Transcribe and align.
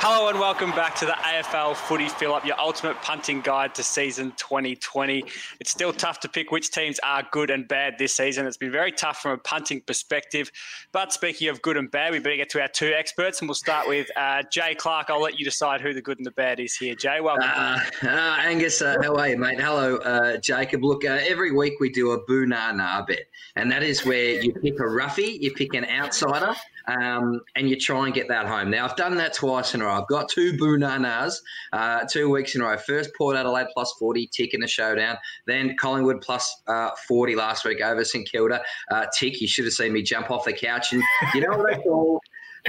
Hello 0.00 0.28
and 0.28 0.38
welcome 0.38 0.70
back 0.70 0.94
to 0.94 1.06
the 1.06 1.12
AFL 1.12 1.74
Footy 1.74 2.08
Fill 2.08 2.32
Up, 2.32 2.46
your 2.46 2.58
ultimate 2.60 3.02
punting 3.02 3.40
guide 3.40 3.74
to 3.74 3.82
season 3.82 4.32
2020. 4.36 5.24
It's 5.58 5.72
still 5.72 5.92
tough 5.92 6.20
to 6.20 6.28
pick 6.28 6.52
which 6.52 6.70
teams 6.70 7.00
are 7.00 7.24
good 7.32 7.50
and 7.50 7.66
bad 7.66 7.98
this 7.98 8.14
season. 8.14 8.46
It's 8.46 8.56
been 8.56 8.70
very 8.70 8.92
tough 8.92 9.18
from 9.20 9.32
a 9.32 9.38
punting 9.38 9.80
perspective. 9.80 10.52
But 10.92 11.12
speaking 11.12 11.48
of 11.48 11.60
good 11.62 11.76
and 11.76 11.90
bad, 11.90 12.12
we 12.12 12.20
better 12.20 12.36
get 12.36 12.48
to 12.50 12.60
our 12.62 12.68
two 12.68 12.92
experts, 12.96 13.40
and 13.40 13.48
we'll 13.48 13.56
start 13.56 13.88
with 13.88 14.06
uh, 14.16 14.44
Jay 14.52 14.76
Clark. 14.76 15.10
I'll 15.10 15.20
let 15.20 15.36
you 15.36 15.44
decide 15.44 15.80
who 15.80 15.92
the 15.92 16.00
good 16.00 16.18
and 16.18 16.26
the 16.26 16.30
bad 16.30 16.60
is 16.60 16.76
here. 16.76 16.94
Jay, 16.94 17.20
welcome. 17.20 17.50
Uh, 17.52 17.80
uh, 18.04 18.36
Angus, 18.38 18.80
uh, 18.80 18.98
how 19.02 19.16
are 19.16 19.28
you, 19.28 19.36
mate? 19.36 19.60
Hello, 19.60 19.96
uh, 19.96 20.36
Jacob. 20.36 20.84
Look, 20.84 21.04
uh, 21.04 21.18
every 21.26 21.50
week 21.50 21.80
we 21.80 21.90
do 21.90 22.12
a 22.12 22.22
boo 22.22 22.46
na 22.46 22.70
na 22.70 23.04
bet, 23.04 23.26
and 23.56 23.68
that 23.72 23.82
is 23.82 24.06
where 24.06 24.40
you 24.40 24.52
pick 24.52 24.78
a 24.78 24.86
roughie, 24.86 25.38
you 25.40 25.52
pick 25.54 25.74
an 25.74 25.86
outsider, 25.86 26.54
um, 26.88 27.40
and 27.54 27.68
you 27.68 27.78
try 27.78 28.06
and 28.06 28.14
get 28.14 28.28
that 28.28 28.46
home. 28.46 28.70
Now, 28.70 28.86
I've 28.86 28.96
done 28.96 29.16
that 29.18 29.34
twice 29.34 29.74
in 29.74 29.82
a 29.82 29.84
row. 29.84 30.00
I've 30.00 30.08
got 30.08 30.28
two 30.28 30.56
Bunanas, 30.56 31.34
uh, 31.72 32.04
two 32.10 32.30
weeks 32.30 32.54
in 32.54 32.62
a 32.62 32.64
row. 32.64 32.76
First, 32.78 33.10
Port 33.16 33.36
Adelaide 33.36 33.68
plus 33.74 33.92
40, 33.98 34.28
tick 34.28 34.54
in 34.54 34.60
the 34.60 34.66
showdown. 34.66 35.18
Then 35.46 35.76
Collingwood 35.78 36.22
plus, 36.22 36.62
uh, 36.66 36.90
40 37.06 37.36
last 37.36 37.64
week 37.64 37.80
over 37.82 38.04
St 38.04 38.28
Kilda. 38.28 38.62
Uh, 38.90 39.06
tick, 39.18 39.40
you 39.40 39.46
should 39.46 39.66
have 39.66 39.74
seen 39.74 39.92
me 39.92 40.02
jump 40.02 40.30
off 40.30 40.44
the 40.44 40.52
couch. 40.52 40.92
And 40.92 41.02
you 41.34 41.42
know 41.42 41.56
what 41.56 41.70
they 41.70 41.82
call 41.82 42.20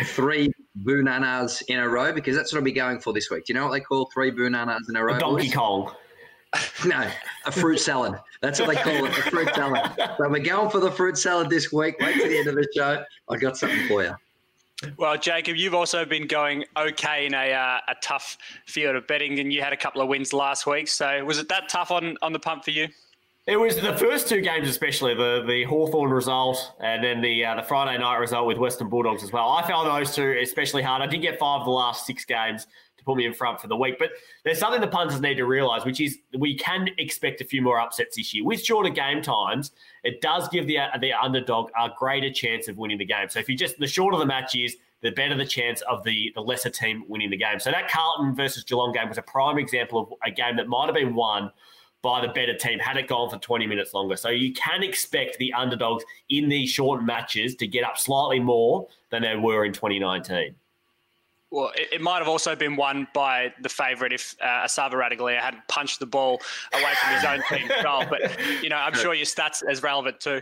three 0.05 0.51
Bunanas 0.84 1.62
in 1.67 1.79
a 1.79 1.88
row? 1.88 2.12
Because 2.12 2.35
that's 2.35 2.51
what 2.51 2.59
I'll 2.59 2.65
be 2.65 2.73
going 2.73 2.99
for 2.99 3.13
this 3.13 3.29
week. 3.29 3.45
Do 3.45 3.54
you 3.54 3.59
know 3.59 3.67
what 3.67 3.73
they 3.73 3.79
call 3.79 4.09
three 4.13 4.31
Bunanas 4.31 4.90
in 4.90 4.98
a 4.98 5.04
row? 5.04 5.15
A 5.15 5.20
Donkey 5.20 5.48
boys? 5.48 5.55
Kong. 5.55 5.91
No, 6.85 7.09
a 7.45 7.52
fruit 7.52 7.77
salad. 7.80 8.16
That's 8.41 8.59
what 8.59 8.70
they 8.70 8.76
call 8.76 9.05
it, 9.05 9.12
a 9.12 9.21
fruit 9.30 9.53
salad. 9.53 9.91
So 9.98 10.30
we're 10.30 10.40
going 10.40 10.70
for 10.70 10.80
the 10.80 10.91
fruit 10.91 11.17
salad 11.17 11.49
this 11.49 11.71
week. 11.71 11.95
Wait 11.99 12.20
to 12.21 12.27
the 12.27 12.38
end 12.38 12.48
of 12.48 12.55
the 12.55 12.67
show. 12.76 13.03
I 13.30 13.38
got 13.38 13.57
something 13.57 13.88
for 13.88 14.03
you. 14.03 14.16
Well, 14.98 15.17
Jacob, 15.17 15.57
you've 15.57 15.73
also 15.73 16.05
been 16.05 16.26
going 16.26 16.63
okay 16.77 17.26
in 17.26 17.34
a, 17.34 17.52
uh, 17.52 17.80
a 17.90 17.95
tough 18.02 18.38
field 18.65 18.96
of 18.96 19.05
betting, 19.07 19.40
and 19.40 19.51
you 19.51 19.62
had 19.62 19.73
a 19.73 19.77
couple 19.77 20.01
of 20.01 20.07
wins 20.07 20.32
last 20.32 20.65
week. 20.65 20.88
So 20.88 21.23
was 21.26 21.38
it 21.38 21.49
that 21.49 21.68
tough 21.68 21.91
on, 21.91 22.15
on 22.21 22.32
the 22.32 22.40
pump 22.40 22.63
for 22.63 22.71
you? 22.71 22.88
It 23.45 23.57
was 23.57 23.76
the 23.77 23.98
first 23.98 24.29
two 24.29 24.41
games, 24.41 24.70
especially 24.70 25.16
the 25.16 25.43
the 25.48 25.63
Hawthorn 25.63 26.12
result 26.12 26.73
and 26.82 27.04
then 27.04 27.20
the 27.20 27.43
uh, 27.43 27.55
the 27.55 27.63
Friday 27.63 27.98
night 27.98 28.18
result 28.18 28.45
with 28.45 28.60
Western 28.60 28.90
Bulldogs 28.90 29.23
as 29.23 29.32
well. 29.32 29.49
I 29.49 29.68
found 29.68 29.88
those 29.88 30.13
two 30.13 30.38
especially 30.40 30.84
hard. 30.84 31.01
I 31.01 31.07
did 31.07 31.23
get 31.23 31.40
five 31.40 31.62
of 31.62 31.66
the 31.66 31.71
last 31.71 32.05
six 32.05 32.26
games 32.26 32.66
to 32.66 32.70
put 33.10 33.18
me 33.18 33.26
in 33.26 33.34
front 33.34 33.60
for 33.60 33.68
the 33.68 33.76
week, 33.76 33.96
but 33.98 34.12
there's 34.43 34.60
something 34.60 34.82
the 34.82 34.88
punters 34.88 35.20
need 35.20 35.35
to 35.35 35.46
realise, 35.46 35.84
which 35.85 35.99
is 35.99 36.20
we 36.38 36.55
can 36.55 36.90
expect 36.98 37.41
a 37.41 37.46
few 37.46 37.62
more 37.62 37.79
upsets 37.79 38.16
this 38.16 38.34
year 38.34 38.43
with 38.43 38.63
shorter 38.63 38.90
game 38.90 39.21
times. 39.21 39.71
It 40.04 40.21
does 40.21 40.48
give 40.49 40.68
the 40.68 40.77
the 41.01 41.13
underdog 41.13 41.71
a 41.79 41.90
greater 41.98 42.32
chance 42.32 42.68
of 42.68 42.77
winning 42.77 42.99
the 42.99 43.05
game. 43.05 43.29
So 43.29 43.40
if 43.40 43.49
you 43.49 43.57
just 43.57 43.79
the 43.79 43.88
shorter 43.88 44.18
the 44.18 44.26
match 44.26 44.55
is, 44.55 44.76
the 45.01 45.12
better 45.12 45.35
the 45.35 45.46
chance 45.46 45.82
of 45.82 46.04
the, 46.04 46.32
the 46.35 46.41
lesser 46.41 46.70
team 46.70 47.04
winning 47.07 47.29
the 47.29 47.38
game. 47.38 47.60
So 47.60 47.71
that 47.71 47.90
Carlton 47.90 48.35
versus 48.35 48.63
Geelong 48.63 48.91
game 48.91 49.07
was 49.07 49.18
a 49.18 49.21
prime 49.21 49.57
example 49.57 49.99
of 49.99 50.13
a 50.26 50.32
game 50.32 50.57
that 50.57 50.68
might 50.68 50.85
have 50.85 50.96
been 50.96 51.16
won 51.16 51.51
by 52.01 52.21
the 52.21 52.29
better 52.29 52.55
team 52.55 52.79
had 52.79 52.98
it 52.98 53.07
gone 53.07 53.29
for 53.29 53.38
20 53.38 53.68
minutes 53.68 53.94
longer. 53.94 54.16
So 54.16 54.29
you 54.29 54.54
can 54.54 54.84
expect 54.84 55.38
the 55.38 55.54
underdogs 55.54 56.04
in 56.29 56.49
these 56.49 56.70
short 56.70 57.04
matches 57.04 57.55
to 57.55 57.68
get 57.68 57.84
up 57.84 57.98
slightly 57.98 58.40
more 58.40 58.88
than 59.10 59.21
they 59.21 59.35
were 59.35 59.66
in 59.66 59.73
2019. 59.73 60.55
Well, 61.51 61.71
it, 61.75 61.93
it 61.93 62.01
might 62.01 62.19
have 62.19 62.27
also 62.27 62.55
been 62.55 62.75
won 62.75 63.07
by 63.13 63.53
the 63.61 63.69
favourite 63.69 64.13
if 64.13 64.35
uh, 64.41 64.66
Esava 64.66 64.94
Ratugolea 64.94 65.39
hadn't 65.39 65.67
punched 65.67 66.00
the 66.00 66.05
ball 66.05 66.41
away 66.73 66.94
from 67.01 67.16
his 67.16 67.25
own 67.25 67.41
team 67.50 67.67
goal. 67.83 68.05
But, 68.09 68.38
you 68.61 68.69
know, 68.69 68.78
I'm 68.78 68.94
sure 68.95 69.13
your 69.13 69.25
stats 69.25 69.63
as 69.67 69.81
relevant 69.81 70.19
too. 70.19 70.41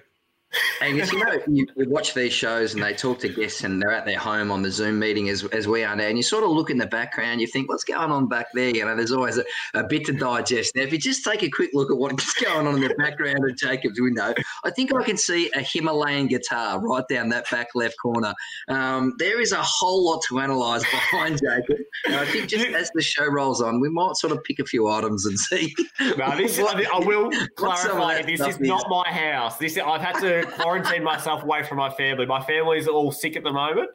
Angus, 0.82 1.12
you 1.12 1.24
know, 1.24 1.40
you, 1.48 1.68
you 1.76 1.90
watch 1.90 2.14
these 2.14 2.32
shows 2.32 2.74
and 2.74 2.82
they 2.82 2.94
talk 2.94 3.20
to 3.20 3.30
guests 3.30 3.64
and 3.64 3.82
they're 3.82 3.92
at 3.92 4.06
their 4.06 4.20
home 4.20 4.52
on 4.52 4.62
the 4.62 4.72
Zoom 4.72 5.00
meeting 5.00 5.28
as, 5.30 5.44
as 5.46 5.68
we 5.68 5.84
are 5.84 5.96
now, 5.96 6.06
and 6.06 6.18
you 6.18 6.24
sort 6.24 6.44
of 6.44 6.52
look 6.52 6.70
in 6.70 6.78
the 6.78 6.86
background, 6.86 7.42
you 7.42 7.48
think, 7.48 7.70
what's 7.70 7.84
going 7.84 8.12
on 8.12 8.28
back 8.28 8.48
there? 8.54 8.70
You 8.70 8.86
know, 8.86 8.96
there's 8.96 9.12
always 9.12 9.38
a, 9.38 9.44
a 9.74 9.84
bit 9.84 10.06
to 10.06 10.14
digest. 10.14 10.76
Now, 10.76 10.84
if 10.84 10.92
you 10.92 11.00
just 11.00 11.24
take 11.24 11.44
a 11.44 11.50
quick 11.50 11.72
look 11.74 11.92
at 11.92 11.98
what's 11.98 12.34
going 12.44 12.68
on 12.68 12.76
in 12.76 12.82
the 12.82 12.96
background 12.96 13.40
of 13.50 13.58
Jacob's 13.58 14.00
window, 14.00 14.34
I 14.64 14.70
think 14.70 14.94
I 14.94 15.04
can 15.04 15.18
see 15.18 15.52
a 15.56 15.62
Himalayan 15.62 16.28
guitar 16.28 16.80
right 16.80 17.08
down 17.10 17.30
that 17.30 17.50
back 17.50 17.70
left 17.76 17.96
corner. 18.02 18.34
Um, 18.68 19.14
there 19.18 19.42
is 19.42 19.52
a 19.52 19.62
whole 19.62 20.06
lot 20.06 20.22
to 20.30 20.40
analyse 20.40 20.84
behind 20.92 21.40
Jacob. 21.42 21.84
And 22.06 22.16
I 22.16 22.26
think 22.26 22.48
just 22.48 22.68
as 22.68 22.92
the 22.94 23.02
show 23.02 23.26
rolls 23.26 23.62
on, 23.62 23.80
we 23.80 23.90
might 23.90 24.16
sort 24.16 24.32
of 24.32 24.44
pick 24.44 24.60
a 24.60 24.66
few 24.66 24.88
items 24.88 25.26
and 25.26 25.38
see. 25.38 25.76
No, 26.00 26.38
this 26.38 26.58
is, 26.58 26.66
I 26.66 27.00
will 27.00 27.32
What 27.58 27.78
some 27.80 27.92
of 27.92 27.98
clarify. 27.98 28.22
This 28.22 28.40
is 28.42 28.56
is. 28.56 28.60
not 28.60 28.86
my 28.90 29.10
house. 29.12 29.58
This 29.58 29.78
I've 29.78 30.02
had 30.02 30.20
to 30.22 30.37
quarantine 30.46 31.04
myself 31.04 31.44
away 31.44 31.64
from 31.64 31.78
my 31.78 31.90
family. 31.90 32.26
My 32.26 32.42
family's 32.44 32.88
all 32.88 33.12
sick 33.12 33.36
at 33.36 33.44
the 33.44 33.52
moment. 33.52 33.90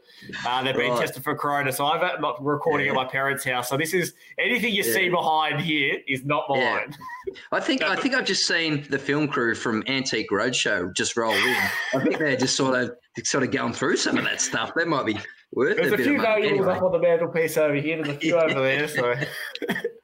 Uh, 0.47 0.62
they've 0.62 0.75
been 0.76 0.91
Right. 0.91 1.00
tested 1.00 1.22
for 1.25 1.34
corona, 1.34 1.72
so 1.72 1.84
I'm 1.86 2.20
not 2.20 2.42
recording 2.44 2.88
at 2.88 2.94
my 2.94 3.04
parents' 3.04 3.44
house. 3.44 3.69
So 3.69 3.76
this 3.76 3.94
is 3.94 4.14
anything 4.38 4.72
you 4.75 4.82
see 4.82 5.08
behind 5.08 5.60
here 5.60 5.98
is 6.08 6.25
not 6.25 6.44
Yeah. 6.50 6.75
mine. 6.75 6.94
I 7.52 7.60
think 7.60 7.82
I 7.82 7.97
think 7.97 8.14
I've 8.14 8.25
just 8.26 8.47
seen 8.47 8.86
the 8.91 8.98
film 8.98 9.28
crew 9.28 9.54
from 9.54 9.82
Antique 9.86 10.31
Roadshow 10.31 10.94
just 10.94 11.16
roll 11.16 11.32
in. 11.32 11.56
I 11.94 11.98
think 12.02 12.19
they're 12.19 12.36
just 12.36 12.56
sort 12.56 12.75
of 12.81 12.92
sort 13.25 13.44
of 13.44 13.50
going 13.50 13.72
through 13.72 13.97
some 13.97 14.16
of 14.19 14.25
that 14.25 14.41
stuff. 14.41 14.72
That 14.75 14.88
might 14.88 15.06
be 15.06 15.19
worth 15.52 15.76
There's 15.76 15.92
a 15.92 15.94
a 15.94 15.97
bit 15.98 16.04
few 16.04 16.16
of 16.16 16.22
money. 16.22 16.42
valuables 16.48 16.66
Anyway. 16.66 16.76
up 16.76 16.82
on 16.82 16.92
the 16.92 16.98
mantelpiece 16.98 17.56
over 17.58 17.75
here. 17.75 17.97
There's 18.02 18.16
a 18.16 18.19
few 18.19 18.36
over 18.36 18.54
there. 18.60 18.88
So 18.88 19.14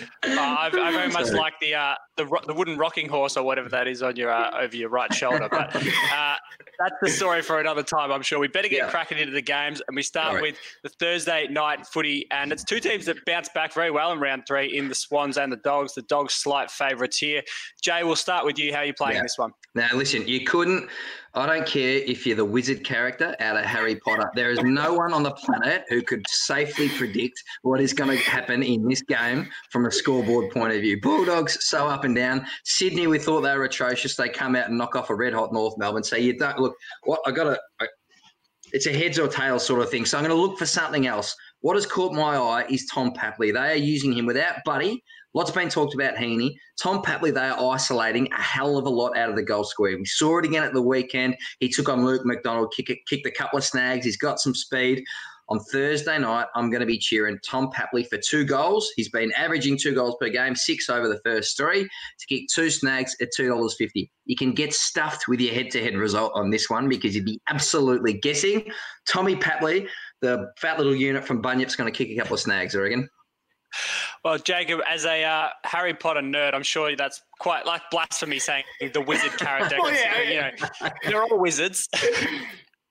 Uh, 0.00 0.06
I, 0.24 0.66
I 0.72 0.90
very 0.92 1.08
much 1.10 1.26
Sorry. 1.26 1.38
like 1.38 1.54
the 1.60 1.74
uh, 1.74 1.94
the 2.16 2.24
the 2.46 2.54
wooden 2.54 2.78
rocking 2.78 3.08
horse 3.08 3.36
or 3.36 3.42
whatever 3.44 3.68
that 3.68 3.86
is 3.86 4.02
on 4.02 4.16
your 4.16 4.30
uh, 4.30 4.58
over 4.62 4.76
your 4.76 4.88
right 4.88 5.12
shoulder. 5.12 5.48
But 5.50 5.74
uh, 5.76 6.36
that's 6.78 6.94
the 7.02 7.10
story 7.10 7.42
for 7.42 7.60
another 7.60 7.82
time. 7.82 8.10
I'm 8.10 8.22
sure 8.22 8.38
we 8.38 8.48
better 8.48 8.68
get 8.68 8.78
Yeah. 8.78 8.90
cracking 8.90 9.18
into 9.18 9.32
the 9.32 9.42
games, 9.42 9.82
and 9.86 9.94
we 9.94 10.02
start 10.02 10.34
right. 10.34 10.42
with 10.42 10.56
the 10.82 10.88
Thursday 10.88 11.46
night 11.48 11.86
footy, 11.86 12.26
and 12.30 12.52
it's 12.52 12.64
two 12.64 12.80
teams 12.80 13.04
that 13.06 13.22
bounced 13.26 13.52
back 13.54 13.74
very 13.74 13.90
well 13.90 14.12
in 14.12 14.18
round 14.20 14.44
three 14.46 14.76
in 14.76 14.88
the 14.88 14.94
Swans 14.94 15.36
and 15.36 15.52
the 15.52 15.56
Dogs. 15.58 15.94
The 15.94 16.02
Dogs 16.02 16.34
slight 16.34 16.70
favourites 16.70 17.18
here. 17.18 17.42
Jay, 17.82 18.02
we'll 18.02 18.16
start 18.16 18.46
with 18.46 18.58
you. 18.58 18.72
How 18.72 18.80
are 18.80 18.84
you 18.86 18.94
playing 18.94 19.16
Yeah. 19.16 19.22
this 19.22 19.36
one? 19.36 19.52
Now, 19.74 19.88
listen, 19.94 20.26
you 20.26 20.44
couldn't. 20.44 20.88
I 21.34 21.46
don't 21.46 21.66
care 21.66 21.96
if 21.98 22.26
you're 22.26 22.36
the 22.36 22.44
wizard 22.44 22.84
character 22.84 23.34
out 23.40 23.56
of 23.56 23.64
Harry 23.64 23.96
Potter. 23.96 24.30
There 24.34 24.50
is 24.50 24.60
no 24.62 24.92
one 24.92 25.14
on 25.14 25.22
the 25.22 25.30
planet 25.30 25.84
who 25.88 26.02
could 26.02 26.26
safely 26.28 26.90
predict 26.90 27.42
what 27.62 27.80
is 27.80 27.94
going 27.94 28.10
to 28.10 28.22
happen 28.22 28.62
in 28.62 28.86
this 28.86 29.00
game 29.00 29.48
from 29.70 29.86
a 29.86 29.90
scoreboard 29.90 30.50
point 30.50 30.74
of 30.74 30.82
view. 30.82 31.00
Bulldogs 31.00 31.56
so 31.64 31.88
up 31.88 32.04
and 32.04 32.14
down. 32.14 32.44
Sydney, 32.64 33.06
we 33.06 33.18
thought 33.18 33.40
they 33.40 33.56
were 33.56 33.64
atrocious. 33.64 34.14
They 34.14 34.28
come 34.28 34.54
out 34.54 34.68
and 34.68 34.76
knock 34.76 34.94
off 34.94 35.08
a 35.08 35.14
red 35.14 35.32
hot 35.32 35.54
North 35.54 35.78
Melbourne. 35.78 36.04
So 36.04 36.16
you 36.16 36.36
don't 36.36 36.58
look. 36.58 36.74
What 37.04 37.20
I 37.26 37.30
got 37.30 37.44
to. 37.44 37.88
It's 38.74 38.86
a 38.86 38.92
heads 38.92 39.18
or 39.18 39.28
tails 39.28 39.66
sort 39.66 39.82
of 39.82 39.90
thing. 39.90 40.06
So 40.06 40.18
I'm 40.18 40.24
going 40.24 40.34
to 40.34 40.40
look 40.40 40.58
for 40.58 40.66
something 40.66 41.06
else. 41.06 41.34
What 41.60 41.76
has 41.76 41.86
caught 41.86 42.12
my 42.12 42.36
eye 42.36 42.66
is 42.68 42.86
Tom 42.92 43.12
Papley. 43.12 43.52
They 43.52 43.72
are 43.72 43.74
using 43.74 44.12
him 44.12 44.26
without 44.26 44.56
Buddy. 44.64 45.02
Lots 45.34 45.50
been 45.50 45.68
talked 45.68 45.94
about 45.94 46.18
Heeney. 46.18 46.58
Tom 46.80 47.02
Papley, 47.02 47.32
they 47.32 47.40
are 47.40 47.72
isolating 47.72 48.30
a 48.32 48.40
hell 48.40 48.76
of 48.76 48.84
a 48.84 48.90
lot 48.90 49.16
out 49.16 49.30
of 49.30 49.36
the 49.36 49.42
goal 49.42 49.64
square. 49.64 49.96
We 49.96 50.04
saw 50.04 50.38
it 50.38 50.44
again 50.44 50.62
at 50.62 50.74
the 50.74 50.82
weekend. 50.82 51.36
He 51.58 51.68
took 51.68 51.88
on 51.88 52.04
Luke 52.04 52.26
McDonald, 52.26 52.72
kick, 52.76 52.86
kicked 53.08 53.26
a 53.26 53.30
couple 53.30 53.58
of 53.58 53.64
snags. 53.64 54.04
He's 54.04 54.18
got 54.18 54.40
some 54.40 54.54
speed. 54.54 55.02
On 55.48 55.58
Thursday 55.58 56.18
night, 56.18 56.46
I'm 56.54 56.70
going 56.70 56.80
to 56.80 56.86
be 56.86 56.98
cheering 56.98 57.38
Tom 57.44 57.70
Papley 57.72 58.08
for 58.08 58.16
two 58.16 58.44
goals. 58.44 58.90
He's 58.96 59.10
been 59.10 59.32
averaging 59.32 59.76
two 59.76 59.94
goals 59.94 60.16
per 60.20 60.28
game, 60.28 60.54
six 60.54 60.88
over 60.88 61.08
the 61.08 61.20
first 61.24 61.56
three, 61.56 61.82
to 61.82 62.26
kick 62.26 62.48
two 62.48 62.70
snags 62.70 63.14
at 63.20 63.28
$2.50. 63.38 64.08
You 64.24 64.36
can 64.36 64.52
get 64.52 64.72
stuffed 64.72 65.28
with 65.28 65.40
your 65.40 65.52
head 65.52 65.70
to 65.72 65.82
head 65.82 65.94
result 65.94 66.32
on 66.34 66.50
this 66.50 66.70
one 66.70 66.88
because 66.88 67.14
you'd 67.14 67.26
be 67.26 67.40
absolutely 67.50 68.14
guessing. 68.14 68.70
Tommy 69.06 69.36
Papley, 69.36 69.88
the 70.22 70.50
fat 70.58 70.78
little 70.78 70.94
unit 70.94 71.24
from 71.24 71.42
Bunyip's 71.42 71.76
going 71.76 71.92
to 71.92 71.96
kick 71.96 72.08
a 72.10 72.16
couple 72.16 72.34
of 72.34 72.40
snags, 72.40 72.74
I 72.76 72.80
reckon. 72.80 73.08
Well, 74.24 74.38
Jacob, 74.38 74.80
as 74.88 75.04
a 75.04 75.24
uh, 75.24 75.48
Harry 75.64 75.94
Potter 75.94 76.20
nerd, 76.20 76.54
I'm 76.54 76.62
sure 76.62 76.94
that's 76.96 77.22
quite 77.38 77.66
like 77.66 77.82
blasphemy 77.90 78.38
saying 78.38 78.64
the 78.92 79.00
wizard 79.00 79.36
character. 79.38 79.76
Oh, 79.84 79.88
yeah, 79.88 80.22
you 80.22 80.40
know, 80.40 80.90
they're 81.04 81.22
all 81.22 81.38
wizards. 81.38 81.88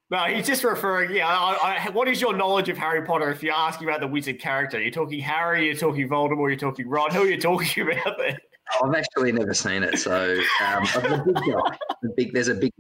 no, 0.10 0.26
he's 0.26 0.46
just 0.46 0.64
referring. 0.64 1.16
Yeah, 1.16 1.28
I, 1.28 1.86
I, 1.86 1.90
what 1.92 2.08
is 2.08 2.20
your 2.20 2.36
knowledge 2.36 2.68
of 2.70 2.78
Harry 2.78 3.06
Potter? 3.06 3.30
If 3.30 3.42
you're 3.42 3.54
asking 3.54 3.88
about 3.88 4.02
the 4.02 4.08
wizard 4.08 4.40
character, 4.40 4.82
you're 4.82 4.92
talking 4.92 5.20
Harry, 5.20 5.68
you're 5.68 5.76
talking 5.76 6.10
Voldemort, 6.10 6.50
you're 6.50 6.56
talking 6.58 6.88
Ron. 6.90 7.12
Who 7.12 7.22
are 7.22 7.28
you 7.28 7.40
talking 7.40 7.90
about 7.92 8.18
there? 8.18 8.38
I've 8.84 8.94
actually 8.94 9.32
never 9.32 9.54
seen 9.54 9.84
it, 9.84 10.00
so 10.00 10.38
um, 10.66 10.86
I'm 10.96 11.14
a 11.14 11.24
big 11.26 11.36
guy. 11.36 11.78
The 12.02 12.14
big, 12.16 12.34
there's 12.34 12.48
a 12.48 12.56
big, 12.56 12.74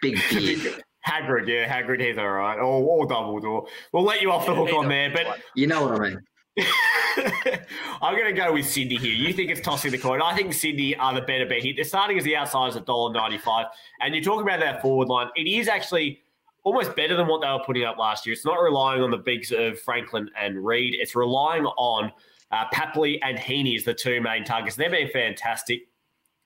big 0.00 0.18
beard. 0.30 0.82
Hagrid, 1.06 1.48
yeah, 1.48 1.66
Hagrid, 1.66 2.00
he's 2.00 2.18
all 2.18 2.30
right. 2.30 2.58
Or, 2.58 2.62
or 2.62 3.08
Dumbledore. 3.08 3.66
We'll 3.92 4.02
let 4.02 4.20
you 4.20 4.30
off 4.30 4.46
the 4.46 4.54
hook 4.54 4.68
either 4.68 4.78
on 4.78 4.88
there, 4.88 5.10
but 5.10 5.40
You 5.54 5.66
know 5.66 5.86
what 5.86 6.00
I 6.00 6.10
mean? 6.10 6.20
I'm 6.58 8.16
going 8.16 8.26
to 8.26 8.32
go 8.32 8.52
with 8.52 8.66
Sydney 8.66 8.96
here. 8.96 9.12
You 9.12 9.32
think 9.32 9.50
it's 9.50 9.60
tossing 9.60 9.92
the 9.92 9.98
coin. 9.98 10.20
I 10.22 10.34
think 10.34 10.52
Sydney 10.52 10.96
are 10.96 11.14
the 11.14 11.20
better 11.22 11.46
bet 11.46 11.62
here. 11.62 11.74
They're 11.74 11.84
starting 11.84 12.18
as 12.18 12.24
the 12.24 12.36
outsiders 12.36 12.76
at 12.76 12.86
$1.95. 12.86 13.66
And 14.00 14.14
you're 14.14 14.24
talking 14.24 14.42
about 14.42 14.60
that 14.60 14.82
forward 14.82 15.08
line. 15.08 15.28
It 15.36 15.46
is 15.46 15.68
actually 15.68 16.22
almost 16.62 16.94
better 16.96 17.16
than 17.16 17.26
what 17.26 17.40
they 17.40 17.48
were 17.48 17.62
putting 17.64 17.84
up 17.84 17.98
last 17.98 18.26
year. 18.26 18.32
It's 18.32 18.44
not 18.44 18.60
relying 18.60 19.02
on 19.02 19.10
the 19.10 19.18
bigs 19.18 19.52
of 19.52 19.78
Franklin 19.80 20.28
and 20.38 20.64
Reid. 20.64 20.94
It's 20.94 21.14
relying 21.14 21.64
on 21.64 22.12
uh, 22.50 22.64
Papley 22.72 23.18
and 23.22 23.38
Heeney 23.38 23.76
as 23.76 23.84
the 23.84 23.94
two 23.94 24.20
main 24.20 24.44
targets. 24.44 24.76
They've 24.76 24.90
been 24.90 25.08
fantastic 25.08 25.88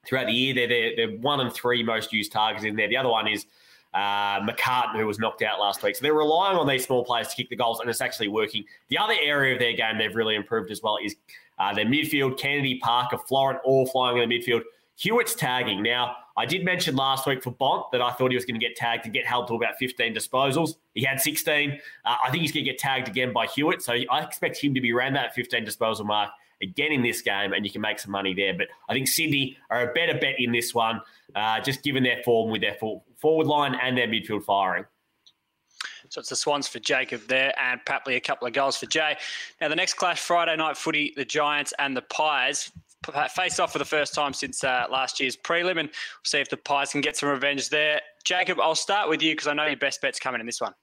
throughout 0.07 0.27
the 0.27 0.33
year. 0.33 0.55
They're, 0.55 0.69
they're, 0.69 0.97
they're 0.97 1.19
one 1.19 1.41
and 1.41 1.53
three 1.53 1.83
most 1.83 2.13
used 2.13 2.33
targets 2.33 2.65
in 2.65 2.77
there. 2.77 2.89
The 2.89 2.97
other 2.97 3.09
one 3.09 3.27
is 3.27 3.47
uh, 3.95 4.41
McCartan, 4.41 4.97
who 4.97 5.07
was 5.07 5.19
knocked 5.19 5.43
out 5.43 5.61
last 5.61 5.83
week. 5.83 5.97
So 5.97 6.03
they're 6.03 6.15
relying 6.15 6.59
on 6.59 6.67
these 6.67 6.85
small 6.85 7.05
players 7.05 7.29
to 7.29 7.37
kick 7.37 7.49
the 7.49 7.57
goals, 7.57 7.81
and 7.81 7.89
it's 7.89 8.01
actually 8.01 8.29
working. 8.29 8.65
The 8.89 8.99
other 8.99 9.15
area 9.23 9.55
of 9.55 9.61
their 9.61 9.73
game 9.73 9.99
they've 9.99 10.15
really 10.15 10.35
improved 10.35 10.71
as 10.71 10.83
well 10.83 10.99
is 11.03 11.15
uh, 11.59 11.73
their 11.73 11.87
midfield. 11.87 12.39
Kennedy, 12.39 12.79
Parker, 12.81 13.19
Florent, 13.19 13.61
all 13.65 13.87
flying 13.87 14.19
in 14.19 14.29
the 14.29 14.39
midfield. 14.39 14.63
Hewett's 14.97 15.35
tagging. 15.35 15.83
Now, 15.83 16.17
I 16.37 16.47
did 16.47 16.65
mention 16.65 16.97
last 16.97 17.27
week 17.27 17.43
for 17.43 17.51
Bont 17.51 17.91
that 17.93 18.01
I 18.01 18.13
thought 18.13 18.31
he 18.31 18.37
was 18.37 18.45
going 18.45 18.59
to 18.59 18.65
get 18.65 18.77
tagged 18.77 19.05
and 19.05 19.15
get 19.15 19.27
held 19.27 19.49
to 19.49 19.55
about 19.55 19.77
15 19.79 20.15
disposals. 20.15 20.77
He 20.95 21.05
had 21.05 21.21
16. 21.21 21.81
Uh, 22.05 22.17
I 22.25 22.31
think 22.31 22.43
he's 22.43 22.53
going 22.53 22.65
to 22.65 22.71
get 22.71 22.79
tagged 22.79 23.09
again 23.09 23.33
by 23.33 23.47
Hewitt. 23.47 23.83
So 23.83 23.93
I 23.93 24.23
expect 24.23 24.59
him 24.59 24.75
to 24.75 24.81
be 24.81 24.93
around 24.93 25.15
that 25.15 25.35
15 25.35 25.65
disposal 25.65 26.05
mark 26.05 26.31
again 26.63 26.93
in 26.93 27.03
this 27.03 27.23
game, 27.23 27.53
and 27.53 27.65
you 27.65 27.71
can 27.71 27.81
make 27.81 27.99
some 27.99 28.13
money 28.13 28.35
there. 28.35 28.55
But 28.55 28.69
I 28.89 28.93
think 28.93 29.09
Sydney 29.09 29.57
are 29.71 29.91
a 29.91 29.93
better 29.93 30.15
bet 30.15 30.37
in 30.39 30.53
this 30.53 30.75
one, 30.75 31.01
uh, 31.35 31.61
just 31.61 31.83
given 31.83 32.03
their 32.03 32.23
form 32.25 32.51
with 32.51 32.63
their 32.63 32.75
forward 33.25 33.47
line 33.47 33.75
and 33.83 33.97
their 33.97 34.07
midfield 34.07 34.45
firing. 34.45 34.85
So 36.11 36.21
it's 36.21 36.29
the 36.29 36.37
Swans 36.37 36.69
for 36.69 36.79
Jacob 36.79 37.23
there, 37.27 37.59
and 37.59 37.81
Papley 37.87 38.17
a 38.17 38.21
couple 38.21 38.47
of 38.47 38.53
goals 38.53 38.77
for 38.77 38.85
Jay. 38.85 39.17
Now 39.63 39.69
the 39.69 39.77
next 39.77 39.95
clash 39.95 40.21
Friday 40.21 40.55
night 40.57 40.77
footy, 40.77 41.15
the 41.17 41.25
Giants 41.25 41.73
and 41.79 41.97
the 41.97 42.03
Pies 42.03 42.71
face 43.35 43.59
off 43.59 43.73
for 43.73 43.79
the 43.79 43.85
first 43.87 44.13
time 44.13 44.35
since 44.35 44.63
uh, 44.63 44.85
last 44.91 45.21
year's 45.21 45.39
prelim, 45.39 45.79
and 45.81 45.89
we'll 45.89 46.25
see 46.25 46.39
if 46.39 46.51
the 46.51 46.59
Pies 46.59 46.93
can 46.93 47.01
get 47.01 47.17
some 47.17 47.31
revenge 47.31 47.71
there. 47.71 48.03
Jacob, 48.25 48.61
I'll 48.61 48.75
start 48.75 49.09
with 49.09 49.23
you 49.23 49.33
because 49.33 49.47
I 49.47 49.55
know 49.55 49.65
your 49.65 49.79
best 49.79 50.03
bet's 50.03 50.21
coming 50.21 50.41
in 50.41 50.47
this 50.47 50.61
one. 50.61 50.75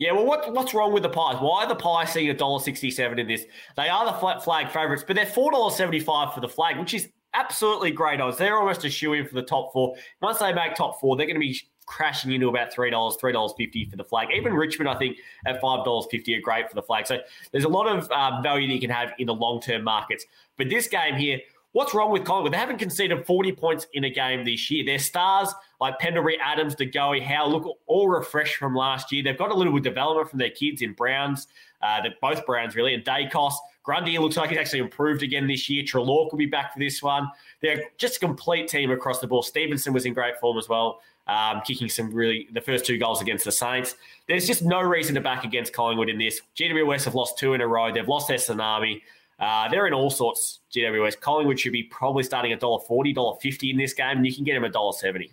Yeah, 0.00 0.10
well, 0.10 0.26
what, 0.26 0.52
what's 0.52 0.74
wrong 0.74 0.92
with 0.92 1.04
the 1.04 1.08
Pies? 1.08 1.36
Why 1.38 1.62
are 1.62 1.68
the 1.68 1.76
Pies 1.76 2.12
seeing 2.12 2.34
$1.67 2.34 3.18
in 3.20 3.28
this? 3.28 3.44
They 3.76 3.88
are 3.88 4.04
the 4.04 4.40
flag 4.40 4.70
favourites, 4.72 5.04
but 5.06 5.14
they're 5.14 5.24
$4.75 5.24 6.34
for 6.34 6.40
the 6.40 6.48
flag, 6.48 6.80
which 6.80 6.94
is 6.94 7.08
absolutely 7.36 7.92
great 7.92 8.20
odds. 8.20 8.38
They're 8.38 8.58
almost 8.58 8.84
a 8.84 8.90
shoe 8.90 9.12
in 9.12 9.26
for 9.26 9.34
the 9.34 9.42
top 9.42 9.72
four. 9.72 9.94
Once 10.20 10.38
they 10.38 10.52
make 10.52 10.74
top 10.74 11.00
four, 11.00 11.16
they're 11.16 11.26
going 11.26 11.36
to 11.36 11.40
be 11.40 11.58
crashing 11.86 12.32
into 12.32 12.48
about 12.48 12.72
$3, 12.72 12.90
$3.50 12.92 13.90
for 13.90 13.96
the 13.96 14.04
flag. 14.04 14.28
Even 14.34 14.52
Richmond, 14.52 14.88
I 14.88 14.98
think, 14.98 15.18
at 15.46 15.60
$5.50 15.62 16.36
are 16.36 16.40
great 16.40 16.68
for 16.68 16.74
the 16.74 16.82
flag. 16.82 17.06
So 17.06 17.18
there's 17.52 17.64
a 17.64 17.68
lot 17.68 17.86
of 17.86 18.10
uh, 18.10 18.40
value 18.42 18.68
that 18.68 18.74
you 18.74 18.80
can 18.80 18.90
have 18.90 19.12
in 19.18 19.26
the 19.26 19.34
long 19.34 19.60
term 19.60 19.84
markets. 19.84 20.26
But 20.56 20.68
this 20.68 20.88
game 20.88 21.14
here, 21.14 21.40
What's 21.76 21.92
wrong 21.92 22.10
with 22.10 22.24
Collingwood? 22.24 22.54
They 22.54 22.56
haven't 22.56 22.78
conceded 22.78 23.26
40 23.26 23.52
points 23.52 23.86
in 23.92 24.04
a 24.04 24.08
game 24.08 24.46
this 24.46 24.70
year. 24.70 24.82
Their 24.82 24.98
stars 24.98 25.52
like 25.78 25.98
Pendlebury, 25.98 26.38
Adams, 26.40 26.74
DeGoey, 26.74 27.22
Howe 27.22 27.46
look 27.46 27.76
all 27.86 28.08
refreshed 28.08 28.56
from 28.56 28.74
last 28.74 29.12
year. 29.12 29.22
They've 29.22 29.36
got 29.36 29.50
a 29.50 29.54
little 29.54 29.74
bit 29.74 29.80
of 29.80 29.84
development 29.84 30.30
from 30.30 30.38
their 30.38 30.48
kids 30.48 30.80
in 30.80 30.94
Browns, 30.94 31.48
uh, 31.82 32.00
both 32.22 32.46
Browns 32.46 32.76
really, 32.76 32.94
and 32.94 33.04
Daicos. 33.04 33.52
Grundy 33.82 34.16
looks 34.16 34.38
like 34.38 34.48
he's 34.48 34.58
actually 34.58 34.78
improved 34.78 35.22
again 35.22 35.46
this 35.46 35.68
year. 35.68 35.84
Treloar 35.84 36.30
will 36.30 36.38
be 36.38 36.46
back 36.46 36.72
for 36.72 36.78
this 36.78 37.02
one. 37.02 37.28
They're 37.60 37.82
just 37.98 38.16
a 38.16 38.20
complete 38.20 38.68
team 38.68 38.90
across 38.90 39.20
the 39.20 39.26
ball. 39.26 39.42
Stevenson 39.42 39.92
was 39.92 40.06
in 40.06 40.14
great 40.14 40.38
form 40.38 40.56
as 40.56 40.70
well, 40.70 41.00
um, 41.26 41.62
kicking 41.66 41.88
some 41.88 42.12
really 42.12 42.48
the 42.52 42.60
first 42.60 42.84
two 42.84 42.98
goals 42.98 43.20
against 43.20 43.44
the 43.44 43.52
Saints. 43.52 43.96
There's 44.28 44.46
just 44.46 44.62
no 44.62 44.80
reason 44.80 45.14
to 45.14 45.20
back 45.20 45.44
against 45.44 45.72
Collingwood 45.72 46.08
in 46.08 46.18
this. 46.18 46.40
GWS 46.56 47.04
have 47.04 47.14
lost 47.14 47.38
two 47.38 47.54
in 47.54 47.60
a 47.60 47.66
row. 47.66 47.92
They've 47.92 48.06
lost 48.06 48.28
their 48.28 48.38
tsunami. 48.38 49.02
Uh, 49.38 49.68
they're 49.68 49.86
in 49.86 49.92
all 49.92 50.10
sorts. 50.10 50.60
GWS 50.74 51.20
Collingwood 51.20 51.58
should 51.60 51.72
be 51.72 51.82
probably 51.84 52.22
starting 52.22 52.52
a 52.52 52.56
dollar 52.56 52.80
forty, 52.80 53.12
dollar 53.12 53.38
fifty 53.40 53.70
in 53.70 53.76
this 53.76 53.92
game, 53.92 54.18
and 54.18 54.26
you 54.26 54.34
can 54.34 54.44
get 54.44 54.54
them 54.54 54.64
a 54.64 54.70
dollar 54.70 54.92
seventy. 54.92 55.32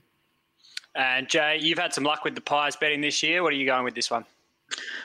And 0.95 1.28
Jay, 1.28 1.57
you've 1.60 1.80
had 1.80 1.94
some 1.94 2.04
luck 2.04 2.24
with 2.24 2.36
the 2.36 2.42
Pies 2.42 2.75
betting 2.75 3.01
this 3.01 3.24
year. 3.24 3.42
What 3.42 3.54
are 3.54 3.56
you 3.56 3.66
going 3.66 3.84
with 3.84 3.95
this 3.95 4.12
one? 4.12 4.25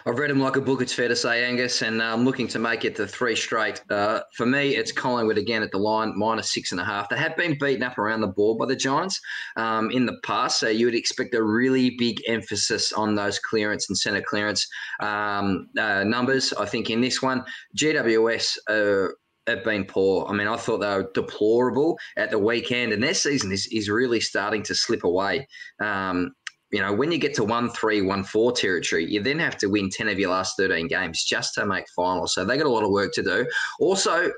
I've 0.07 0.19
read 0.19 0.31
him 0.31 0.41
like 0.41 0.57
a 0.57 0.61
book, 0.61 0.81
it's 0.81 0.93
fair 0.93 1.09
to 1.09 1.17
say, 1.17 1.45
Angus, 1.45 1.83
and 1.83 2.03
I'm 2.03 2.25
looking 2.25 2.49
to 2.49 2.59
make 2.59 2.85
it 2.85 2.97
to 2.97 3.07
three 3.07 3.37
straight. 3.37 3.83
Uh, 3.91 4.21
for 4.35 4.47
me, 4.47 4.77
it's 4.77 4.93
Collingwood 4.93 5.39
again 5.39 5.63
at 5.63 5.71
the 5.71 5.79
line, 5.79 6.13
minus 6.17 6.53
six 6.53 6.73
and 6.73 6.81
a 6.81 6.85
half. 6.85 7.09
They 7.09 7.19
have 7.19 7.37
been 7.37 7.59
beaten 7.59 7.83
up 7.83 7.99
around 7.99 8.21
the 8.23 8.29
board 8.29 8.59
by 8.59 8.67
the 8.67 8.77
Giants 8.77 9.21
um, 9.57 9.91
in 9.91 10.07
the 10.07 10.19
past, 10.25 10.61
so 10.61 10.69
you 10.69 10.87
would 10.87 10.95
expect 10.95 11.35
a 11.35 11.43
really 11.43 11.97
big 11.99 12.23
emphasis 12.27 12.93
on 12.93 13.15
those 13.15 13.39
clearance 13.39 13.89
and 13.89 13.99
centre 13.99 14.23
clearance 14.23 14.67
um, 15.01 15.69
uh, 15.79 16.05
numbers. 16.05 16.53
I 16.55 16.65
think 16.65 16.91
in 16.91 17.01
this 17.01 17.21
one, 17.21 17.45
GWS. 17.77 18.57
Uh, 18.69 19.13
have 19.49 19.65
been 19.65 19.85
poor. 19.85 20.27
I 20.29 20.33
mean, 20.33 20.47
I 20.47 20.57
thought 20.57 20.79
they 20.79 20.87
were 20.87 21.11
deplorable 21.15 21.99
at 22.17 22.31
the 22.31 22.39
weekend, 22.39 22.93
and 22.93 23.03
their 23.03 23.15
season 23.15 23.51
is, 23.51 23.67
is 23.69 23.89
really 23.89 24.21
starting 24.21 24.63
to 24.65 24.75
slip 24.75 25.05
away. 25.05 25.49
Um, 25.81 26.35
you 26.71 26.81
know, 26.81 26.93
when 26.93 27.11
you 27.11 27.19
get 27.19 27.35
to 27.35 27.45
one 27.45 27.71
three, 27.71 28.03
one 28.03 28.23
four 28.23 28.53
territory, 28.53 29.11
you 29.11 29.23
then 29.23 29.39
have 29.39 29.57
to 29.59 29.69
win 29.69 29.89
ten 29.89 30.09
of 30.09 30.19
your 30.19 30.31
last 30.31 30.57
thirteen 30.57 30.87
games 30.87 31.25
just 31.25 31.55
to 31.55 31.65
make 31.65 31.89
finals. 31.91 32.35
So 32.35 32.45
they 32.45 32.59
got 32.59 32.67
a 32.67 32.71
lot 32.71 32.85
of 32.85 32.91
work 32.91 33.13
to 33.15 33.23
do. 33.23 33.47
Also, 33.81 34.31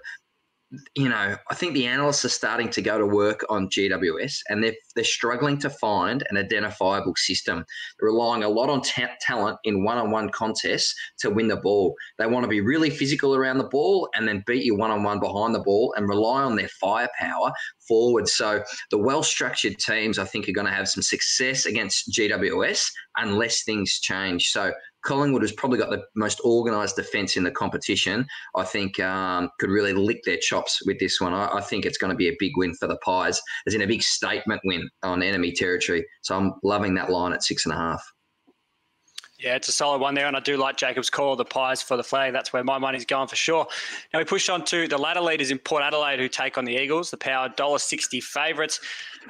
you 0.95 1.09
know, 1.09 1.37
I 1.51 1.55
think 1.55 1.75
the 1.75 1.87
analysts 1.87 2.25
are 2.25 2.31
starting 2.31 2.69
to 2.71 2.83
go 2.83 2.97
to 2.97 3.07
work 3.07 3.45
on 3.49 3.69
GWS 3.69 4.39
and 4.49 4.63
they're, 4.63 4.75
they're 4.95 5.05
struggling 5.05 5.59
to 5.59 5.71
find 5.71 6.25
an 6.31 6.37
identifiable 6.37 7.15
system. 7.17 7.65
They're 7.99 8.11
relying 8.11 8.45
a 8.45 8.49
lot 8.49 8.71
on 8.71 8.81
ta- 8.83 9.11
talent 9.21 9.59
in 9.65 9.83
one 9.83 9.99
on 9.99 10.13
one 10.13 10.31
contests 10.31 10.95
to 11.21 11.31
win 11.31 11.49
the 11.49 11.57
ball. 11.57 11.95
They 12.19 12.27
want 12.27 12.45
to 12.45 12.49
be 12.49 12.61
really 12.61 12.91
physical 12.91 13.35
around 13.35 13.59
the 13.59 13.65
ball 13.65 14.09
and 14.15 14.29
then 14.29 14.45
beat 14.47 14.65
you 14.65 14.77
one 14.77 14.93
on 14.93 15.03
one 15.03 15.19
behind 15.19 15.55
the 15.55 15.61
ball 15.61 15.93
and 15.97 16.09
rely 16.09 16.43
on 16.43 16.55
their 16.55 16.69
firepower 16.69 17.53
forward. 17.89 18.29
So 18.29 18.63
the 18.93 18.99
well 18.99 19.25
structured 19.25 19.79
teams, 19.79 20.21
I 20.21 20.25
think, 20.25 20.49
are 20.49 20.53
going 20.53 20.69
to 20.69 20.73
have 20.73 20.89
some 20.89 21.03
success 21.03 21.67
against 21.67 22.13
GWS 22.13 22.87
unless 23.17 23.65
things 23.65 23.99
change. 23.99 24.51
So 24.51 24.73
Collingwood 25.03 25.43
has 25.43 25.53
probably 25.53 25.79
got 25.79 25.91
the 25.91 26.05
most 26.15 26.41
organised 26.41 26.97
defence 26.97 27.37
in 27.37 27.45
the 27.45 27.51
competition. 27.51 28.27
I 28.57 28.65
think 28.65 29.01
um, 29.01 29.51
could 29.59 29.71
really 29.71 29.93
lick 29.93 30.23
their 30.25 30.39
chops 30.39 30.81
with 30.87 30.99
this 30.99 31.21
one. 31.21 31.33
I, 31.33 31.49
I 31.55 31.61
think 31.61 31.87
it's 31.87 31.99
going 31.99 32.11
to 32.11 32.17
be 32.17 32.29
a 32.29 32.37
big 32.39 32.53
win 32.57 32.75
for 32.75 32.87
the 32.87 32.97
Pies, 32.99 33.41
as 33.67 33.75
in 33.75 33.83
a 33.83 33.87
big 33.87 34.03
statement 34.03 34.61
win 34.65 34.89
on 35.03 35.23
enemy 35.23 35.53
territory. 35.53 36.05
So 36.23 36.37
I'm 36.37 36.53
loving 36.63 36.95
that 36.95 37.11
line 37.11 37.33
at 37.33 37.43
six 37.43 37.67
and 37.67 37.75
a 37.75 37.79
half. 37.79 38.03
Yeah, 39.39 39.57
it's 39.57 39.69
a 39.69 39.73
solid 39.73 40.03
one 40.03 40.15
there, 40.15 40.27
and 40.27 40.37
I 40.37 40.41
do 40.41 40.59
like 40.59 40.77
Jacob's 40.77 41.09
call, 41.09 41.35
the 41.35 41.47
Pies 41.47 41.81
for 41.81 41.97
the 41.97 42.05
flag. 42.05 42.35
That's 42.35 42.53
where 42.53 42.63
my 42.63 42.77
money's 42.77 43.07
going 43.07 43.27
for 43.27 43.37
sure. 43.37 43.67
Now 44.13 44.19
we 44.19 44.27
push 44.27 44.51
on 44.51 44.67
to 44.67 44.87
the 44.87 44.99
ladder 44.99 45.23
leaders 45.23 45.51
in 45.51 45.59
Port 45.59 45.83
Adelaide 45.83 46.21
who 46.21 46.29
take 46.29 46.59
on 46.59 46.67
the 46.67 46.75
Eagles, 46.75 47.11
the 47.11 47.17
power 47.17 47.49
$1.60 47.49 48.23
favourites. 48.23 48.81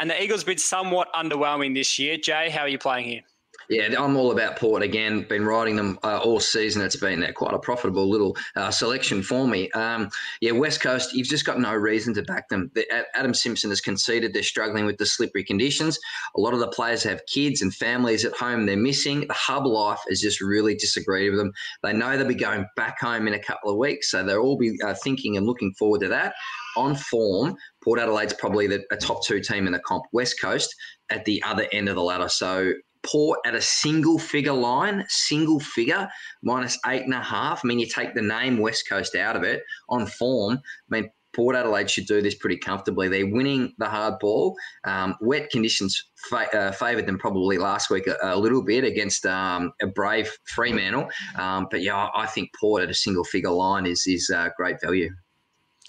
And 0.01 0.11
the 0.11 0.21
Eagles 0.21 0.43
been 0.43 0.59
somewhat 0.59 1.13
underwhelming 1.15 1.75
this 1.75 1.97
year. 1.97 2.17
Jay, 2.17 2.51
how 2.51 2.63
are 2.63 2.69
you 2.69 2.79
playing 2.79 3.09
here? 3.09 3.23
Yeah, 3.71 3.95
I'm 4.03 4.17
all 4.17 4.33
about 4.33 4.57
Port 4.57 4.83
again. 4.83 5.23
Been 5.29 5.45
riding 5.45 5.77
them 5.77 5.97
uh, 6.03 6.19
all 6.19 6.41
season. 6.41 6.83
It's 6.83 6.97
been 6.97 7.23
uh, 7.23 7.31
quite 7.31 7.55
a 7.55 7.59
profitable 7.61 8.11
little 8.11 8.37
uh, 8.57 8.73
selection 8.73 9.23
for 9.23 9.47
me. 9.47 9.71
Um, 9.71 10.11
yeah, 10.41 10.51
West 10.51 10.81
Coast, 10.81 11.15
you've 11.15 11.29
just 11.29 11.45
got 11.45 11.61
no 11.61 11.73
reason 11.73 12.13
to 12.15 12.23
back 12.23 12.49
them. 12.49 12.73
The, 12.75 12.85
Adam 13.15 13.33
Simpson 13.33 13.71
has 13.71 13.81
conceded 13.81 14.35
they're 14.35 14.43
struggling 14.43 14.87
with 14.87 14.99
the 14.99 15.07
slippery 15.07 15.45
conditions. 15.45 16.01
A 16.37 16.41
lot 16.41 16.53
of 16.53 16.59
the 16.59 16.67
players 16.67 17.05
have 17.05 17.25
kids 17.27 17.63
and 17.63 17.73
families 17.73 18.25
at 18.25 18.33
home 18.33 18.67
they're 18.67 18.77
missing. 18.77 19.29
The 19.29 19.35
hub 19.35 19.67
life 19.67 20.01
is 20.09 20.21
just 20.21 20.41
really 20.41 20.75
disagreed 20.75 21.31
with 21.31 21.39
them. 21.39 21.53
They 21.85 21.93
know 21.93 22.17
they'll 22.17 22.27
be 22.27 22.35
going 22.35 22.67
back 22.75 23.01
home 23.01 23.29
in 23.29 23.35
a 23.35 23.39
couple 23.39 23.71
of 23.71 23.77
weeks, 23.77 24.11
so 24.11 24.25
they'll 24.25 24.39
all 24.39 24.59
be 24.59 24.77
uh, 24.85 24.95
thinking 24.95 25.37
and 25.37 25.47
looking 25.47 25.73
forward 25.75 26.01
to 26.01 26.09
that. 26.09 26.35
On 26.77 26.97
form, 26.97 27.55
Port 27.85 28.01
Adelaide's 28.01 28.35
probably 28.35 28.67
the, 28.67 28.85
a 28.91 28.97
top 28.97 29.25
two 29.25 29.41
team 29.41 29.69
in 29.69 29.73
the 29.73 29.81
comp. 29.81 30.07
West 30.13 30.41
Coast 30.41 30.75
at 31.11 31.25
the 31.25 31.41
other 31.45 31.69
end 31.73 31.89
of 31.89 31.95
the 31.95 32.03
ladder. 32.03 32.29
So 32.29 32.73
Port 33.03 33.41
at 33.47 33.55
a 33.55 33.61
single 33.61 34.19
figure 34.19 34.53
line, 34.53 35.05
single 35.09 35.61
figure, 35.61 36.09
minus 36.43 36.79
eight 36.87 37.03
and 37.03 37.15
a 37.15 37.21
half. 37.21 37.61
I 37.65 37.69
mean, 37.69 37.79
you 37.79 37.87
take 37.87 38.15
the 38.15 38.23
name 38.23 38.59
West 38.59 38.89
Coast 38.89 39.15
out 39.15 39.37
of 39.37 39.43
it 39.43 39.63
on 39.89 40.07
form. 40.07 40.59
I 40.91 40.95
mean, 40.95 41.11
Port 41.33 41.55
Adelaide 41.55 41.89
should 41.89 42.07
do 42.07 42.21
this 42.21 42.35
pretty 42.35 42.57
comfortably. 42.57 43.09
They're 43.09 43.27
winning 43.27 43.73
the 43.79 43.89
hard 43.89 44.19
ball. 44.19 44.57
Um, 44.85 45.15
wet 45.21 45.51
conditions 45.51 46.11
fa- 46.29 46.53
uh, 46.53 46.73
favoured 46.73 47.07
them 47.07 47.19
probably 47.19 47.57
last 47.57 47.89
week 47.89 48.07
a, 48.09 48.17
a 48.23 48.37
little 48.37 48.63
bit 48.63 48.85
against 48.85 49.27
um, 49.27 49.73
a 49.81 49.87
brave 49.87 50.31
Fremantle. 50.45 51.09
Um, 51.37 51.69
but 51.71 51.83
yeah, 51.83 52.09
I 52.15 52.27
think 52.27 52.51
Port 52.59 52.83
at 52.83 52.91
a 52.91 52.95
single 52.95 53.25
figure 53.25 53.51
line 53.51 53.87
is 53.87 54.05
is 54.07 54.31
uh, 54.35 54.49
great 54.57 54.81
value. 54.81 55.11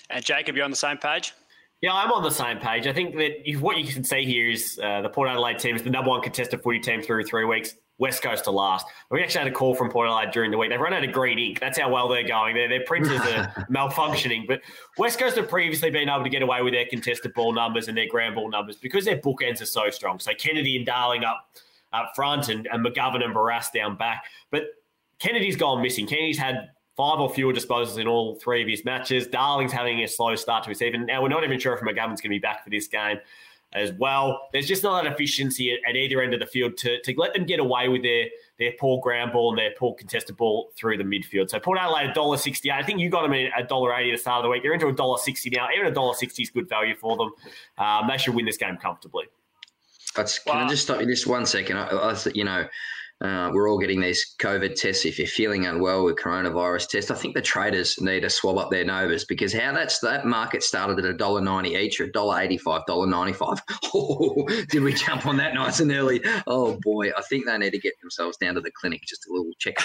And 0.09 0.23
Jacob, 0.23 0.55
you're 0.55 0.65
on 0.65 0.71
the 0.71 0.77
same 0.77 0.97
page. 0.97 1.33
Yeah, 1.81 1.93
I'm 1.93 2.11
on 2.11 2.21
the 2.21 2.29
same 2.29 2.59
page. 2.59 2.85
I 2.85 2.93
think 2.93 3.15
that 3.17 3.59
what 3.59 3.77
you 3.77 3.91
can 3.91 4.03
see 4.03 4.23
here 4.23 4.49
is 4.51 4.79
uh, 4.83 5.01
the 5.01 5.09
Port 5.09 5.27
Adelaide 5.27 5.57
team 5.57 5.75
is 5.75 5.81
the 5.81 5.89
number 5.89 6.11
one 6.11 6.21
contested 6.21 6.61
footy 6.61 6.79
team 6.79 7.01
through 7.01 7.23
three 7.25 7.45
weeks. 7.45 7.75
West 7.97 8.23
Coast 8.23 8.43
to 8.45 8.51
last. 8.51 8.85
We 9.11 9.21
actually 9.21 9.43
had 9.43 9.47
a 9.47 9.55
call 9.55 9.75
from 9.75 9.89
Port 9.89 10.07
Adelaide 10.07 10.31
during 10.31 10.49
the 10.49 10.57
week. 10.57 10.69
They've 10.71 10.79
run 10.79 10.93
out 10.93 11.03
of 11.03 11.11
green 11.11 11.37
ink. 11.37 11.59
That's 11.59 11.79
how 11.79 11.91
well 11.91 12.07
they're 12.07 12.27
going. 12.27 12.55
Their, 12.55 12.67
their 12.67 12.83
printers 12.85 13.21
are 13.21 13.67
malfunctioning. 13.71 14.47
But 14.47 14.61
West 14.97 15.19
Coast 15.19 15.35
have 15.37 15.49
previously 15.49 15.91
been 15.91 16.09
able 16.09 16.23
to 16.23 16.29
get 16.29 16.41
away 16.41 16.61
with 16.63 16.73
their 16.73 16.85
contested 16.85 17.33
ball 17.33 17.53
numbers 17.53 17.87
and 17.87 17.97
their 17.97 18.07
ground 18.07 18.35
ball 18.35 18.49
numbers 18.49 18.75
because 18.75 19.05
their 19.05 19.17
bookends 19.17 19.61
are 19.61 19.67
so 19.67 19.89
strong. 19.91 20.19
So 20.19 20.33
Kennedy 20.33 20.77
and 20.77 20.85
Darling 20.85 21.23
up 21.23 21.47
up 21.93 22.13
front 22.15 22.49
and, 22.49 22.67
and 22.71 22.85
McGovern 22.85 23.23
and 23.23 23.35
Barrass 23.35 23.71
down 23.71 23.97
back. 23.97 24.25
But 24.49 24.63
Kennedy's 25.19 25.55
gone 25.55 25.81
missing. 25.81 26.07
Kennedy's 26.07 26.37
had 26.37 26.69
five 26.95 27.19
or 27.19 27.29
fewer 27.29 27.53
disposals 27.53 27.99
in 27.99 28.07
all 28.07 28.35
three 28.35 28.61
of 28.61 28.67
his 28.67 28.83
matches. 28.83 29.27
Darling's 29.27 29.71
having 29.71 29.99
a 29.99 30.07
slow 30.07 30.35
start 30.35 30.63
to 30.63 30.69
his 30.69 30.79
season. 30.79 31.05
Now, 31.05 31.21
we're 31.21 31.29
not 31.29 31.43
even 31.43 31.59
sure 31.59 31.73
if 31.73 31.81
McGovern's 31.81 32.21
going 32.21 32.23
to 32.23 32.29
be 32.29 32.39
back 32.39 32.63
for 32.63 32.69
this 32.69 32.87
game 32.87 33.17
as 33.73 33.93
well. 33.93 34.49
There's 34.51 34.67
just 34.67 34.83
not 34.83 35.03
that 35.03 35.13
efficiency 35.13 35.71
at, 35.71 35.79
at, 35.89 35.95
either 35.95 36.21
end 36.21 36.33
of 36.33 36.39
the 36.39 36.45
field 36.45 36.77
to, 36.77 37.01
to 37.01 37.13
let 37.17 37.33
them 37.33 37.45
get 37.45 37.59
away 37.59 37.87
with 37.87 38.03
their, 38.03 38.25
their 38.59 38.73
poor 38.79 38.99
ground 38.99 39.31
ball 39.31 39.51
and 39.51 39.57
their 39.57 39.71
poor 39.77 39.95
contested 39.95 40.35
ball 40.35 40.71
through 40.75 40.97
the 40.97 41.03
midfield. 41.03 41.49
So 41.49 41.59
Port 41.59 41.79
Adelaide, 41.79 42.13
$1.68. 42.13 42.71
I 42.71 42.83
think 42.83 42.99
you 42.99 43.09
got 43.09 43.23
them 43.23 43.33
at 43.33 43.69
$1.80 43.69 44.09
at 44.09 44.11
the 44.11 44.17
start 44.17 44.39
of 44.39 44.43
the 44.43 44.49
week. 44.49 44.63
They're 44.63 44.73
into 44.73 44.87
$1.60 44.87 45.55
now. 45.55 45.67
Even 45.75 45.93
$1.60 45.93 46.41
is 46.41 46.49
good 46.49 46.67
value 46.67 46.95
for 46.95 47.15
them. 47.15 47.31
Um, 47.77 48.07
they 48.09 48.17
should 48.17 48.35
win 48.35 48.45
this 48.45 48.57
game 48.57 48.77
comfortably. 48.77 49.25
That's, 50.15 50.39
can 50.39 50.57
I 50.57 50.67
just 50.67 50.83
stop 50.83 50.99
you 50.99 51.07
just 51.07 51.25
one 51.25 51.45
second? 51.45 51.77
I, 51.77 51.87
I, 51.87 52.15
you 52.33 52.43
know, 52.43 52.67
uh, 53.21 53.51
we're 53.53 53.69
all 53.69 53.77
getting 53.77 54.01
these 54.01 54.35
COVID 54.39 54.75
tests. 54.75 55.05
If 55.05 55.19
you're 55.19 55.27
feeling 55.27 55.65
unwell 55.65 56.05
with 56.05 56.15
coronavirus 56.15 56.89
test, 56.89 57.11
I 57.11 57.15
think 57.15 57.35
the 57.35 57.41
traders 57.41 58.01
need 58.01 58.21
to 58.21 58.29
swab 58.29 58.57
up 58.57 58.71
their 58.71 58.83
novas 58.83 59.25
because 59.25 59.53
how 59.53 59.73
that's 59.73 59.99
that 59.99 60.25
market 60.25 60.63
started 60.63 60.97
at 60.97 61.05
a 61.05 61.13
dollar 61.13 61.41
ninety 61.41 61.75
each 61.75 62.01
or 62.01 62.05
a 62.05 62.11
dollar 62.11 62.39
eighty 62.39 62.57
five, 62.57 62.85
dollar 62.87 63.07
ninety 63.07 63.33
five. 63.33 63.61
Oh, 63.93 64.47
did 64.69 64.83
we 64.83 64.93
jump 64.93 65.25
on 65.25 65.35
that 65.37 65.53
nice 65.53 65.81
and 65.81 65.91
early? 65.91 66.21
Oh 66.47 66.79
boy, 66.81 67.09
I 67.09 67.21
think 67.23 67.45
they 67.45 67.57
need 67.57 67.71
to 67.71 67.77
get 67.77 67.99
themselves 67.99 68.37
down 68.37 68.55
to 68.55 68.61
the 68.61 68.71
clinic 68.71 69.01
just 69.05 69.27
a 69.27 69.33
little 69.33 69.51
check. 69.59 69.75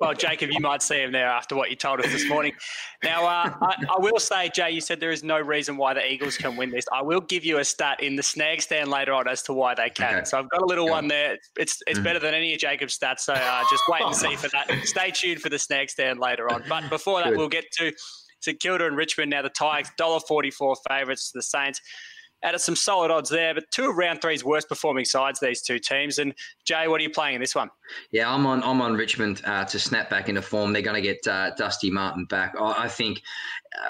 Well, 0.00 0.14
Jacob, 0.14 0.50
you 0.50 0.60
might 0.60 0.80
see 0.80 1.02
him 1.02 1.12
there 1.12 1.28
after 1.28 1.54
what 1.54 1.68
you 1.68 1.76
told 1.76 2.00
us 2.00 2.06
this 2.10 2.26
morning. 2.26 2.54
Now, 3.04 3.26
uh, 3.26 3.54
I, 3.60 3.74
I, 3.96 3.98
will 3.98 4.18
say, 4.18 4.48
Jay, 4.48 4.70
you 4.70 4.80
said 4.80 4.98
there 4.98 5.10
is 5.10 5.22
no 5.22 5.38
reason 5.38 5.76
why 5.76 5.92
the 5.92 6.10
Eagles 6.10 6.38
can 6.38 6.56
win 6.56 6.70
this. 6.70 6.86
I 6.90 7.02
will 7.02 7.20
give 7.20 7.44
you 7.44 7.58
a 7.58 7.64
stat 7.64 8.02
in 8.02 8.16
the 8.16 8.22
snag 8.22 8.62
stand 8.62 8.88
later 8.88 9.12
on 9.12 9.28
as 9.28 9.42
to 9.42 9.52
why 9.52 9.74
they 9.74 9.90
can. 9.90 10.14
Okay. 10.14 10.24
So 10.24 10.38
I've 10.38 10.48
got 10.48 10.62
a 10.62 10.64
little 10.64 10.88
one 10.88 11.06
there. 11.06 11.36
It's 11.58 11.82
it's 11.86 11.98
mm. 11.98 12.04
better 12.04 12.18
than 12.18 12.32
any 12.32 12.54
of 12.54 12.60
Jacob's 12.60 12.98
stats. 12.98 13.20
So 13.20 13.34
uh, 13.34 13.64
just 13.70 13.82
wait 13.88 14.00
and 14.00 14.16
see 14.16 14.36
for 14.36 14.48
that. 14.48 14.70
Stay 14.84 15.10
tuned 15.10 15.42
for 15.42 15.50
the 15.50 15.58
snag 15.58 15.90
stand 15.90 16.18
later 16.18 16.50
on. 16.50 16.64
But 16.66 16.88
before 16.88 17.20
that, 17.20 17.30
Good. 17.30 17.38
we'll 17.38 17.48
get 17.48 17.70
to 17.72 17.92
St 18.40 18.58
Kilda 18.58 18.86
and 18.86 18.96
Richmond. 18.96 19.30
Now 19.30 19.42
the 19.42 19.50
Tigers, 19.50 19.90
$1.44 20.00 20.76
favourites 20.88 21.30
to 21.32 21.38
the 21.38 21.42
Saints 21.42 21.80
added 22.42 22.60
some 22.60 22.76
solid 22.76 23.10
odds 23.10 23.30
there, 23.30 23.54
but 23.54 23.70
two 23.70 23.90
of 23.90 23.96
round 23.96 24.20
three's 24.20 24.44
worst 24.44 24.68
performing 24.68 25.04
sides, 25.04 25.40
these 25.40 25.62
two 25.62 25.78
teams. 25.78 26.18
And 26.18 26.34
Jay, 26.64 26.88
what 26.88 27.00
are 27.00 27.04
you 27.04 27.10
playing 27.10 27.34
in 27.34 27.40
this 27.40 27.54
one? 27.54 27.70
Yeah, 28.10 28.32
I'm 28.32 28.46
on. 28.46 28.62
I'm 28.62 28.80
on 28.80 28.94
Richmond 28.94 29.42
uh, 29.44 29.64
to 29.66 29.78
snap 29.78 30.10
back 30.10 30.28
into 30.28 30.42
form. 30.42 30.72
They're 30.72 30.82
going 30.82 31.02
to 31.02 31.02
get 31.02 31.26
uh, 31.26 31.50
Dusty 31.56 31.90
Martin 31.90 32.24
back. 32.26 32.54
I, 32.58 32.84
I 32.84 32.88
think 32.88 33.22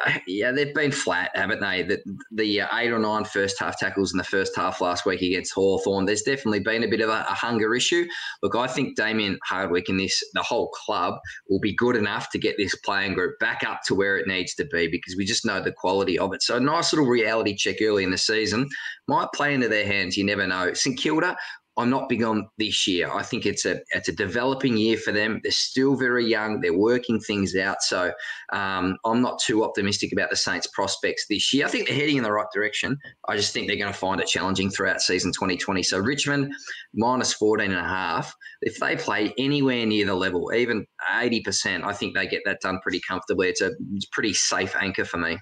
uh, 0.07 0.13
yeah, 0.27 0.53
they've 0.53 0.75
been 0.75 0.93
flat, 0.93 1.31
haven't 1.35 1.61
they? 1.61 1.83
The, 1.83 2.03
the 2.33 2.61
uh, 2.61 2.79
eight 2.79 2.91
or 2.91 2.99
nine 2.99 3.25
first 3.25 3.59
half 3.59 3.79
tackles 3.79 4.13
in 4.13 4.19
the 4.19 4.25
first 4.25 4.55
half 4.55 4.81
last 4.81 5.07
week 5.07 5.23
against 5.23 5.55
Hawthorn. 5.55 6.05
there's 6.05 6.23
definitely 6.23 6.61
been 6.61 6.85
a 6.85 6.89
bit 6.89 7.01
of 7.01 7.09
a, 7.09 7.25
a, 7.29 7.35
hunger 7.35 7.75
issue. 7.75 8.07
Look, 8.43 8.55
I 8.55 8.67
think 8.67 8.97
Damien 8.97 9.39
Hardwick 9.45 9.89
and 9.89 9.99
this, 9.99 10.23
the 10.35 10.43
whole 10.43 10.69
club, 10.69 11.19
will 11.49 11.61
be 11.61 11.75
good 11.75 11.97
enough 11.97 12.29
to 12.31 12.39
get 12.39 12.57
this 12.59 12.75
playing 12.85 13.15
group 13.15 13.39
back 13.39 13.63
up 13.67 13.81
to 13.87 13.95
where 13.95 14.19
it 14.19 14.27
needs 14.27 14.55
to 14.57 14.67
be 14.67 14.87
because 14.87 15.17
we 15.17 15.25
just 15.25 15.47
know 15.47 15.63
the 15.63 15.73
quality 15.73 16.19
of 16.19 16.35
it. 16.35 16.43
So, 16.43 16.57
a 16.57 16.61
nice 16.61 16.93
little 16.93 17.09
reality 17.09 17.57
check 17.57 17.77
early 17.81 18.05
in 18.05 18.11
the 18.11 18.19
season 18.19 18.69
might 19.09 19.29
play 19.35 19.55
into 19.55 19.69
their 19.69 19.87
hands. 19.87 20.17
You 20.17 20.25
never 20.25 20.47
know. 20.47 20.75
St 20.75 20.99
Kilda, 20.99 21.37
I'm 21.77 21.91
not 21.91 22.09
big 22.09 22.23
on 22.23 22.49
this 22.59 22.87
year. 22.87 23.11
I 23.11 23.23
think 23.23 23.47
it's 23.47 23.65
a 23.65 23.81
it's 23.91 24.09
a 24.09 24.13
developing 24.13 24.77
year 24.77 24.97
for 24.97 25.13
them. 25.13 25.41
They're 25.43 25.53
still 25.53 25.97
very 25.97 26.27
young. 26.27 26.61
They're 26.61 26.77
working 26.77 27.21
things 27.21 27.57
out. 27.57 27.83
So 27.83 28.13
um, 28.53 28.97
I'm 29.05 29.23
not 29.23 29.41
too 29.41 29.65
optimistic 29.65 30.13
about 30.13 30.31
the 30.31 30.37
Saints' 30.37 30.67
prospects 30.69 31.27
this 31.29 31.53
year. 31.53 31.67
I 31.67 31.69
think 31.69 31.87
they're 31.87 31.97
heading 31.97 32.17
in 32.17 32.23
the 32.23 32.33
right 32.33 32.47
direction. 32.53 32.99
I 33.29 33.37
just 33.37 33.53
think 33.53 33.67
they're 33.69 33.77
going 33.77 33.93
to 33.93 33.99
find 33.99 34.21
it 34.21 34.27
challenging 34.27 34.71
throughout 34.71 35.01
season 35.01 35.33
2020. 35.33 35.83
So 35.83 35.99
Richmond 35.99 36.53
minus 36.95 37.33
14 37.35 37.71
and 37.71 37.81
a 37.81 37.89
half. 37.89 38.35
If 38.63 38.79
they 38.79 38.97
play 38.97 39.33
anywhere 39.39 39.87
near 39.87 40.07
the 40.07 40.15
level, 40.15 40.53
even 40.55 40.87
80%, 41.11 41.85
I 41.85 41.93
think 41.93 42.15
they 42.15 42.27
get 42.27 42.43
that 42.45 42.61
done 42.61 42.81
pretty 42.83 43.01
comfortably. 43.07 43.49
It's 43.49 43.63
a 43.63 43.71
pretty 44.13 44.35
safe 44.35 44.75
anchor 44.77 45.05
for 45.05 45.19
me. 45.19 45.39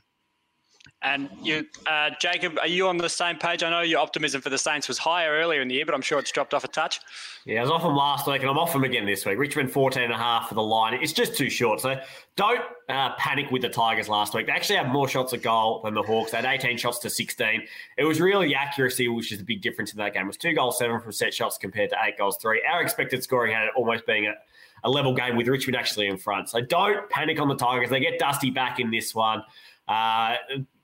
And 1.02 1.30
you, 1.40 1.64
uh, 1.86 2.10
Jacob, 2.20 2.58
are 2.58 2.66
you 2.66 2.88
on 2.88 2.96
the 2.96 3.08
same 3.08 3.36
page? 3.36 3.62
I 3.62 3.70
know 3.70 3.82
your 3.82 4.00
optimism 4.00 4.40
for 4.40 4.50
the 4.50 4.58
Saints 4.58 4.88
was 4.88 4.98
higher 4.98 5.30
earlier 5.30 5.60
in 5.60 5.68
the 5.68 5.76
year, 5.76 5.86
but 5.86 5.94
I'm 5.94 6.02
sure 6.02 6.18
it's 6.18 6.32
dropped 6.32 6.54
off 6.54 6.64
a 6.64 6.68
touch. 6.68 7.00
Yeah, 7.44 7.60
I 7.60 7.62
was 7.62 7.70
off 7.70 7.82
them 7.82 7.94
last 7.94 8.26
week, 8.26 8.40
and 8.40 8.50
I'm 8.50 8.58
off 8.58 8.72
them 8.72 8.82
again 8.82 9.06
this 9.06 9.24
week. 9.24 9.38
Richmond 9.38 9.70
14 9.70 10.02
and 10.02 10.12
a 10.12 10.16
half 10.16 10.48
for 10.48 10.56
the 10.56 10.62
line. 10.62 10.94
It's 11.00 11.12
just 11.12 11.36
too 11.36 11.48
short. 11.50 11.80
So 11.80 12.00
don't 12.34 12.60
uh, 12.88 13.14
panic 13.14 13.52
with 13.52 13.62
the 13.62 13.68
Tigers 13.68 14.08
last 14.08 14.34
week. 14.34 14.46
They 14.46 14.52
actually 14.52 14.76
had 14.76 14.88
more 14.88 15.06
shots 15.06 15.32
at 15.32 15.42
goal 15.42 15.82
than 15.84 15.94
the 15.94 16.02
Hawks. 16.02 16.32
They 16.32 16.38
had 16.38 16.46
18 16.46 16.76
shots 16.78 16.98
to 17.00 17.10
16. 17.10 17.62
It 17.96 18.04
was 18.04 18.20
really 18.20 18.56
accuracy, 18.56 19.06
which 19.06 19.30
is 19.30 19.38
the 19.38 19.44
big 19.44 19.62
difference 19.62 19.92
in 19.92 19.98
that 19.98 20.14
game. 20.14 20.24
It 20.24 20.26
was 20.26 20.36
two 20.36 20.52
goals, 20.52 20.78
seven 20.78 21.00
from 21.00 21.12
set 21.12 21.32
shots 21.32 21.58
compared 21.58 21.90
to 21.90 21.96
eight 22.04 22.18
goals, 22.18 22.38
three. 22.38 22.60
Our 22.68 22.82
expected 22.82 23.22
scoring 23.22 23.54
had 23.54 23.66
it 23.66 23.72
almost 23.76 24.04
being 24.04 24.26
a, 24.26 24.34
a 24.82 24.90
level 24.90 25.14
game 25.14 25.36
with 25.36 25.46
Richmond 25.46 25.76
actually 25.76 26.08
in 26.08 26.16
front. 26.16 26.48
So 26.48 26.60
don't 26.60 27.08
panic 27.08 27.38
on 27.38 27.46
the 27.46 27.56
Tigers. 27.56 27.88
They 27.88 28.00
get 28.00 28.18
Dusty 28.18 28.50
back 28.50 28.80
in 28.80 28.90
this 28.90 29.14
one. 29.14 29.44
Uh, 29.86 30.34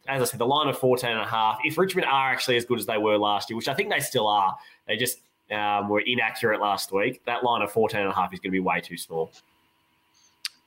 as 0.07 0.23
I 0.23 0.25
said, 0.25 0.41
the 0.41 0.47
line 0.47 0.69
of 0.69 0.79
14 0.79 1.11
and 1.11 1.21
a 1.21 1.27
half. 1.27 1.59
If 1.65 1.79
Richmond 1.79 2.07
are 2.07 2.31
actually 2.31 2.57
as 2.57 2.65
good 2.65 2.79
as 2.79 2.87
they 2.87 2.99
were 2.99 3.19
last 3.19 3.51
year, 3.51 3.57
which 3.57 3.69
I 3.69 3.75
think 3.75 3.91
they 3.91 4.01
still 4.01 4.27
are, 4.27 4.55
they 4.87 4.97
just 4.97 5.19
um, 5.51 5.89
were 5.89 6.01
inaccurate 6.01 6.61
last 6.61 6.93
week. 6.93 7.23
That 7.27 7.45
line 7.45 7.63
of 7.63 7.73
14 7.73 8.01
and 8.01 8.11
a 8.11 8.15
half 8.15 8.33
is 8.33 8.41
going 8.41 8.51
to 8.51 8.53
be 8.53 8.61
way 8.61 8.81
too 8.81 8.97
small. 8.97 9.33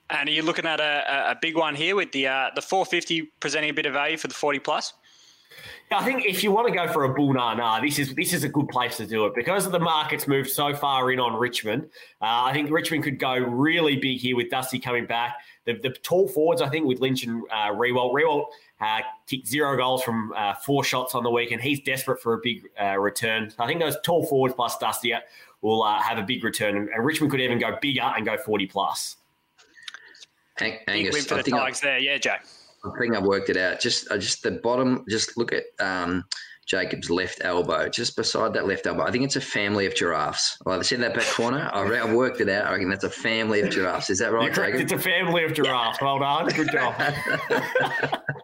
And 0.10 0.30
are 0.30 0.32
you 0.32 0.42
looking 0.42 0.66
at 0.66 0.80
a, 0.80 1.32
a 1.32 1.38
big 1.42 1.58
one 1.58 1.76
here 1.76 1.96
with 1.96 2.12
the 2.14 2.28
uh, 2.28 2.50
the 2.56 2.62
450 2.62 3.24
presenting 3.40 3.70
a 3.70 3.74
bit 3.74 3.86
of 3.86 3.94
value 3.94 4.18
for 4.18 4.28
the 4.28 4.34
40 4.34 4.60
plus? 4.60 4.94
I 5.90 6.04
think 6.04 6.26
if 6.26 6.44
you 6.44 6.52
want 6.52 6.68
to 6.68 6.74
go 6.74 6.92
for 6.92 7.06
a 7.06 7.14
bull 7.14 7.34
nah 7.34 7.54
nah, 7.54 7.80
this 7.80 7.98
is 7.98 8.14
this 8.16 8.34
is 8.34 8.44
a 8.44 8.50
good 8.50 8.68
place 8.68 8.98
to 8.98 9.06
do 9.06 9.26
it 9.26 9.34
because 9.36 9.70
the 9.70 9.80
market's 9.80 10.28
moved 10.28 10.50
so 10.50 10.74
far 10.74 11.12
in 11.12 11.20
on 11.20 11.34
Richmond. 11.34 11.84
Uh, 12.22 12.44
I 12.44 12.54
think 12.54 12.70
Richmond 12.70 13.04
could 13.04 13.20
go 13.20 13.36
really 13.36 13.96
big 13.96 14.20
here 14.20 14.36
with 14.36 14.50
Dusty 14.50 14.80
coming 14.80 15.06
back. 15.06 15.38
The, 15.66 15.74
the 15.74 15.90
tall 15.90 16.28
forwards, 16.28 16.62
I 16.62 16.70
think, 16.70 16.86
with 16.86 17.00
Lynch 17.00 17.26
and 17.26 17.44
uh, 17.52 17.72
Riewoldt. 17.72 18.14
Riewoldt 18.14 18.48
uh, 18.80 19.02
kicked 19.26 19.48
zero 19.48 19.76
goals 19.76 20.04
from 20.04 20.34
uh, 20.36 20.54
four 20.54 20.84
shots 20.84 21.16
on 21.16 21.24
the 21.24 21.32
week, 21.32 21.52
and 21.52 21.62
he's 21.62 21.80
desperate 21.80 22.22
for 22.22 22.34
a 22.34 22.38
big 22.44 22.68
uh, 22.80 22.98
return. 22.98 23.52
I 23.60 23.68
think 23.68 23.80
those 23.80 23.98
tall 24.04 24.26
forwards 24.26 24.56
plus 24.56 24.78
Dusty 24.78 25.14
will 25.62 25.84
uh, 25.84 26.02
have 26.02 26.18
a 26.18 26.24
big 26.24 26.44
return, 26.44 26.78
and, 26.78 26.90
and, 26.90 27.04
Richmond 27.04 27.32
could 27.32 27.42
even 27.42 27.60
go 27.60 27.78
bigger 27.82 28.02
and 28.02 28.26
go 28.26 28.38
40 28.38 28.68
plus. 28.68 29.18
Angus, 30.60 30.84
big 30.88 31.14
win 31.14 31.24
for 31.24 31.36
the 31.36 31.52
Tigers 31.52 31.82
there. 31.82 32.00
Yeah, 32.00 32.18
Jack. 32.18 32.46
I 32.84 33.00
think 33.00 33.16
I've 33.16 33.24
worked 33.24 33.50
it 33.50 33.58
out. 33.58 33.80
Just, 33.80 34.12
I 34.12 34.18
just 34.18 34.44
the 34.44 34.52
bottom. 34.52 35.04
Just 35.10 35.38
look 35.38 35.52
at 35.52 35.64
um, 35.80 36.24
Jacob's 36.68 37.10
left 37.10 37.40
elbow, 37.44 37.90
just 37.90 38.16
beside 38.16 38.54
that 38.54 38.68
left 38.68 38.86
elbow. 38.86 39.04
I 39.04 39.12
think 39.12 39.24
it's 39.24 39.36
a 39.36 39.42
family 39.42 39.86
of 39.86 39.96
giraffes. 39.96 40.58
Well, 40.66 40.80
I 40.80 40.84
said 40.84 41.00
that 41.00 41.16
back 41.16 41.26
corner. 41.26 41.70
I 41.74 41.86
have 41.96 42.12
worked 42.12 42.42
it 42.42 42.50
out. 42.50 42.66
I 42.66 42.74
reckon 42.74 42.90
that's 42.90 43.04
a 43.04 43.10
family 43.10 43.62
of 43.62 43.70
giraffes. 43.70 44.10
Is 44.10 44.20
that 44.20 44.34
right, 44.34 44.54
Jacob? 44.54 44.82
It's 44.82 44.92
a 44.92 45.00
family 45.00 45.44
of 45.44 45.54
giraffes. 45.54 46.00
Well 46.02 46.20
done. 46.20 46.48
Good 46.50 46.72
job. 46.72 46.94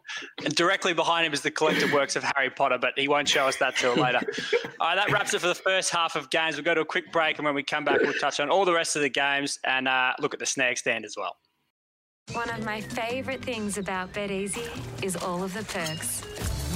and 0.43 0.55
directly 0.55 0.93
behind 0.93 1.25
him 1.25 1.33
is 1.33 1.41
the 1.41 1.51
collected 1.51 1.91
works 1.91 2.15
of 2.15 2.23
Harry 2.35 2.49
Potter, 2.49 2.77
but 2.77 2.93
he 2.97 3.07
won't 3.07 3.27
show 3.27 3.47
us 3.47 3.57
that 3.57 3.75
till 3.75 3.95
later. 3.95 4.19
all 4.79 4.87
right, 4.87 4.95
that 4.95 5.11
wraps 5.11 5.33
it 5.33 5.39
for 5.39 5.47
the 5.47 5.55
first 5.55 5.89
half 5.89 6.15
of 6.15 6.29
games. 6.29 6.55
We'll 6.55 6.65
go 6.65 6.73
to 6.73 6.81
a 6.81 6.85
quick 6.85 7.11
break, 7.11 7.37
and 7.37 7.45
when 7.45 7.55
we 7.55 7.63
come 7.63 7.85
back, 7.85 8.01
we'll 8.01 8.13
touch 8.13 8.39
on 8.39 8.49
all 8.49 8.65
the 8.65 8.73
rest 8.73 8.95
of 8.95 9.01
the 9.01 9.09
games 9.09 9.59
and 9.63 9.87
uh, 9.87 10.13
look 10.19 10.33
at 10.33 10.39
the 10.39 10.45
snag 10.45 10.77
stand 10.77 11.05
as 11.05 11.15
well. 11.17 11.37
One 12.31 12.49
of 12.49 12.63
my 12.63 12.81
favourite 12.81 13.43
things 13.43 13.77
about 13.77 14.13
BetEasy 14.13 14.69
is 15.03 15.15
all 15.15 15.43
of 15.43 15.53
the 15.53 15.63
perks. 15.63 16.23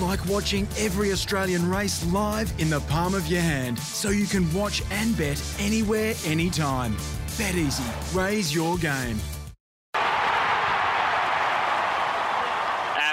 Like 0.02 0.24
watching 0.28 0.68
every 0.78 1.12
Australian 1.12 1.70
race 1.70 2.06
live 2.08 2.52
in 2.60 2.70
the 2.70 2.82
palm 2.82 3.16
of 3.16 3.28
your 3.28 3.42
hand, 3.42 3.80
so 3.80 4.10
you 4.10 4.26
can 4.26 4.52
watch 4.54 4.84
and 4.92 5.18
bet 5.18 5.42
anywhere, 5.60 6.14
anytime. 6.26 6.94
BetEasy, 7.38 8.16
raise 8.16 8.54
your 8.54 8.78
game. 8.78 9.18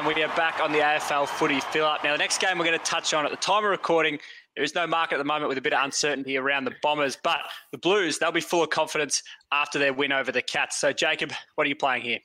And 0.04 0.14
we 0.14 0.23
are 0.23 0.37
back 0.37 0.61
on 0.61 0.70
the 0.70 0.80
AFL 0.80 1.26
footy 1.26 1.61
fill 1.61 1.87
up. 1.87 2.04
Now, 2.04 2.12
the 2.12 2.18
next 2.18 2.38
game 2.38 2.58
we're 2.58 2.66
going 2.66 2.78
to 2.78 2.84
touch 2.84 3.14
on 3.14 3.25
at 3.25 3.30
the 3.30 3.38
time 3.38 3.64
of 3.64 3.70
recording 3.70 4.18
there 4.54 4.62
is 4.62 4.75
no 4.75 4.87
market 4.87 5.14
at 5.14 5.18
the 5.18 5.25
moment 5.25 5.49
with 5.49 5.56
a 5.56 5.62
bit 5.62 5.73
of 5.73 5.82
uncertainty 5.82 6.37
around 6.37 6.66
the 6.66 6.75
Bombers, 6.82 7.16
but 7.23 7.38
the 7.73 7.78
Blues, 7.78 8.18
they'll 8.18 8.30
be 8.30 8.42
full 8.42 8.62
of 8.62 8.68
confidence 8.68 9.23
after 9.50 9.78
their 9.78 9.94
win 9.94 10.12
over 10.12 10.30
the 10.30 10.42
Cats. 10.42 10.78
So, 10.78 10.92
Jacob, 10.92 11.32
what 11.54 11.64
are 11.64 11.68
you 11.68 11.75
playing 11.76 12.02
here? 12.02 12.18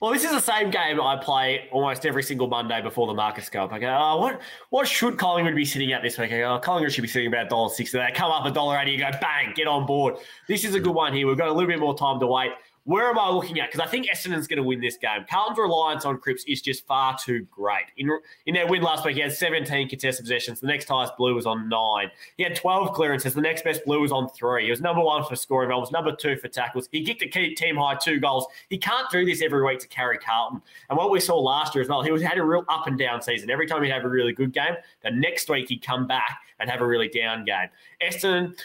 Well, 0.00 0.12
this 0.12 0.22
is 0.22 0.30
the 0.30 0.40
same 0.40 0.70
game 0.70 1.00
I 1.00 1.16
play 1.16 1.68
almost 1.72 2.06
every 2.06 2.22
single 2.22 2.46
Monday 2.46 2.80
before 2.80 3.08
the 3.08 3.14
markets 3.14 3.50
go 3.50 3.64
up. 3.64 3.72
I 3.72 3.80
go, 3.80 3.88
oh, 3.88 3.90
uh, 3.90 4.16
what 4.18 4.40
what 4.70 4.86
should 4.86 5.18
Collingwood 5.18 5.56
be 5.56 5.64
sitting 5.64 5.92
at 5.92 6.04
this 6.04 6.18
week? 6.18 6.32
I 6.32 6.38
go, 6.38 6.54
oh, 6.54 6.58
Collingwood 6.60 6.92
should 6.92 7.02
be 7.02 7.08
sitting 7.08 7.26
about 7.26 7.50
$1.60. 7.50 7.90
They 7.90 8.12
come 8.14 8.30
up 8.30 8.44
$1.80, 8.44 8.92
you 8.92 8.98
go, 8.98 9.10
bang, 9.20 9.52
get 9.56 9.66
on 9.66 9.84
board. 9.84 10.14
This 10.46 10.64
is 10.64 10.76
a 10.76 10.80
good 10.80 10.94
one 10.94 11.12
here. 11.12 11.26
We've 11.26 11.36
got 11.36 11.48
a 11.48 11.52
little 11.52 11.66
bit 11.66 11.80
more 11.80 11.98
time 11.98 12.20
to 12.20 12.26
wait. 12.28 12.52
Where 12.86 13.10
am 13.10 13.18
I 13.18 13.28
looking 13.30 13.58
at? 13.58 13.72
Because 13.72 13.84
I 13.84 13.90
think 13.90 14.06
Essendon's 14.06 14.46
going 14.46 14.58
to 14.58 14.62
win 14.62 14.80
this 14.80 14.96
game. 14.96 15.26
Carlton's 15.28 15.58
reliance 15.58 16.04
on 16.04 16.18
Cripps 16.18 16.44
is 16.44 16.62
just 16.62 16.86
far 16.86 17.16
too 17.18 17.44
great. 17.50 17.86
In, 17.96 18.08
in 18.46 18.54
their 18.54 18.68
win 18.68 18.80
last 18.80 19.04
week, 19.04 19.16
he 19.16 19.22
had 19.22 19.32
17 19.32 19.88
contested 19.88 20.22
possessions. 20.22 20.60
The 20.60 20.68
next 20.68 20.88
highest 20.88 21.16
Blue 21.16 21.34
was 21.34 21.46
on 21.46 21.68
nine. 21.68 22.12
He 22.36 22.44
had 22.44 22.54
12 22.54 22.92
clearances. 22.92 23.34
The 23.34 23.40
next 23.40 23.64
best 23.64 23.84
Blue 23.84 24.00
was 24.00 24.12
on 24.12 24.28
three. 24.30 24.66
He 24.66 24.70
was 24.70 24.80
number 24.80 25.02
one 25.02 25.24
for 25.24 25.34
scoring 25.34 25.70
goals, 25.70 25.90
number 25.90 26.14
two 26.14 26.36
for 26.36 26.46
tackles. 26.46 26.88
He 26.92 27.04
kicked 27.04 27.22
a 27.22 27.54
team 27.54 27.74
high 27.74 27.96
two 27.96 28.20
goals. 28.20 28.46
He 28.70 28.78
can't 28.78 29.10
do 29.10 29.24
this 29.24 29.42
every 29.42 29.64
week 29.64 29.80
to 29.80 29.88
carry 29.88 30.18
Carlton. 30.18 30.62
And 30.88 30.96
what 30.96 31.10
we 31.10 31.18
saw 31.18 31.36
last 31.40 31.74
year 31.74 31.82
as 31.82 31.88
well, 31.88 32.02
he 32.02 32.12
was 32.12 32.22
had 32.22 32.38
a 32.38 32.44
real 32.44 32.64
up 32.68 32.86
and 32.86 32.96
down 32.96 33.20
season. 33.20 33.50
Every 33.50 33.66
time 33.66 33.82
he'd 33.82 33.90
have 33.90 34.04
a 34.04 34.08
really 34.08 34.32
good 34.32 34.52
game, 34.52 34.76
the 35.02 35.10
next 35.10 35.50
week 35.50 35.70
he'd 35.70 35.84
come 35.84 36.06
back 36.06 36.38
and 36.60 36.70
have 36.70 36.82
a 36.82 36.86
really 36.86 37.08
down 37.08 37.44
game. 37.44 37.68
Essendon 38.00 38.56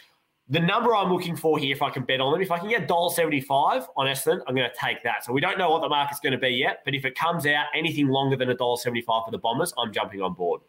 the 0.52 0.60
number 0.60 0.94
I'm 0.94 1.10
looking 1.10 1.38
for 1.38 1.58
here, 1.58 1.74
if 1.74 1.82
I 1.82 1.90
can 1.90 2.04
bet 2.04 2.20
on 2.20 2.34
them, 2.34 2.42
if 2.42 2.52
I 2.52 2.60
can 2.60 2.68
get 2.68 2.86
$1.75 2.86 3.88
on 3.96 4.06
Essendon, 4.06 4.42
I'm 4.48 4.54
going 4.54 4.70
to 4.70 4.78
take 4.78 5.02
that. 5.04 5.24
So 5.24 5.32
we 5.32 5.40
don't 5.40 5.58
know 5.58 5.72
what 5.72 5.82
the 5.82 5.88
market's 5.88 6.20
going 6.20 6.34
to 6.34 6.38
be 6.38 6.50
yet, 6.50 6.82
but 6.84 6.94
if 6.94 7.06
it 7.06 7.16
comes 7.16 7.46
out 7.46 7.68
anything 7.74 8.10
longer 8.10 8.36
than 8.36 8.50
$1.75 8.50 9.06
for 9.06 9.32
the 9.32 9.38
Bombers, 9.38 9.74
I'm 9.78 9.94
jumping 9.94 10.22
on 10.22 10.34
board. 10.34 10.60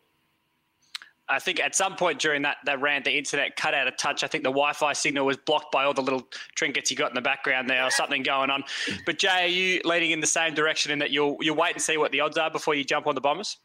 I 1.29 1.41
think 1.41 1.59
at 1.59 1.75
some 1.75 1.97
point 1.97 2.21
during 2.21 2.43
that, 2.43 2.59
that 2.65 2.81
rant, 2.81 3.07
the 3.07 3.17
internet 3.17 3.57
cut 3.57 3.75
out 3.75 3.89
a 3.89 3.91
touch. 3.91 4.23
I 4.23 4.29
think 4.29 4.45
the 4.45 4.51
Wi-Fi 4.51 4.93
signal 4.93 5.27
was 5.27 5.37
blocked 5.37 5.73
by 5.73 5.83
all 5.83 5.95
the 5.95 6.03
little 6.03 6.29
trinkets 6.55 6.89
you 6.91 6.97
got 6.97 7.11
in 7.11 7.15
the 7.17 7.21
background 7.21 7.69
there, 7.69 7.85
or 7.85 7.91
something 7.91 8.23
going 8.23 8.51
on. 8.51 8.63
But 9.05 9.19
Jay, 9.19 9.45
are 9.45 9.47
you 9.47 9.81
leading 9.85 10.13
in 10.13 10.21
the 10.21 10.27
same 10.27 10.55
direction 10.55 10.93
in 10.93 10.99
that 10.99 11.11
you'll 11.11 11.39
you'll 11.41 11.57
wait 11.57 11.75
and 11.75 11.83
see 11.83 11.97
what 11.97 12.13
the 12.13 12.21
odds 12.21 12.37
are 12.37 12.51
before 12.51 12.75
you 12.75 12.85
jump 12.85 13.07
on 13.07 13.15
the 13.15 13.21
Bombers? 13.21 13.59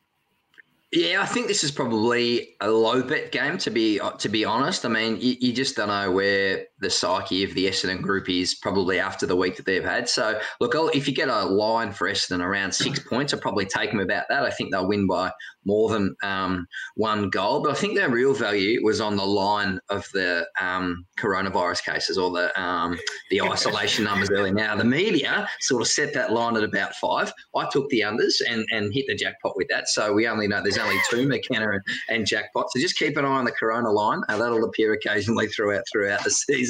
Yeah, 0.92 1.22
I 1.22 1.26
think 1.26 1.48
this 1.48 1.66
is 1.66 1.72
probably 1.72 2.56
a 2.62 2.70
low 2.70 3.04
bet 3.04 3.34
game 3.34 3.58
to 3.60 3.70
be 3.70 4.00
to 4.20 4.30
be 4.30 4.46
honest. 4.46 4.86
I 4.86 4.90
mean, 4.90 5.20
you, 5.20 5.36
you, 5.40 5.52
just 5.52 5.76
don't 5.76 5.90
know 5.90 6.12
where 6.12 6.66
the 6.80 6.90
psyche 6.90 7.44
of 7.44 7.54
the 7.54 7.68
Essendon 7.68 8.02
group 8.02 8.30
is 8.30 8.56
probably 8.56 9.00
after 9.00 9.26
the 9.26 9.36
week 9.36 9.56
that 9.58 9.66
they've 9.66 9.84
had. 9.84 10.08
So, 10.08 10.40
look, 10.60 10.76
if 10.94 11.08
you 11.08 11.14
get 11.14 11.30
a 11.30 11.46
line 11.46 11.92
for 11.92 12.10
Essendon 12.10 12.44
around 12.44 12.72
six 12.72 13.00
points, 13.10 13.34
I'll 13.34 13.40
probably 13.40 13.66
take 13.66 13.92
them 13.92 14.00
about 14.00 14.26
that. 14.30 14.44
I 14.44 14.50
think 14.50 14.72
they'll 14.72 14.88
win 14.88 15.08
by 15.08 15.32
more 15.66 15.90
than 15.90 16.16
um, 16.24 16.66
one 16.96 17.30
goal. 17.30 17.62
But 17.62 17.72
I 17.72 17.76
think 17.76 17.96
their 17.96 18.10
real 18.10 18.34
value 18.34 18.84
was 18.84 19.02
on 19.02 19.18
the 19.18 19.26
line 19.26 19.80
of 19.90 20.08
the 20.14 20.48
um, 20.62 21.06
coronavirus 21.20 21.84
cases 21.84 22.18
or 22.18 22.32
the 22.32 22.60
um, 22.60 22.98
the 23.30 23.42
isolation 23.42 24.06
numbers 24.06 24.30
early. 24.30 24.52
Now, 24.52 24.76
the 24.76 24.86
media 24.86 25.50
sort 25.62 25.82
of 25.82 25.88
set 25.88 26.14
that 26.14 26.32
line 26.32 26.56
at 26.56 26.64
about 26.64 26.96
five. 26.96 27.34
I 27.56 27.68
took 27.72 27.90
the 27.90 28.02
unders 28.02 28.36
and, 28.48 28.66
and 28.72 28.94
hit 28.94 29.06
the 29.08 29.16
jackpot 29.16 29.58
with 29.58 29.68
that. 29.70 29.90
So 29.90 30.14
we 30.14 30.28
only 30.28 30.48
know 30.48 30.62
there's 30.62 30.78
only 30.78 30.98
two 31.10 31.28
McKenna 31.28 31.72
and, 31.72 31.82
and 32.10 32.26
jackpot. 32.26 32.72
So 32.72 32.80
just 32.80 32.98
keep 32.98 33.18
an 33.18 33.26
eye 33.26 33.28
on 33.28 33.46
the 33.46 33.52
corona 33.52 33.92
line. 33.92 34.22
Uh, 34.30 34.38
that'll 34.38 34.64
appear 34.64 34.94
occasionally 34.94 35.48
throughout 35.48 35.84
throughout 35.92 36.24
the 36.24 36.32
season. 36.32 36.67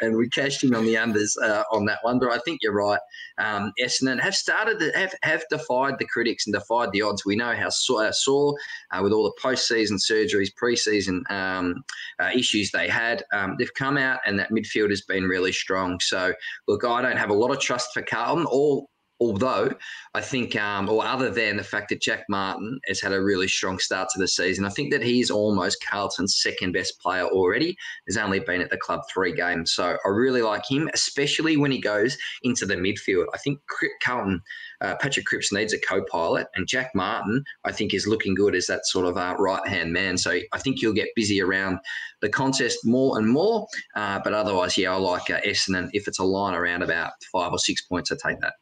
And 0.00 0.16
we 0.16 0.28
cashed 0.28 0.64
in 0.64 0.74
on 0.74 0.84
the 0.84 0.94
unders 0.94 1.36
uh, 1.42 1.64
on 1.72 1.84
that 1.86 1.98
one. 2.02 2.18
But 2.18 2.30
I 2.30 2.38
think 2.38 2.60
you're 2.62 2.72
right. 2.72 3.00
Um, 3.38 3.72
Essendon 3.80 4.20
have 4.20 4.34
started 4.34 4.78
to 4.78 4.90
have, 4.98 5.14
have 5.22 5.44
defied 5.50 5.98
the 5.98 6.06
critics 6.06 6.46
and 6.46 6.54
defied 6.54 6.92
the 6.92 7.02
odds. 7.02 7.24
We 7.24 7.36
know 7.36 7.54
how 7.54 7.68
sore 7.68 8.12
saw 8.12 8.52
uh, 8.90 9.00
with 9.02 9.12
all 9.12 9.24
the 9.24 9.40
postseason 9.42 9.98
surgeries, 9.98 10.50
preseason 10.60 11.28
um, 11.30 11.84
uh, 12.18 12.30
issues 12.34 12.70
they 12.70 12.88
had. 12.88 13.24
Um, 13.32 13.56
they've 13.58 13.74
come 13.74 13.96
out 13.96 14.20
and 14.26 14.38
that 14.38 14.50
midfield 14.50 14.90
has 14.90 15.02
been 15.02 15.24
really 15.24 15.52
strong. 15.52 16.00
So, 16.00 16.32
look, 16.66 16.84
I 16.84 17.02
don't 17.02 17.16
have 17.16 17.30
a 17.30 17.34
lot 17.34 17.50
of 17.50 17.60
trust 17.60 17.92
for 17.92 18.02
Carlton. 18.02 18.46
All 18.46 18.88
although 19.20 19.70
I 20.14 20.20
think, 20.20 20.56
um, 20.56 20.88
or 20.88 21.04
other 21.04 21.30
than 21.30 21.56
the 21.56 21.64
fact 21.64 21.88
that 21.88 22.00
Jack 22.00 22.24
Martin 22.28 22.78
has 22.86 23.00
had 23.00 23.12
a 23.12 23.22
really 23.22 23.48
strong 23.48 23.78
start 23.78 24.08
to 24.10 24.18
the 24.18 24.28
season, 24.28 24.64
I 24.64 24.70
think 24.70 24.92
that 24.92 25.02
he's 25.02 25.30
almost 25.30 25.84
Carlton's 25.88 26.40
second 26.40 26.72
best 26.72 27.00
player 27.00 27.24
already. 27.24 27.76
He's 28.06 28.16
only 28.16 28.40
been 28.40 28.60
at 28.60 28.70
the 28.70 28.76
club 28.76 29.00
three 29.12 29.34
games. 29.34 29.72
So 29.72 29.96
I 30.04 30.08
really 30.08 30.42
like 30.42 30.68
him, 30.68 30.88
especially 30.94 31.56
when 31.56 31.70
he 31.70 31.80
goes 31.80 32.16
into 32.42 32.66
the 32.66 32.76
midfield. 32.76 33.26
I 33.34 33.38
think 33.38 33.60
Carlton, 34.02 34.40
uh, 34.80 34.94
Patrick 35.00 35.26
Cripps 35.26 35.52
needs 35.52 35.72
a 35.72 35.80
co 35.80 36.02
pilot, 36.04 36.46
and 36.54 36.66
Jack 36.66 36.90
Martin, 36.94 37.42
I 37.64 37.72
think, 37.72 37.94
is 37.94 38.06
looking 38.06 38.34
good 38.34 38.54
as 38.54 38.66
that 38.66 38.86
sort 38.86 39.06
of 39.06 39.16
uh, 39.16 39.34
right 39.38 39.66
hand 39.66 39.92
man. 39.92 40.16
So 40.16 40.38
I 40.52 40.58
think 40.58 40.80
you'll 40.80 40.92
get 40.92 41.08
busy 41.16 41.42
around 41.42 41.78
the 42.20 42.28
contest 42.28 42.78
more 42.84 43.18
and 43.18 43.28
more. 43.28 43.66
Uh, 43.96 44.20
but 44.22 44.32
otherwise, 44.32 44.78
yeah, 44.78 44.92
I 44.92 44.96
like 44.96 45.30
uh, 45.30 45.40
Essendon. 45.40 45.90
If 45.92 46.06
it's 46.06 46.18
a 46.18 46.24
line 46.24 46.54
around 46.54 46.82
about 46.82 47.12
five 47.32 47.52
or 47.52 47.58
six 47.58 47.82
points, 47.82 48.12
I 48.12 48.16
take 48.16 48.40
that 48.40 48.54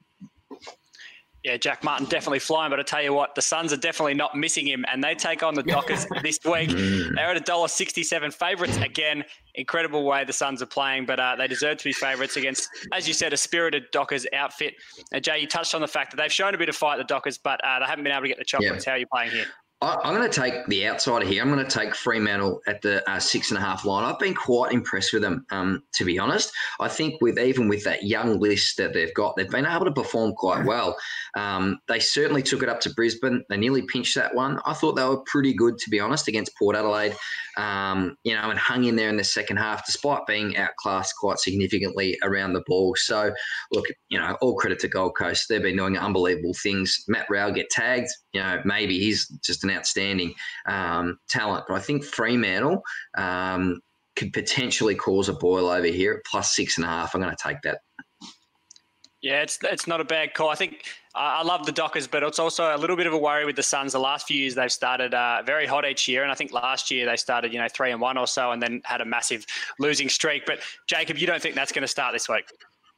yeah, 1.47 1.57
Jack 1.57 1.85
Martin 1.85 2.09
definitely 2.09 2.41
flying. 2.41 2.71
But 2.71 2.81
I 2.81 2.83
tell 2.83 3.01
you 3.01 3.13
what, 3.13 3.37
the 3.37 3.41
Suns 3.41 3.73
are 3.73 3.77
definitely 3.77 4.15
not 4.15 4.35
missing 4.35 4.67
him, 4.67 4.85
and 4.91 5.03
they 5.03 5.15
take 5.15 5.45
on 5.45 5.55
the 5.55 5.63
Dockers 5.77 6.05
this 6.21 6.41
week. 6.45 6.71
Mm. 6.71 7.15
They're 7.15 7.31
at 7.31 7.37
a 7.37 7.41
dollar 7.41 7.69
sixty-seven 7.69 8.33
favourites 8.33 8.77
again. 8.79 9.25
Incredible 9.55 10.05
way 10.05 10.25
the 10.25 10.33
Suns 10.33 10.61
are 10.61 10.67
playing, 10.67 11.07
but 11.07 11.21
uh, 11.21 11.37
they 11.37 11.47
deserve 11.47 11.79
to 11.79 11.85
be 11.85 11.93
favourites 11.93 12.37
against, 12.37 12.69
as 12.93 13.07
you 13.07 13.15
said, 13.15 13.33
a 13.33 13.37
spirited 13.37 13.85
Dockers 13.93 14.27
outfit. 14.33 14.75
Uh, 15.15 15.21
Jay, 15.21 15.39
you 15.39 15.47
touched 15.47 15.73
on 15.73 15.81
the 15.81 15.87
fact 15.87 16.11
that 16.11 16.17
they've 16.17 16.33
shown 16.33 16.53
a 16.53 16.59
bit 16.59 16.69
of 16.69 16.75
fight, 16.75 16.99
the 16.99 17.05
Dockers, 17.05 17.39
but 17.39 17.65
uh, 17.65 17.79
they 17.79 17.85
haven't 17.85 18.03
been 18.03 18.13
able 18.13 18.23
to 18.23 18.29
get 18.29 18.39
the 18.39 18.45
chocolates. 18.45 18.85
Yeah. 18.85 18.91
How 18.91 18.97
are 18.97 18.99
you 18.99 19.07
playing 19.07 19.31
here? 19.31 19.47
I, 19.83 20.09
am 20.09 20.15
going 20.15 20.29
to 20.29 20.41
take 20.41 20.67
the 20.69 20.87
outsider 20.89 21.27
here. 21.27 21.43
I'm 21.43 21.53
going 21.53 21.65
to 21.65 21.71
take 21.71 21.95
Fremantle 21.95 22.63
at 22.67 22.81
the 22.81 23.09
uh, 23.11 23.19
six 23.19 23.51
and 23.51 23.59
a 23.59 23.61
half 23.61 23.85
line. 23.85 24.05
I've 24.05 24.19
been 24.19 24.35
quite 24.35 24.73
impressed 24.73 25.13
with 25.13 25.21
them, 25.21 25.45
um, 25.51 25.83
to 25.97 26.05
be 26.07 26.19
honest. 26.19 26.51
I 26.81 26.89
think 26.89 27.21
with 27.21 27.39
even 27.39 27.69
with 27.69 27.85
that 27.85 28.03
young 28.03 28.41
list 28.41 28.79
that 28.79 28.95
they've 28.95 29.13
got, 29.13 29.37
they've 29.37 29.51
been 29.51 29.67
able 29.67 29.85
to 29.85 29.93
perform 29.93 30.33
quite 30.33 30.65
well. 30.65 30.97
Um, 31.37 31.79
they 31.89 31.99
certainly 31.99 32.43
took 32.43 32.63
it 32.63 32.71
up 32.71 32.81
to 32.81 32.95
Brisbane. 32.95 33.45
They 33.51 33.59
nearly 33.59 33.83
pinched 33.83 34.15
that 34.15 34.35
one. 34.35 34.61
I 34.65 34.73
thought 34.73 34.97
they 34.97 35.05
were 35.05 35.23
pretty 35.27 35.53
good, 35.53 35.77
to 35.77 35.91
be 35.91 36.01
honest, 36.01 36.27
against 36.27 36.57
Port 36.59 36.75
Adelaide. 36.75 37.15
Um, 37.59 38.17
you 38.25 38.35
know, 38.35 38.49
and 38.49 38.59
hung 38.59 38.85
in 38.85 38.97
there 38.97 39.11
in 39.11 39.17
the 39.19 39.25
second 39.25 39.59
half, 39.59 39.85
despite 39.85 40.27
being 40.27 40.57
outclassed 40.57 41.15
quite 41.19 41.39
significantly 41.39 42.19
around 42.23 42.55
the 42.55 42.65
ball. 42.67 42.95
So, 42.97 43.33
look, 43.73 43.87
you 44.09 44.19
know, 44.19 44.39
all 44.41 44.57
credit 44.57 44.79
to 44.81 44.89
Gold 44.89 45.17
Coast. 45.17 45.47
They've 45.49 45.63
been 45.63 45.77
doing 45.77 45.99
unbelievable 45.99 46.55
things. 46.63 47.05
Matt 47.09 47.27
Rowell 47.29 47.53
get 47.53 47.69
tagged. 47.69 48.09
You 48.33 48.41
know, 48.43 48.61
maybe 48.65 48.99
he's 48.99 49.29
just 49.43 49.66
an 49.69 49.77
outstanding 49.77 50.35
um, 50.67 51.19
talent. 51.29 51.65
But 51.69 51.75
I 51.75 51.81
think 51.81 52.05
Fremantle 52.05 52.83
um, 53.17 53.81
could 54.17 54.33
potentially 54.33 54.95
cause 54.95 55.29
a 55.29 55.35
boil 55.35 55.69
over 55.69 55.87
here 55.87 56.15
at 56.15 56.25
plus 56.25 56.55
six 56.55 56.79
and 56.79 56.85
a 56.85 56.89
half. 56.89 57.15
I'm 57.15 57.21
going 57.21 57.35
to 57.35 57.43
take 57.43 57.63
that. 57.63 57.81
Yeah, 59.23 59.43
it's 59.43 59.59
it's 59.63 59.87
not 59.87 60.01
a 60.01 60.05
bad 60.05 60.35
call. 60.35 60.51
I 60.51 60.55
think 60.55 60.85
I 61.15 61.43
love 61.43 61.67
the 61.67 61.73
Dockers, 61.73 62.07
but 62.07 62.23
it's 62.23 62.39
also 62.39 62.77
a 62.77 62.79
little 62.79 62.97
bit 62.97 63.07
of 63.07 63.13
a 63.13 63.19
worry 63.19 63.45
with 63.45 63.57
the 63.57 63.63
Suns. 63.63 63.93
The 63.93 63.99
last 63.99 64.29
few 64.29 64.37
years 64.37 64.55
they've 64.55 64.71
started 64.71 65.15
uh, 65.15 65.43
very 65.45 65.67
hot 65.67 65.85
each 65.87 66.07
year, 66.07 66.23
and 66.23 66.31
I 66.31 66.35
think 66.35 66.53
last 66.53 66.91
year 66.91 67.07
they 67.07 67.17
started 67.17 67.53
you 67.53 67.59
know 67.59 67.67
three 67.69 67.91
and 67.91 68.01
one 68.01 68.19
or 68.19 68.27
so, 68.27 68.53
and 68.53 68.63
then 68.63 68.83
had 68.85 69.01
a 69.01 69.05
massive 69.05 69.45
losing 69.79 70.09
streak. 70.09 70.45
But 70.47 70.61
Jacob, 70.87 71.19
you 71.19 71.27
don't 71.27 71.43
think 71.43 71.55
that's 71.55 71.73
going 71.73 71.83
to 71.83 71.89
start 71.89 72.13
this 72.13 72.29
week? 72.29 72.45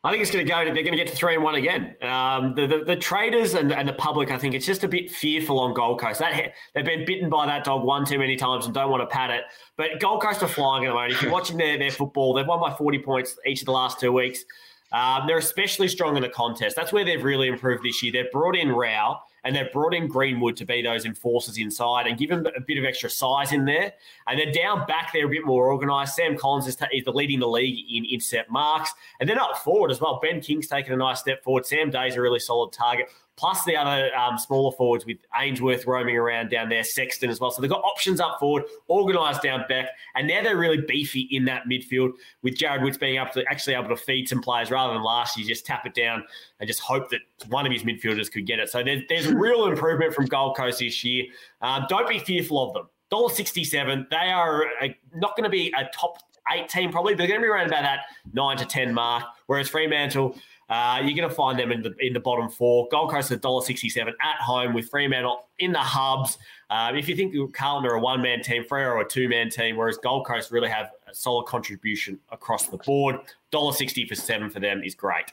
I 0.09 0.11
think 0.11 0.23
it's 0.23 0.31
going 0.31 0.47
to 0.47 0.51
go. 0.51 0.65
They're 0.65 0.73
going 0.73 0.87
to 0.87 0.97
get 0.97 1.09
to 1.09 1.15
three 1.15 1.35
and 1.35 1.45
one 1.45 1.57
again. 1.57 1.95
Um, 2.01 2.55
the, 2.55 2.67
the, 2.67 2.79
the 2.83 2.97
traders 2.97 3.53
and, 3.53 3.71
and 3.71 3.87
the 3.87 3.93
public, 3.93 4.31
I 4.31 4.39
think, 4.39 4.55
it's 4.55 4.65
just 4.65 4.83
a 4.83 4.89
bit 4.89 5.11
fearful 5.11 5.61
on 5.61 5.75
Gold 5.75 6.01
Coast. 6.01 6.21
That 6.21 6.55
they've 6.75 6.83
been 6.83 7.05
bitten 7.05 7.29
by 7.29 7.45
that 7.45 7.63
dog 7.63 7.85
one 7.85 8.07
too 8.07 8.19
many 8.19 8.35
times 8.35 8.65
and 8.65 8.75
don't 8.75 8.91
want 8.91 9.03
to 9.03 9.07
pat 9.07 9.29
it. 9.29 9.43
But 9.77 10.01
Gold 10.01 10.23
Coast 10.23 10.43
are 10.43 10.49
flying 10.49 10.87
at 10.87 10.89
the 10.89 10.95
moment. 10.95 11.13
If 11.13 11.21
you're 11.21 11.31
watching 11.31 11.59
their 11.59 11.79
their 11.79 11.91
football, 11.91 12.33
they've 12.33 12.47
won 12.47 12.59
by 12.59 12.75
40 12.75 13.01
points 13.01 13.37
each 13.45 13.61
of 13.61 13.67
the 13.67 13.73
last 13.73 14.01
two 14.01 14.11
weeks. 14.11 14.47
Um, 14.93 15.25
they're 15.27 15.37
especially 15.37 15.89
strong 15.89 16.17
in 16.17 16.23
the 16.23 16.31
contest. 16.31 16.75
That's 16.75 16.91
where 16.91 17.05
they've 17.05 17.23
really 17.23 17.49
improved 17.49 17.85
this 17.85 18.03
year. 18.03 18.11
They've 18.11 18.33
brought 18.33 18.57
in 18.57 18.73
Rowell 18.73 19.21
and 19.45 19.55
they've 19.55 19.73
brought 19.73 19.95
in 19.95 20.09
Greenwood 20.09 20.57
to 20.57 20.65
be 20.65 20.83
those 20.83 21.05
enforcers 21.05 21.59
inside 21.59 22.07
and 22.07 22.19
give 22.19 22.31
them 22.31 22.47
a 22.57 22.61
bit 22.61 22.79
of 22.79 22.85
extra 22.85 23.11
size 23.11 23.53
in 23.53 23.65
there. 23.65 23.93
And 24.27 24.39
then 24.39 24.53
down 24.53 24.87
back, 24.87 25.13
they're 25.13 25.27
a 25.27 25.31
bit 25.31 25.45
more 25.45 25.73
organised. 25.73 26.17
Sam 26.17 26.37
Collins 26.37 26.67
is, 26.67 26.77
is 26.93 27.05
the 27.05 27.13
leading 27.13 27.41
the 27.41 27.49
league 27.49 27.85
in 27.91 28.05
intercept 28.05 28.51
marks. 28.51 28.93
And 29.21 29.29
then 29.29 29.39
up 29.39 29.59
forward 29.59 29.91
as 29.91 30.01
well, 30.01 30.21
Ben 30.23 30.41
King's 30.41 30.67
taken 30.67 30.93
a 30.93 30.97
nice 30.97 31.21
step 31.21 31.43
forward. 31.43 31.67
Sam 31.67 31.91
Day's 31.91 32.17
a 32.17 32.21
really 32.21 32.41
solid 32.41 32.73
target 32.73 33.09
plus 33.39 33.65
the 33.65 33.77
other 33.77 34.15
um, 34.15 34.37
smaller 34.37 34.73
forwards 34.77 35.07
with 35.07 35.17
Ainsworth 35.41 35.87
roaming 35.87 36.17
around 36.17 36.51
down 36.51 36.69
there, 36.69 36.85
Sexton 36.85 37.31
as 37.31 37.41
well. 37.41 37.51
So 37.51 37.63
they've 37.63 37.71
got 37.71 37.85
options 37.85 38.21
up 38.21 38.39
forward, 38.41 38.65
organised 38.91 39.41
down 39.43 39.65
back, 39.69 39.91
and 40.17 40.27
now 40.27 40.43
they're 40.43 40.59
really 40.59 40.83
beefy 40.83 41.29
in 41.31 41.45
that 41.45 41.63
midfield 41.67 42.13
with 42.43 42.59
Jarrod 42.59 42.83
Witts 42.83 42.99
being 42.99 43.17
able 43.17 43.31
to 43.31 43.45
actually 43.49 43.75
able 43.75 43.89
to 43.89 43.97
feed 43.97 44.29
some 44.29 44.43
players 44.43 44.71
rather 44.71 44.93
than 44.93 45.03
last 45.03 45.39
year 45.39 45.47
just 45.47 45.65
tap 45.65 45.87
it 45.87 45.95
down 45.95 46.25
and 46.59 46.67
just 46.67 46.81
hope 46.81 47.09
that 47.11 47.21
one 47.49 47.65
of 47.65 47.73
his 47.73 47.85
midfielders 47.85 48.31
could 48.31 48.45
get 48.45 48.59
it. 48.59 48.69
So 48.69 48.83
there's, 48.83 49.05
there's 49.09 49.29
real 49.29 49.67
improvement 49.67 50.13
from 50.13 50.27
Gold 50.27 50.57
Coast 50.57 50.81
this 50.81 51.05
year. 51.05 51.25
Um, 51.63 51.87
don't 51.89 52.09
be 52.09 52.19
fearful 52.19 52.61
of 52.61 52.75
them. 52.75 52.89
Dollar 53.11 53.33
sixty-seven. 53.33 54.09
They 54.11 54.17
are 54.17 54.67
a, 54.83 54.95
not 55.15 55.37
going 55.37 55.45
to 55.45 55.51
be 55.51 55.73
a 55.79 55.89
top 55.95 56.19
eight 56.53 56.69
team 56.69 56.91
probably. 56.91 57.15
They're 57.15 57.27
going 57.27 57.41
to 57.41 57.45
be 57.45 57.49
around 57.49 57.69
about 57.69 57.83
that 57.83 58.01
nine 58.33 58.57
to 58.59 58.67
ten 58.67 58.93
mark. 58.93 59.25
Whereas 59.47 59.69
Fremantle 59.69 60.37
uh, 60.69 61.01
you're 61.03 61.17
going 61.17 61.29
to 61.29 61.35
find 61.35 61.59
them 61.59 61.73
in 61.73 61.83
the 61.83 61.95
in 61.99 62.13
the 62.13 62.21
bottom 62.21 62.49
four. 62.49 62.89
Gold 62.91 63.11
Coast 63.11 63.31
at 63.31 63.41
$1.67 63.41 64.07
at 64.07 64.41
home 64.41 64.75
with 64.75 64.91
Fremantle 64.91 65.49
in 65.59 65.73
the 65.73 65.79
hubs. 65.79 66.39
Uh, 66.69 66.93
if 66.95 67.09
you 67.09 67.17
think 67.17 67.35
Carlton 67.55 67.91
are 67.91 67.95
a 67.95 68.01
one 68.01 68.21
man 68.21 68.43
team, 68.43 68.65
Freo 68.65 68.89
are 68.89 69.01
a 69.01 69.09
two 69.09 69.29
man 69.29 69.49
team, 69.49 69.77
whereas 69.77 69.97
Gold 69.99 70.27
Coast 70.27 70.51
really 70.51 70.69
have 70.69 70.91
a 71.11 71.15
solid 71.15 71.47
contribution 71.47 72.19
across 72.31 72.69
the 72.69 72.77
board. 72.79 73.17
$1.60 73.53 74.09
for 74.09 74.15
seven 74.15 74.51
for 74.51 74.61
them 74.61 74.83
is 74.83 74.95
great. 74.95 75.33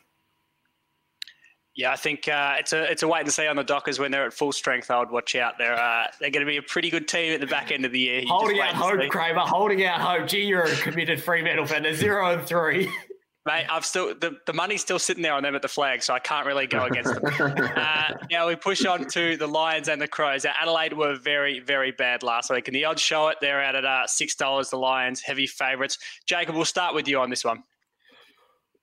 Yeah, 1.75 1.91
I 1.91 1.97
think 1.97 2.29
uh, 2.29 2.55
it's 2.57 2.71
a 2.71 2.89
it's 2.89 3.03
a 3.03 3.07
wait 3.07 3.19
and 3.21 3.33
see 3.33 3.47
on 3.47 3.57
the 3.57 3.63
Dockers 3.63 3.99
when 3.99 4.09
they're 4.09 4.25
at 4.25 4.33
full 4.33 4.53
strength. 4.53 4.89
I 4.89 4.97
would 4.97 5.11
watch 5.11 5.35
out. 5.35 5.57
They're 5.57 5.75
uh, 5.75 6.07
they're 6.21 6.29
going 6.29 6.45
to 6.45 6.49
be 6.49 6.55
a 6.55 6.61
pretty 6.61 6.89
good 6.89 7.05
team 7.05 7.33
at 7.33 7.41
the 7.41 7.47
back 7.47 7.69
end 7.69 7.83
of 7.83 7.91
the 7.91 7.99
year. 7.99 8.21
You 8.21 8.29
holding 8.29 8.61
out 8.61 8.75
hope, 8.75 8.97
Kramer. 9.09 9.41
Holding 9.41 9.83
out 9.85 9.99
hope. 9.99 10.29
Gee, 10.29 10.45
you're 10.45 10.63
a 10.63 10.75
committed 10.77 11.21
Fremantle 11.21 11.65
fan. 11.65 11.83
They're 11.83 11.93
zero 11.93 12.31
and 12.31 12.47
three. 12.47 12.89
Mate, 13.45 13.67
I've 13.69 13.85
still 13.85 14.15
the, 14.15 14.37
the 14.47 14.53
money's 14.53 14.81
still 14.81 14.97
sitting 14.97 15.21
there 15.21 15.33
on 15.33 15.43
them 15.43 15.53
at 15.53 15.61
the 15.61 15.67
flag, 15.67 16.01
so 16.01 16.15
I 16.15 16.19
can't 16.19 16.47
really 16.47 16.65
go 16.65 16.85
against 16.85 17.13
them. 17.13 17.23
uh, 17.75 18.13
now 18.31 18.47
we 18.47 18.55
push 18.55 18.83
on 18.85 19.07
to 19.09 19.37
the 19.37 19.45
Lions 19.45 19.87
and 19.87 20.01
the 20.01 20.07
Crows. 20.07 20.45
Now, 20.45 20.53
Adelaide 20.59 20.93
were 20.93 21.15
very, 21.15 21.59
very 21.59 21.91
bad 21.91 22.23
last 22.23 22.49
week, 22.49 22.67
and 22.67 22.73
the 22.73 22.85
odds 22.85 23.03
show 23.03 23.27
it. 23.27 23.37
They're 23.41 23.61
out 23.61 23.75
at 23.75 23.85
uh, 23.85 24.07
six 24.07 24.33
dollars. 24.33 24.71
The 24.71 24.77
Lions, 24.77 25.21
heavy 25.21 25.45
favourites. 25.45 25.99
Jacob, 26.25 26.55
we'll 26.55 26.65
start 26.65 26.95
with 26.95 27.07
you 27.07 27.19
on 27.19 27.29
this 27.29 27.45
one. 27.45 27.61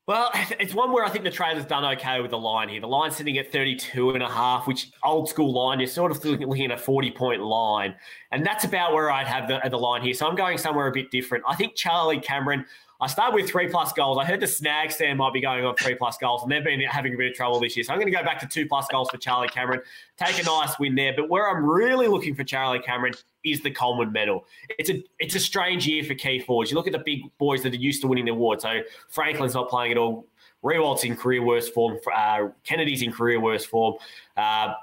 Well, 0.07 0.31
it's 0.61 0.75
one 0.75 0.92
where 0.92 1.05
I 1.05 1.11
think 1.11 1.25
the 1.25 1.31
trailer's 1.31 1.64
done 1.64 1.85
okay 1.96 2.20
with 2.20 2.31
the 2.31 2.38
line 2.38 2.68
here. 2.68 2.81
The 2.81 2.87
line's 2.87 3.16
sitting 3.16 3.38
at 3.38 3.53
32 3.53 4.11
and 4.11 4.22
a 4.22 4.29
half, 4.29 4.66
which 4.66 4.90
old 5.05 5.29
school 5.29 5.53
line, 5.53 5.81
you're 5.81 5.88
sort 5.88 6.12
of 6.12 6.25
looking 6.25 6.66
at 6.66 6.70
a 6.70 6.77
40 6.77 7.11
point 7.12 7.40
line. 7.42 7.94
And 8.31 8.44
that's 8.44 8.64
about 8.64 8.94
where 8.94 9.11
I'd 9.11 9.27
have 9.27 9.48
the, 9.48 9.61
the 9.68 9.79
line 9.79 10.03
here. 10.03 10.14
So 10.14 10.27
I'm 10.27 10.37
going 10.37 10.59
somewhere 10.59 10.87
a 10.87 10.92
bit 10.92 11.11
different. 11.11 11.44
I 11.48 11.55
think 11.55 11.75
Charlie 11.75 12.20
Cameron, 12.20 12.64
I 13.02 13.08
start 13.08 13.34
with 13.34 13.50
three 13.50 13.68
plus 13.68 13.92
goals. 13.92 14.16
I 14.16 14.24
heard 14.24 14.38
the 14.38 14.46
snag 14.46 14.92
stand 14.92 15.18
might 15.18 15.32
be 15.32 15.40
going 15.40 15.64
on 15.64 15.74
three 15.74 15.96
plus 15.96 16.16
goals, 16.18 16.44
and 16.44 16.52
they've 16.52 16.62
been 16.62 16.80
having 16.82 17.12
a 17.14 17.16
bit 17.16 17.32
of 17.32 17.36
trouble 17.36 17.58
this 17.58 17.76
year. 17.76 17.82
So 17.82 17.92
I'm 17.92 17.98
going 17.98 18.10
to 18.10 18.16
go 18.16 18.22
back 18.22 18.38
to 18.40 18.46
two 18.46 18.66
plus 18.66 18.86
goals 18.88 19.10
for 19.10 19.16
Charlie 19.18 19.48
Cameron. 19.48 19.80
Take 20.16 20.40
a 20.40 20.44
nice 20.44 20.78
win 20.78 20.94
there. 20.94 21.12
But 21.16 21.28
where 21.28 21.50
I'm 21.50 21.64
really 21.64 22.06
looking 22.06 22.34
for 22.34 22.44
Charlie 22.44 22.78
Cameron 22.78 23.14
is 23.44 23.60
the 23.60 23.72
Coleman 23.72 24.12
medal. 24.12 24.46
It's 24.78 24.88
a 24.88 25.02
it's 25.18 25.34
a 25.34 25.40
strange 25.40 25.86
year 25.86 26.04
for 26.04 26.14
key 26.14 26.38
forwards. 26.38 26.70
You 26.70 26.76
look 26.76 26.86
at 26.86 26.92
the 26.92 27.02
big 27.04 27.22
boys 27.38 27.62
that 27.64 27.72
are 27.72 27.76
used 27.76 28.02
to 28.02 28.06
winning 28.06 28.26
the 28.26 28.32
award. 28.32 28.60
So 28.60 28.80
Franklin's 29.08 29.54
not 29.54 29.68
playing 29.68 29.92
at 29.92 29.98
all. 29.98 30.26
Riewoldt's 30.62 31.02
in 31.02 31.16
career 31.16 31.42
worst 31.42 31.74
form. 31.74 31.98
Uh, 32.14 32.50
Kennedy's 32.62 33.02
in 33.02 33.10
career 33.10 33.40
worst 33.40 33.66
form. 33.66 33.96
Uh, 34.36 34.74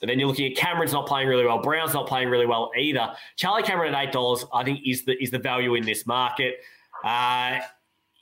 And 0.00 0.08
then 0.08 0.18
you're 0.18 0.28
looking 0.28 0.50
at 0.50 0.56
Cameron's 0.56 0.92
not 0.92 1.06
playing 1.06 1.28
really 1.28 1.44
well. 1.44 1.60
Brown's 1.60 1.94
not 1.94 2.06
playing 2.08 2.28
really 2.28 2.46
well 2.46 2.70
either. 2.76 3.14
Charlie 3.36 3.62
Cameron 3.62 3.94
at 3.94 4.02
eight 4.08 4.12
dollars, 4.12 4.44
I 4.52 4.64
think, 4.64 4.80
is 4.84 5.04
the 5.04 5.20
is 5.22 5.30
the 5.30 5.38
value 5.38 5.74
in 5.74 5.84
this 5.84 6.06
market. 6.06 6.56
Uh, 7.04 7.58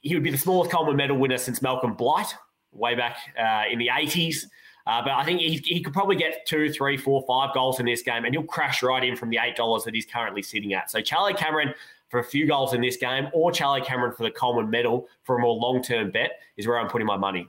he 0.02 0.14
would 0.14 0.22
be 0.22 0.30
the 0.30 0.38
smallest 0.38 0.70
Coleman 0.70 0.96
medal 0.96 1.16
winner 1.16 1.38
since 1.38 1.62
Malcolm 1.62 1.94
Blight 1.94 2.34
way 2.72 2.94
back 2.94 3.16
uh, 3.38 3.64
in 3.70 3.78
the 3.78 3.88
80s. 3.88 4.46
Uh, 4.86 5.02
but 5.02 5.12
I 5.12 5.24
think 5.24 5.40
he, 5.40 5.56
he 5.64 5.82
could 5.82 5.92
probably 5.92 6.14
get 6.14 6.46
two, 6.46 6.72
three, 6.72 6.96
four, 6.96 7.24
five 7.26 7.52
goals 7.54 7.80
in 7.80 7.86
this 7.86 8.02
game, 8.02 8.24
and 8.24 8.32
he'll 8.32 8.44
crash 8.44 8.82
right 8.82 9.02
in 9.02 9.16
from 9.16 9.30
the 9.30 9.38
eight 9.42 9.56
dollars 9.56 9.82
that 9.84 9.94
he's 9.94 10.06
currently 10.06 10.42
sitting 10.42 10.74
at. 10.74 10.90
So 10.90 11.00
Charlie 11.00 11.34
Cameron 11.34 11.74
for 12.08 12.20
a 12.20 12.24
few 12.24 12.46
goals 12.46 12.72
in 12.72 12.80
this 12.80 12.96
game, 12.96 13.28
or 13.32 13.50
Charlie 13.50 13.80
Cameron 13.80 14.12
for 14.12 14.22
the 14.22 14.30
Coleman 14.30 14.70
medal 14.70 15.08
for 15.24 15.38
a 15.38 15.40
more 15.40 15.56
long 15.56 15.82
term 15.82 16.12
bet 16.12 16.40
is 16.56 16.68
where 16.68 16.78
I'm 16.78 16.88
putting 16.88 17.06
my 17.06 17.16
money. 17.16 17.48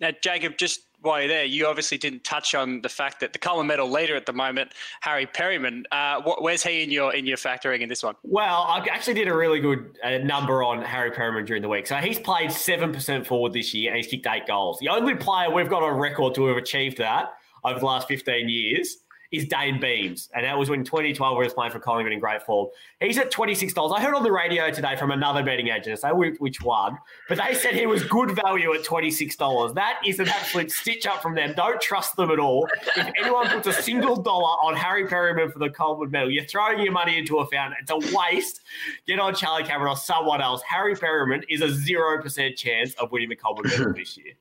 Now, 0.00 0.10
Jacob, 0.22 0.56
just 0.56 0.86
while 1.04 1.20
you're 1.20 1.28
there, 1.28 1.44
you 1.44 1.66
obviously 1.66 1.98
didn't 1.98 2.24
touch 2.24 2.54
on 2.54 2.80
the 2.80 2.88
fact 2.88 3.20
that 3.20 3.32
the 3.32 3.38
Coleman 3.38 3.66
medal 3.66 3.90
leader 3.90 4.16
at 4.16 4.26
the 4.26 4.32
moment, 4.32 4.72
Harry 5.00 5.26
Perryman, 5.26 5.84
uh, 5.92 6.22
where's 6.40 6.62
he 6.62 6.82
in 6.82 6.90
your 6.90 7.14
in 7.14 7.26
your 7.26 7.36
factoring 7.36 7.80
in 7.80 7.88
this 7.88 8.02
one? 8.02 8.14
Well, 8.22 8.62
I 8.62 8.78
actually 8.90 9.14
did 9.14 9.28
a 9.28 9.34
really 9.34 9.60
good 9.60 9.98
uh, 10.02 10.18
number 10.18 10.62
on 10.62 10.82
Harry 10.82 11.10
Perryman 11.10 11.44
during 11.44 11.62
the 11.62 11.68
week. 11.68 11.86
So 11.86 11.96
he's 11.96 12.18
played 12.18 12.50
seven 12.50 12.92
percent 12.92 13.26
forward 13.26 13.52
this 13.52 13.74
year, 13.74 13.90
and 13.90 13.96
he's 13.96 14.06
kicked 14.06 14.26
eight 14.26 14.46
goals. 14.46 14.78
The 14.78 14.88
only 14.88 15.14
player 15.14 15.50
we've 15.50 15.68
got 15.68 15.82
on 15.82 15.98
record 15.98 16.34
to 16.36 16.46
have 16.46 16.56
achieved 16.56 16.98
that 16.98 17.34
over 17.64 17.78
the 17.78 17.86
last 17.86 18.08
15 18.08 18.48
years 18.48 18.98
is 19.34 19.46
Dayne 19.46 19.80
Beams. 19.80 20.28
And 20.34 20.44
that 20.44 20.56
was 20.56 20.70
when 20.70 20.84
2012 20.84 21.36
he 21.36 21.42
was 21.42 21.52
playing 21.52 21.72
for 21.72 21.80
Collingwood 21.80 22.12
in 22.12 22.20
great 22.20 22.42
form. 22.42 22.68
He's 23.00 23.18
at 23.18 23.32
$26. 23.32 23.96
I 23.96 24.00
heard 24.00 24.14
on 24.14 24.22
the 24.22 24.30
radio 24.30 24.70
today 24.70 24.96
from 24.96 25.10
another 25.10 25.42
betting 25.42 25.68
agent, 25.68 25.98
say 25.98 26.10
which 26.10 26.62
one, 26.62 26.98
but 27.28 27.38
they 27.38 27.54
said 27.54 27.74
he 27.74 27.86
was 27.86 28.04
good 28.04 28.30
value 28.30 28.72
at 28.74 28.84
$26. 28.84 29.74
That 29.74 30.00
is 30.06 30.20
an 30.20 30.28
absolute 30.28 30.70
stitch 30.70 31.06
up 31.06 31.20
from 31.20 31.34
them. 31.34 31.52
Don't 31.56 31.80
trust 31.80 32.16
them 32.16 32.30
at 32.30 32.38
all. 32.38 32.68
If 32.96 33.10
anyone 33.18 33.48
puts 33.48 33.66
a 33.66 33.72
single 33.72 34.16
dollar 34.16 34.56
on 34.62 34.76
Harry 34.76 35.06
Perryman 35.06 35.50
for 35.50 35.58
the 35.58 35.70
Coleman 35.70 36.10
medal, 36.10 36.30
you're 36.30 36.44
throwing 36.44 36.80
your 36.80 36.92
money 36.92 37.18
into 37.18 37.38
a 37.38 37.46
fountain. 37.46 37.76
It's 37.80 37.90
a 37.90 38.16
waste. 38.16 38.60
Get 39.06 39.18
on 39.18 39.34
Charlie 39.34 39.64
Cameron 39.64 39.90
or 39.90 39.96
someone 39.96 40.40
else. 40.40 40.62
Harry 40.62 40.94
Perryman 40.94 41.42
is 41.48 41.60
a 41.60 41.68
0% 41.68 42.56
chance 42.56 42.94
of 42.94 43.10
winning 43.10 43.30
the 43.30 43.36
Coleman 43.36 43.68
medal 43.68 43.92
this 43.92 44.16
year. 44.16 44.34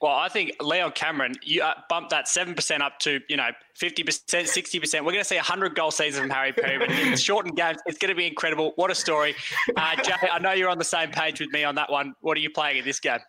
Well, 0.00 0.12
I 0.12 0.28
think 0.28 0.52
Leon 0.60 0.92
Cameron, 0.92 1.34
you 1.42 1.62
uh, 1.62 1.74
bump 1.88 2.10
that 2.10 2.28
seven 2.28 2.54
percent 2.54 2.82
up 2.82 2.98
to 3.00 3.20
you 3.28 3.38
know 3.38 3.48
fifty 3.74 4.02
percent, 4.02 4.48
sixty 4.48 4.80
percent. 4.80 5.04
We're 5.04 5.12
going 5.12 5.24
to 5.24 5.28
see 5.28 5.36
a 5.36 5.42
hundred 5.42 5.74
goal 5.74 5.90
season 5.90 6.22
from 6.22 6.30
Harry 6.30 6.52
Perryman 6.52 6.90
in 6.90 7.16
shortened 7.16 7.56
games. 7.56 7.78
It's 7.86 7.98
going 7.98 8.10
to 8.10 8.14
be 8.14 8.26
incredible. 8.26 8.72
What 8.76 8.90
a 8.90 8.94
story, 8.94 9.34
uh, 9.76 9.96
Jay! 10.02 10.12
I 10.32 10.38
know 10.38 10.52
you're 10.52 10.70
on 10.70 10.78
the 10.78 10.84
same 10.84 11.10
page 11.10 11.40
with 11.40 11.50
me 11.50 11.64
on 11.64 11.74
that 11.76 11.90
one. 11.90 12.14
What 12.20 12.36
are 12.36 12.40
you 12.40 12.50
playing 12.50 12.78
in 12.78 12.84
this 12.84 13.00
game? 13.00 13.20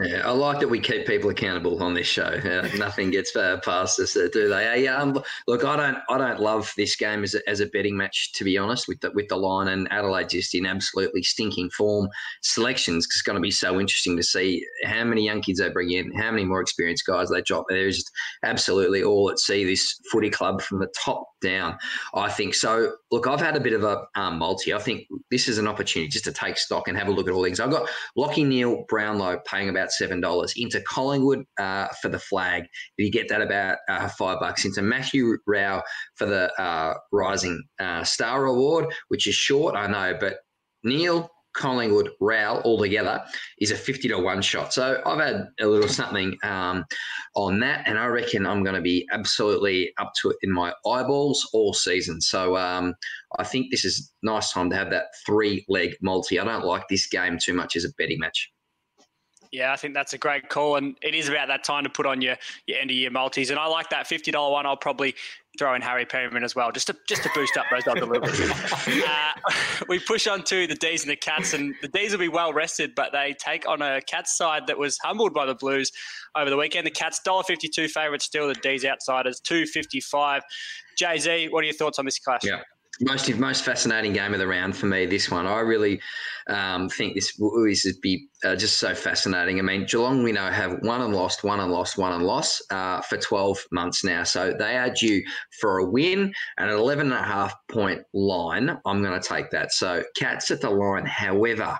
Yeah, 0.00 0.22
I 0.24 0.30
like 0.30 0.60
that 0.60 0.68
we 0.68 0.78
keep 0.78 1.06
people 1.06 1.30
accountable 1.30 1.82
on 1.82 1.94
this 1.94 2.06
show. 2.06 2.22
Uh, 2.22 2.68
nothing 2.76 3.10
gets 3.10 3.34
uh, 3.34 3.58
past 3.64 3.98
us, 3.98 4.16
uh, 4.16 4.28
do 4.32 4.48
they? 4.48 4.86
Um, 4.86 5.20
look, 5.46 5.64
I 5.64 5.76
don't, 5.76 5.98
I 6.08 6.18
don't 6.18 6.40
love 6.40 6.72
this 6.76 6.96
game 6.96 7.24
as 7.24 7.34
a, 7.34 7.48
as 7.48 7.60
a 7.60 7.66
betting 7.66 7.96
match, 7.96 8.32
to 8.34 8.44
be 8.44 8.56
honest, 8.56 8.86
with 8.88 9.00
the 9.00 9.10
with 9.12 9.28
the 9.28 9.36
line 9.36 9.68
and 9.68 9.90
Adelaide 9.90 10.28
just 10.28 10.54
in 10.54 10.66
absolutely 10.66 11.22
stinking 11.22 11.70
form. 11.70 12.08
Selections 12.42 13.06
it's 13.06 13.22
going 13.22 13.34
to 13.34 13.40
be 13.40 13.50
so 13.50 13.80
interesting 13.80 14.16
to 14.16 14.22
see 14.22 14.64
how 14.84 15.04
many 15.04 15.24
young 15.24 15.42
kids 15.42 15.58
they 15.58 15.68
bring 15.70 15.90
in, 15.90 16.12
how 16.12 16.30
many 16.30 16.44
more 16.44 16.60
experienced 16.60 17.06
guys 17.06 17.30
they 17.30 17.42
drop. 17.42 17.64
There's 17.68 17.96
just 17.96 18.10
absolutely 18.44 19.02
all 19.02 19.30
at 19.30 19.38
sea. 19.38 19.64
This 19.64 20.00
footy 20.10 20.30
club 20.30 20.62
from 20.62 20.78
the 20.78 20.92
top 20.96 21.29
down. 21.40 21.78
I 22.14 22.30
think 22.30 22.54
so. 22.54 22.92
Look, 23.10 23.26
I've 23.26 23.40
had 23.40 23.56
a 23.56 23.60
bit 23.60 23.72
of 23.72 23.84
a 23.84 24.06
um, 24.14 24.38
multi. 24.38 24.72
I 24.74 24.78
think 24.78 25.06
this 25.30 25.48
is 25.48 25.58
an 25.58 25.66
opportunity 25.66 26.08
just 26.08 26.24
to 26.26 26.32
take 26.32 26.58
stock 26.58 26.88
and 26.88 26.96
have 26.96 27.08
a 27.08 27.10
look 27.10 27.28
at 27.28 27.34
all 27.34 27.44
things. 27.44 27.60
I've 27.60 27.70
got 27.70 27.88
Lachie 28.16 28.46
Neale 28.46 28.84
Brownlow 28.88 29.40
paying 29.46 29.68
about 29.68 29.92
seven 29.92 30.20
dollars 30.20 30.54
into 30.56 30.80
Collingwood 30.82 31.44
uh, 31.58 31.88
for 32.00 32.08
the 32.08 32.18
flag. 32.18 32.64
You 32.96 33.10
get 33.10 33.28
that 33.28 33.42
about 33.42 33.78
uh, 33.88 34.08
five 34.08 34.40
bucks 34.40 34.64
into 34.64 34.82
Matthew 34.82 35.36
Rowell 35.46 35.82
for 36.14 36.26
the 36.26 36.52
uh, 36.60 36.94
Rising 37.12 37.62
uh, 37.78 38.04
Star 38.04 38.46
Award, 38.46 38.86
which 39.08 39.26
is 39.26 39.34
short, 39.34 39.74
I 39.74 39.86
know, 39.86 40.16
but 40.18 40.38
Neale 40.84 41.30
Collingwood, 41.52 42.10
Rowell 42.20 42.62
altogether 42.64 43.22
is 43.58 43.70
a 43.70 43.76
50 43.76 44.08
to 44.08 44.18
1 44.18 44.42
shot. 44.42 44.72
So 44.72 45.00
I've 45.04 45.18
had 45.18 45.48
a 45.60 45.66
little 45.66 45.88
something 45.88 46.36
um, 46.42 46.84
on 47.34 47.60
that, 47.60 47.86
and 47.86 47.98
I 47.98 48.06
reckon 48.06 48.46
I'm 48.46 48.62
going 48.62 48.76
to 48.76 48.82
be 48.82 49.06
absolutely 49.12 49.92
up 49.98 50.12
to 50.22 50.30
it 50.30 50.36
in 50.42 50.52
my 50.52 50.72
eyeballs 50.86 51.48
all 51.52 51.72
season. 51.72 52.20
So 52.20 52.56
um, 52.56 52.94
I 53.38 53.44
think 53.44 53.70
this 53.70 53.84
is 53.84 54.12
nice 54.22 54.52
time 54.52 54.70
to 54.70 54.76
have 54.76 54.90
that 54.90 55.06
three 55.26 55.64
leg 55.68 55.94
multi. 56.02 56.38
I 56.38 56.44
don't 56.44 56.64
like 56.64 56.88
this 56.88 57.06
game 57.06 57.38
too 57.38 57.54
much 57.54 57.76
as 57.76 57.84
a 57.84 57.92
betting 57.98 58.18
match. 58.18 58.50
Yeah, 59.52 59.72
I 59.72 59.76
think 59.76 59.94
that's 59.94 60.12
a 60.12 60.18
great 60.18 60.48
call, 60.48 60.76
and 60.76 60.96
it 61.02 61.12
is 61.12 61.28
about 61.28 61.48
that 61.48 61.64
time 61.64 61.82
to 61.82 61.90
put 61.90 62.06
on 62.06 62.20
your, 62.20 62.36
your 62.66 62.78
end 62.78 62.90
of 62.90 62.96
year 62.96 63.10
multis. 63.10 63.50
And 63.50 63.58
I 63.58 63.66
like 63.66 63.90
that 63.90 64.06
fifty 64.06 64.30
dollar 64.30 64.52
one. 64.52 64.64
I'll 64.64 64.76
probably 64.76 65.16
throw 65.58 65.74
in 65.74 65.82
Harry 65.82 66.04
Perryman 66.04 66.44
as 66.44 66.54
well, 66.54 66.72
just 66.72 66.86
to 66.86 66.96
just 67.08 67.22
to 67.22 67.30
boost 67.34 67.56
up 67.56 67.66
those 67.70 67.86
other 67.86 68.00
deliveries. 68.00 68.40
uh, 69.06 69.32
we 69.88 69.98
push 69.98 70.26
on 70.26 70.42
to 70.44 70.66
the 70.66 70.74
D's 70.74 71.02
and 71.02 71.10
the 71.10 71.16
Cats, 71.16 71.54
and 71.54 71.74
the 71.82 71.88
D's 71.88 72.12
will 72.12 72.18
be 72.18 72.28
well 72.28 72.52
rested, 72.52 72.94
but 72.94 73.12
they 73.12 73.34
take 73.38 73.68
on 73.68 73.82
a 73.82 74.00
Cats 74.02 74.36
side 74.36 74.66
that 74.66 74.78
was 74.78 74.98
humbled 74.98 75.34
by 75.34 75.46
the 75.46 75.54
Blues 75.54 75.90
over 76.36 76.50
the 76.50 76.56
weekend. 76.56 76.86
The 76.86 76.90
Cats 76.90 77.20
dollar 77.24 77.42
fifty 77.42 77.68
two 77.68 77.88
favourites 77.88 78.24
still. 78.24 78.48
The 78.48 78.54
D's 78.54 78.84
outsiders 78.84 79.40
two 79.40 79.66
fifty 79.66 80.00
five. 80.00 80.42
Jay 80.96 81.18
Z, 81.18 81.48
what 81.50 81.60
are 81.60 81.66
your 81.66 81.74
thoughts 81.74 81.98
on 81.98 82.04
this 82.04 82.18
clash? 82.18 82.42
Yeah 82.44 82.62
most 83.00 83.34
most 83.36 83.64
fascinating 83.64 84.12
game 84.12 84.32
of 84.32 84.38
the 84.38 84.46
round 84.46 84.76
for 84.76 84.86
me. 84.86 85.06
This 85.06 85.30
one, 85.30 85.46
I 85.46 85.60
really 85.60 86.00
um, 86.48 86.88
think 86.88 87.14
this 87.14 87.32
this 87.36 87.84
would 87.84 88.00
be 88.00 88.28
uh, 88.44 88.56
just 88.56 88.78
so 88.78 88.94
fascinating. 88.94 89.58
I 89.58 89.62
mean, 89.62 89.86
Geelong 89.86 90.22
we 90.22 90.32
know 90.32 90.50
have 90.50 90.78
won 90.82 91.00
and 91.00 91.14
lost, 91.14 91.44
won 91.44 91.60
and 91.60 91.72
lost, 91.72 91.98
won 91.98 92.12
and 92.12 92.24
lost 92.24 92.62
uh, 92.70 93.00
for 93.02 93.16
twelve 93.16 93.58
months 93.72 94.04
now, 94.04 94.22
so 94.24 94.52
they 94.58 94.76
are 94.76 94.90
due 94.90 95.22
for 95.60 95.78
a 95.78 95.84
win 95.84 96.32
and 96.58 96.70
an 96.70 96.76
11 96.76 97.12
and 97.12 97.20
a 97.20 97.26
half 97.26 97.54
point 97.68 98.02
line. 98.12 98.76
I'm 98.84 99.02
going 99.02 99.20
to 99.20 99.26
take 99.26 99.50
that. 99.50 99.72
So 99.72 100.02
Cats 100.16 100.50
at 100.50 100.60
the 100.60 100.70
line. 100.70 101.06
However, 101.06 101.78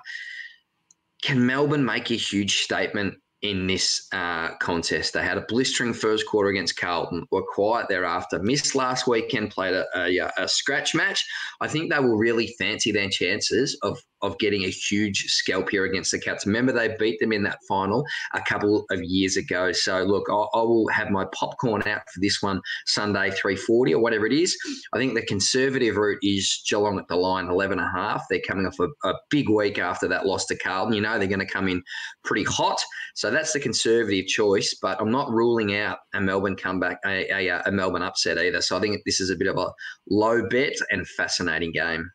can 1.21 1.45
Melbourne 1.45 1.85
make 1.85 2.11
a 2.11 2.15
huge 2.15 2.61
statement 2.61 3.15
in 3.41 3.67
this 3.67 4.07
uh, 4.11 4.55
contest. 4.57 5.13
They 5.13 5.23
had 5.23 5.37
a 5.37 5.45
blistering 5.47 5.93
first 5.93 6.27
quarter 6.27 6.49
against 6.49 6.77
Carlton, 6.77 7.25
were 7.31 7.41
quiet 7.41 7.87
thereafter, 7.89 8.39
missed 8.39 8.75
last 8.75 9.07
weekend, 9.07 9.51
played 9.51 9.73
a, 9.73 9.85
a, 9.95 10.31
a 10.37 10.47
scratch 10.47 10.93
match. 10.93 11.25
I 11.59 11.67
think 11.67 11.91
they 11.91 11.99
will 11.99 12.17
really 12.17 12.53
fancy 12.59 12.91
their 12.91 13.09
chances 13.09 13.77
of 13.81 13.99
of 14.21 14.37
getting 14.39 14.63
a 14.63 14.69
huge 14.69 15.25
scalp 15.25 15.69
here 15.69 15.85
against 15.85 16.11
the 16.11 16.19
Cats. 16.19 16.45
Remember, 16.45 16.71
they 16.71 16.95
beat 16.99 17.19
them 17.19 17.31
in 17.31 17.43
that 17.43 17.59
final 17.67 18.05
a 18.33 18.41
couple 18.41 18.85
of 18.91 19.03
years 19.03 19.37
ago. 19.37 19.71
So, 19.71 20.03
look, 20.03 20.27
I, 20.29 20.33
I 20.33 20.61
will 20.61 20.87
have 20.89 21.09
my 21.09 21.25
popcorn 21.33 21.83
out 21.87 22.01
for 22.13 22.19
this 22.19 22.41
one 22.41 22.61
Sunday, 22.85 23.31
340 23.31 23.93
or 23.95 24.01
whatever 24.01 24.25
it 24.25 24.33
is. 24.33 24.57
I 24.93 24.97
think 24.97 25.13
the 25.13 25.25
conservative 25.25 25.97
route 25.97 26.19
is 26.21 26.61
Geelong 26.67 26.99
at 26.99 27.07
the 27.07 27.15
line, 27.15 27.47
11 27.47 27.79
and 27.79 27.87
a 27.87 27.91
half. 27.91 28.25
They're 28.29 28.41
coming 28.47 28.65
off 28.65 28.79
a, 28.79 28.87
a 29.07 29.13
big 29.29 29.49
week 29.49 29.79
after 29.79 30.07
that 30.07 30.25
loss 30.25 30.45
to 30.47 30.57
Carlton. 30.57 30.93
You 30.93 31.01
know, 31.01 31.17
they're 31.17 31.27
going 31.27 31.39
to 31.39 31.45
come 31.45 31.67
in 31.67 31.83
pretty 32.23 32.43
hot. 32.43 32.81
So 33.15 33.31
that's 33.31 33.53
the 33.53 33.59
conservative 33.59 34.27
choice, 34.27 34.77
but 34.81 34.99
I'm 35.01 35.11
not 35.11 35.29
ruling 35.29 35.75
out 35.75 35.99
a 36.13 36.21
Melbourne 36.21 36.55
comeback, 36.55 36.97
a, 37.05 37.47
a, 37.47 37.61
a 37.65 37.71
Melbourne 37.71 38.01
upset 38.01 38.37
either. 38.37 38.61
So 38.61 38.77
I 38.77 38.79
think 38.79 39.01
this 39.05 39.19
is 39.19 39.29
a 39.29 39.35
bit 39.35 39.47
of 39.47 39.57
a 39.57 39.71
low 40.09 40.47
bet 40.47 40.73
and 40.91 41.07
fascinating 41.07 41.71
game. 41.71 42.09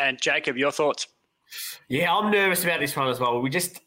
And 0.00 0.20
Jacob, 0.20 0.56
your 0.56 0.72
thoughts? 0.72 1.08
Yeah, 1.88 2.14
I'm 2.14 2.30
nervous 2.30 2.64
about 2.64 2.80
this 2.80 2.96
one 2.96 3.08
as 3.08 3.20
well. 3.20 3.40
We 3.40 3.50
just 3.50 3.80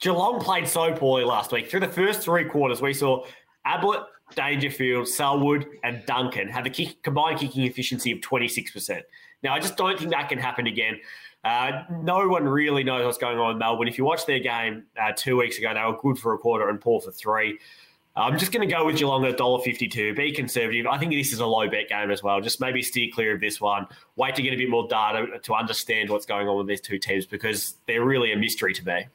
Geelong 0.00 0.40
played 0.40 0.68
so 0.68 0.92
poorly 0.94 1.24
last 1.24 1.50
week. 1.52 1.68
Through 1.68 1.80
the 1.80 1.88
first 1.88 2.20
three 2.20 2.44
quarters, 2.44 2.80
we 2.80 2.94
saw 2.94 3.24
Ablett, 3.66 4.02
Dangerfield, 4.34 5.08
Selwood, 5.08 5.66
and 5.82 6.04
Duncan 6.06 6.48
have 6.48 6.66
a 6.66 6.70
kick, 6.70 7.02
combined 7.02 7.40
kicking 7.40 7.64
efficiency 7.64 8.12
of 8.12 8.18
26%. 8.18 9.02
Now, 9.42 9.54
I 9.54 9.58
just 9.58 9.76
don't 9.76 9.98
think 9.98 10.10
that 10.12 10.28
can 10.28 10.38
happen 10.38 10.68
again. 10.68 11.00
Uh, 11.44 11.82
no 12.02 12.28
one 12.28 12.44
really 12.44 12.84
knows 12.84 13.04
what's 13.04 13.18
going 13.18 13.38
on 13.38 13.52
in 13.52 13.58
Melbourne. 13.58 13.88
If 13.88 13.98
you 13.98 14.04
watch 14.04 14.26
their 14.26 14.38
game 14.38 14.84
uh, 15.00 15.12
two 15.16 15.36
weeks 15.36 15.58
ago, 15.58 15.74
they 15.74 15.80
were 15.80 15.98
good 16.00 16.18
for 16.18 16.34
a 16.34 16.38
quarter 16.38 16.68
and 16.68 16.80
poor 16.80 17.00
for 17.00 17.10
three. 17.10 17.58
I'm 18.14 18.38
just 18.38 18.52
going 18.52 18.68
to 18.68 18.72
go 18.72 18.84
with 18.84 18.98
Geelong 18.98 19.24
at 19.24 19.38
$1.52. 19.38 20.14
Be 20.14 20.32
conservative. 20.32 20.86
I 20.86 20.98
think 20.98 21.12
this 21.12 21.32
is 21.32 21.40
a 21.40 21.46
low 21.46 21.68
bet 21.68 21.88
game 21.88 22.10
as 22.10 22.22
well. 22.22 22.40
Just 22.42 22.60
maybe 22.60 22.82
steer 22.82 23.08
clear 23.12 23.34
of 23.34 23.40
this 23.40 23.58
one. 23.58 23.86
Wait 24.16 24.34
to 24.34 24.42
get 24.42 24.52
a 24.52 24.56
bit 24.56 24.68
more 24.68 24.86
data 24.86 25.38
to 25.42 25.54
understand 25.54 26.10
what's 26.10 26.26
going 26.26 26.46
on 26.46 26.58
with 26.58 26.66
these 26.66 26.82
two 26.82 26.98
teams 26.98 27.24
because 27.24 27.76
they're 27.86 28.04
really 28.04 28.32
a 28.32 28.36
mystery 28.36 28.74
to 28.74 28.84
me. 28.84 29.06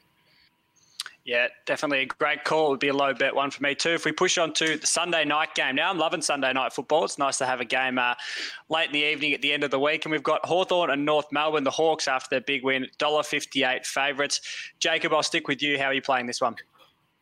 Yeah, 1.28 1.48
definitely 1.66 2.00
a 2.00 2.06
great 2.06 2.42
call. 2.44 2.68
It 2.68 2.70
would 2.70 2.80
be 2.80 2.88
a 2.88 2.94
low 2.94 3.12
bet 3.12 3.34
one 3.34 3.50
for 3.50 3.62
me 3.62 3.74
too. 3.74 3.90
If 3.90 4.06
we 4.06 4.12
push 4.12 4.38
on 4.38 4.54
to 4.54 4.78
the 4.78 4.86
Sunday 4.86 5.26
night 5.26 5.54
game 5.54 5.76
now, 5.76 5.90
I'm 5.90 5.98
loving 5.98 6.22
Sunday 6.22 6.52
night 6.54 6.72
football. 6.72 7.04
It's 7.04 7.18
nice 7.18 7.36
to 7.38 7.46
have 7.46 7.60
a 7.60 7.66
game 7.66 7.98
uh, 7.98 8.14
late 8.70 8.86
in 8.86 8.92
the 8.92 9.04
evening 9.04 9.34
at 9.34 9.42
the 9.42 9.52
end 9.52 9.62
of 9.62 9.70
the 9.70 9.78
week. 9.78 10.06
And 10.06 10.12
we've 10.12 10.22
got 10.22 10.44
Hawthorn 10.46 10.88
and 10.88 11.04
North 11.04 11.30
Melbourne, 11.30 11.64
the 11.64 11.70
Hawks, 11.70 12.08
after 12.08 12.28
their 12.30 12.40
big 12.40 12.64
win, 12.64 12.86
$1.58 12.98 13.84
favourites. 13.84 14.40
Jacob, 14.80 15.12
I'll 15.12 15.22
stick 15.22 15.48
with 15.48 15.62
you. 15.62 15.78
How 15.78 15.84
are 15.84 15.94
you 15.94 16.00
playing 16.00 16.26
this 16.26 16.40
one? 16.40 16.56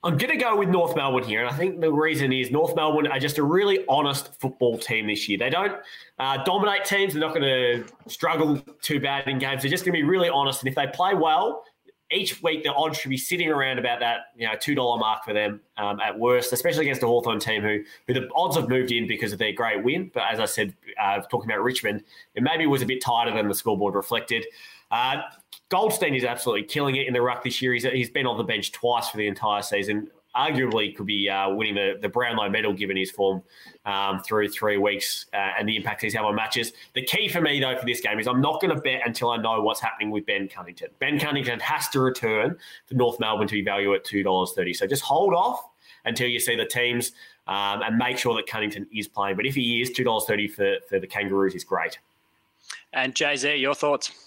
I'm 0.02 0.16
going 0.16 0.30
to 0.30 0.36
go 0.36 0.56
with 0.56 0.68
North 0.68 0.94
Melbourne 0.94 1.24
here. 1.24 1.40
And 1.40 1.48
I 1.48 1.56
think 1.56 1.80
the 1.80 1.92
reason 1.92 2.32
is 2.32 2.50
North 2.50 2.76
Melbourne 2.76 3.08
are 3.08 3.18
just 3.18 3.38
a 3.38 3.42
really 3.42 3.84
honest 3.88 4.38
football 4.40 4.78
team 4.78 5.08
this 5.08 5.28
year. 5.28 5.38
They 5.38 5.50
don't 5.50 5.80
uh, 6.18 6.44
dominate 6.44 6.84
teams. 6.84 7.14
They're 7.14 7.20
not 7.20 7.34
going 7.34 7.42
to 7.42 7.84
struggle 8.08 8.58
too 8.82 9.00
bad 9.00 9.26
in 9.26 9.38
games. 9.38 9.62
They're 9.62 9.70
just 9.70 9.84
going 9.84 9.94
to 9.94 10.02
be 10.02 10.08
really 10.08 10.28
honest. 10.28 10.62
And 10.62 10.68
if 10.68 10.74
they 10.74 10.86
play 10.86 11.14
well, 11.14 11.64
each 12.12 12.40
week 12.42 12.62
the 12.62 12.72
odds 12.72 12.98
should 12.98 13.08
be 13.08 13.16
sitting 13.16 13.48
around 13.48 13.78
about 13.78 13.98
that 14.00 14.26
you 14.36 14.46
know 14.46 14.54
two 14.60 14.74
dollar 14.74 14.98
mark 14.98 15.24
for 15.24 15.32
them 15.32 15.60
um, 15.76 15.98
at 16.00 16.16
worst, 16.16 16.52
especially 16.52 16.82
against 16.82 17.02
a 17.02 17.06
Hawthorn 17.06 17.40
team 17.40 17.62
who 17.62 17.82
who 18.06 18.14
the 18.14 18.28
odds 18.34 18.56
have 18.56 18.68
moved 18.68 18.92
in 18.92 19.08
because 19.08 19.32
of 19.32 19.38
their 19.38 19.52
great 19.52 19.82
win. 19.82 20.10
But 20.14 20.24
as 20.30 20.38
I 20.38 20.44
said, 20.44 20.74
uh, 21.00 21.20
talking 21.22 21.50
about 21.50 21.62
Richmond, 21.62 22.04
it 22.34 22.42
maybe 22.42 22.66
was 22.66 22.82
a 22.82 22.86
bit 22.86 23.02
tighter 23.02 23.34
than 23.34 23.48
the 23.48 23.54
scoreboard 23.54 23.94
reflected. 23.94 24.46
Uh, 24.90 25.22
Goldstein 25.68 26.14
is 26.14 26.24
absolutely 26.24 26.64
killing 26.64 26.96
it 26.96 27.06
in 27.06 27.12
the 27.12 27.20
ruck 27.20 27.42
this 27.42 27.60
year. 27.60 27.72
He's, 27.72 27.84
he's 27.84 28.10
been 28.10 28.26
on 28.26 28.36
the 28.36 28.44
bench 28.44 28.72
twice 28.72 29.08
for 29.08 29.16
the 29.16 29.26
entire 29.26 29.62
season 29.62 30.10
arguably 30.36 30.94
could 30.94 31.06
be 31.06 31.28
uh, 31.28 31.50
winning 31.50 31.74
the, 31.74 31.98
the 32.00 32.08
Brownlow 32.08 32.48
medal 32.50 32.72
given 32.72 32.96
his 32.96 33.10
form 33.10 33.42
um, 33.86 34.22
through 34.22 34.48
three 34.48 34.76
weeks 34.76 35.26
uh, 35.32 35.52
and 35.58 35.68
the 35.68 35.76
impact 35.76 36.02
he's 36.02 36.14
had 36.14 36.24
on 36.24 36.34
matches. 36.34 36.72
The 36.94 37.02
key 37.02 37.28
for 37.28 37.40
me, 37.40 37.58
though, 37.58 37.76
for 37.76 37.86
this 37.86 38.00
game 38.00 38.18
is 38.18 38.28
I'm 38.28 38.40
not 38.40 38.60
going 38.60 38.74
to 38.74 38.80
bet 38.80 39.00
until 39.06 39.30
I 39.30 39.38
know 39.38 39.62
what's 39.62 39.80
happening 39.80 40.10
with 40.10 40.26
Ben 40.26 40.46
Cunnington. 40.48 40.88
Ben 40.98 41.18
Cunnington 41.18 41.58
has 41.60 41.88
to 41.88 42.00
return 42.00 42.56
to 42.88 42.94
North 42.94 43.18
Melbourne 43.18 43.48
to 43.48 43.54
be 43.54 43.62
valued 43.62 43.96
at 43.96 44.04
$2.30. 44.04 44.76
So 44.76 44.86
just 44.86 45.02
hold 45.02 45.32
off 45.32 45.66
until 46.04 46.28
you 46.28 46.38
see 46.38 46.54
the 46.54 46.66
teams 46.66 47.12
um, 47.46 47.82
and 47.82 47.96
make 47.96 48.18
sure 48.18 48.36
that 48.36 48.46
Cunnington 48.46 48.86
is 48.94 49.08
playing. 49.08 49.36
But 49.36 49.46
if 49.46 49.54
he 49.54 49.80
is, 49.80 49.90
$2.30 49.90 50.52
for, 50.52 50.76
for 50.88 51.00
the 51.00 51.06
Kangaroos 51.06 51.54
is 51.54 51.64
great. 51.64 51.98
And 52.92 53.14
Jay 53.14 53.36
Z, 53.36 53.56
your 53.56 53.74
thoughts? 53.74 54.25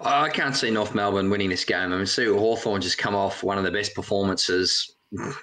I 0.00 0.28
can't 0.28 0.56
see 0.56 0.70
North 0.70 0.94
Melbourne 0.94 1.30
winning 1.30 1.50
this 1.50 1.64
game. 1.64 1.92
I 1.92 1.96
mean, 1.96 2.06
Sue 2.06 2.36
Hawthorn 2.38 2.82
just 2.82 2.98
come 2.98 3.14
off 3.14 3.42
one 3.42 3.58
of 3.58 3.64
the 3.64 3.70
best 3.70 3.94
performances 3.94 4.95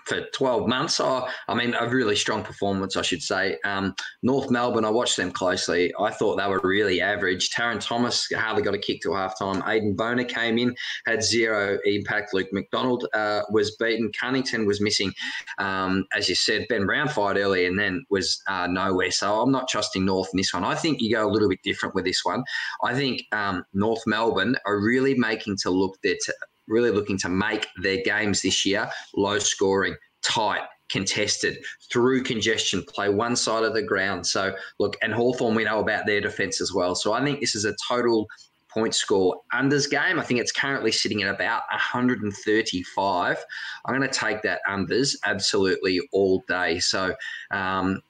for 0.06 0.22
12 0.34 0.68
months. 0.68 1.00
I 1.00 1.28
mean, 1.54 1.74
a 1.74 1.88
really 1.88 2.16
strong 2.16 2.44
performance, 2.44 2.98
I 2.98 3.02
should 3.02 3.22
say. 3.22 3.58
Um, 3.64 3.96
North 4.22 4.50
Melbourne, 4.50 4.86
I 4.86 4.90
watched 4.90 5.18
them 5.18 5.32
closely. 5.32 5.94
I 6.00 6.12
thought 6.12 6.38
they 6.38 6.48
were 6.48 6.62
really 6.64 7.02
average. 7.02 7.50
Tarryn 7.50 7.80
Thomas 7.80 8.28
hardly 8.36 8.64
got 8.64 8.74
a 8.74 8.78
kick 8.78 9.02
till 9.02 9.14
halftime. 9.14 9.62
Aiden 9.64 9.96
Bonar 9.96 10.26
came 10.26 10.58
in, 10.58 10.76
had 11.06 11.24
zero 11.24 11.78
impact. 11.86 12.34
Luke 12.34 12.50
McDonald 12.52 13.08
uh, 13.14 13.42
was 13.52 13.76
beaten. 13.78 14.12
Cunnington 14.20 14.66
was 14.66 14.82
missing. 14.82 15.14
Um, 15.58 16.06
as 16.16 16.30
you 16.30 16.36
said, 16.36 16.66
Ben 16.70 16.86
Brown 16.86 17.08
fired 17.08 17.38
early 17.38 17.66
and 17.66 17.78
then 17.78 18.06
was 18.10 18.42
uh, 18.48 18.68
nowhere. 18.68 19.12
So 19.12 19.42
I'm 19.42 19.52
not 19.52 19.68
trusting 19.68 20.06
North 20.06 20.30
in 20.34 20.38
this 20.38 20.54
one. 20.54 20.64
I 20.64 20.76
think 20.76 21.02
you 21.02 21.14
go 21.14 21.28
a 21.28 21.32
little 21.32 21.50
bit 21.50 21.62
different 21.64 21.96
with 21.96 22.06
this 22.06 22.24
one. 22.24 22.44
I 22.84 22.94
think 22.94 23.24
um, 23.32 23.66
North 23.74 24.04
Melbourne 24.06 24.56
are 24.66 24.80
really 24.80 25.16
making 25.16 25.58
to 25.64 25.70
look 25.70 25.98
their 26.04 26.16
t- 26.16 26.34
really 26.68 26.92
looking 26.92 27.18
to 27.20 27.30
make 27.30 27.68
their 27.82 28.02
games 28.04 28.42
this 28.42 28.66
year 28.66 28.90
low 29.16 29.40
scoring, 29.40 29.96
tight, 30.22 30.62
contested 30.90 31.58
through 31.92 32.24
congestion, 32.24 32.84
play 32.88 33.10
one 33.10 33.36
side 33.36 33.64
of 33.64 33.74
the 33.74 33.82
ground. 33.82 34.26
So, 34.26 34.56
look, 34.80 34.96
and 35.02 35.14
Hawthorn, 35.14 35.56
we 35.56 35.64
know 35.64 35.80
about 35.80 36.06
their 36.06 36.22
defence 36.22 36.62
as 36.62 36.74
well. 36.74 36.96
So, 36.96 37.14
I 37.14 37.24
think 37.24 37.40
this 37.40 37.56
is 37.56 37.66
a 37.66 37.76
total 37.88 38.28
point 38.70 38.96
score 38.96 39.36
unders 39.54 39.90
game. 39.90 40.20
I 40.20 40.24
think 40.24 40.40
it's 40.40 40.52
currently 40.52 40.92
sitting 40.92 41.24
at 41.24 41.34
about 41.34 41.64
135. 41.72 43.46
I'm 43.86 43.96
going 43.96 44.08
to 44.08 44.20
take 44.20 44.42
that 44.44 44.62
unders 44.70 45.16
absolutely 45.26 46.00
all 46.12 46.44
day. 46.48 46.80
So, 46.80 47.16
um, 47.52 48.02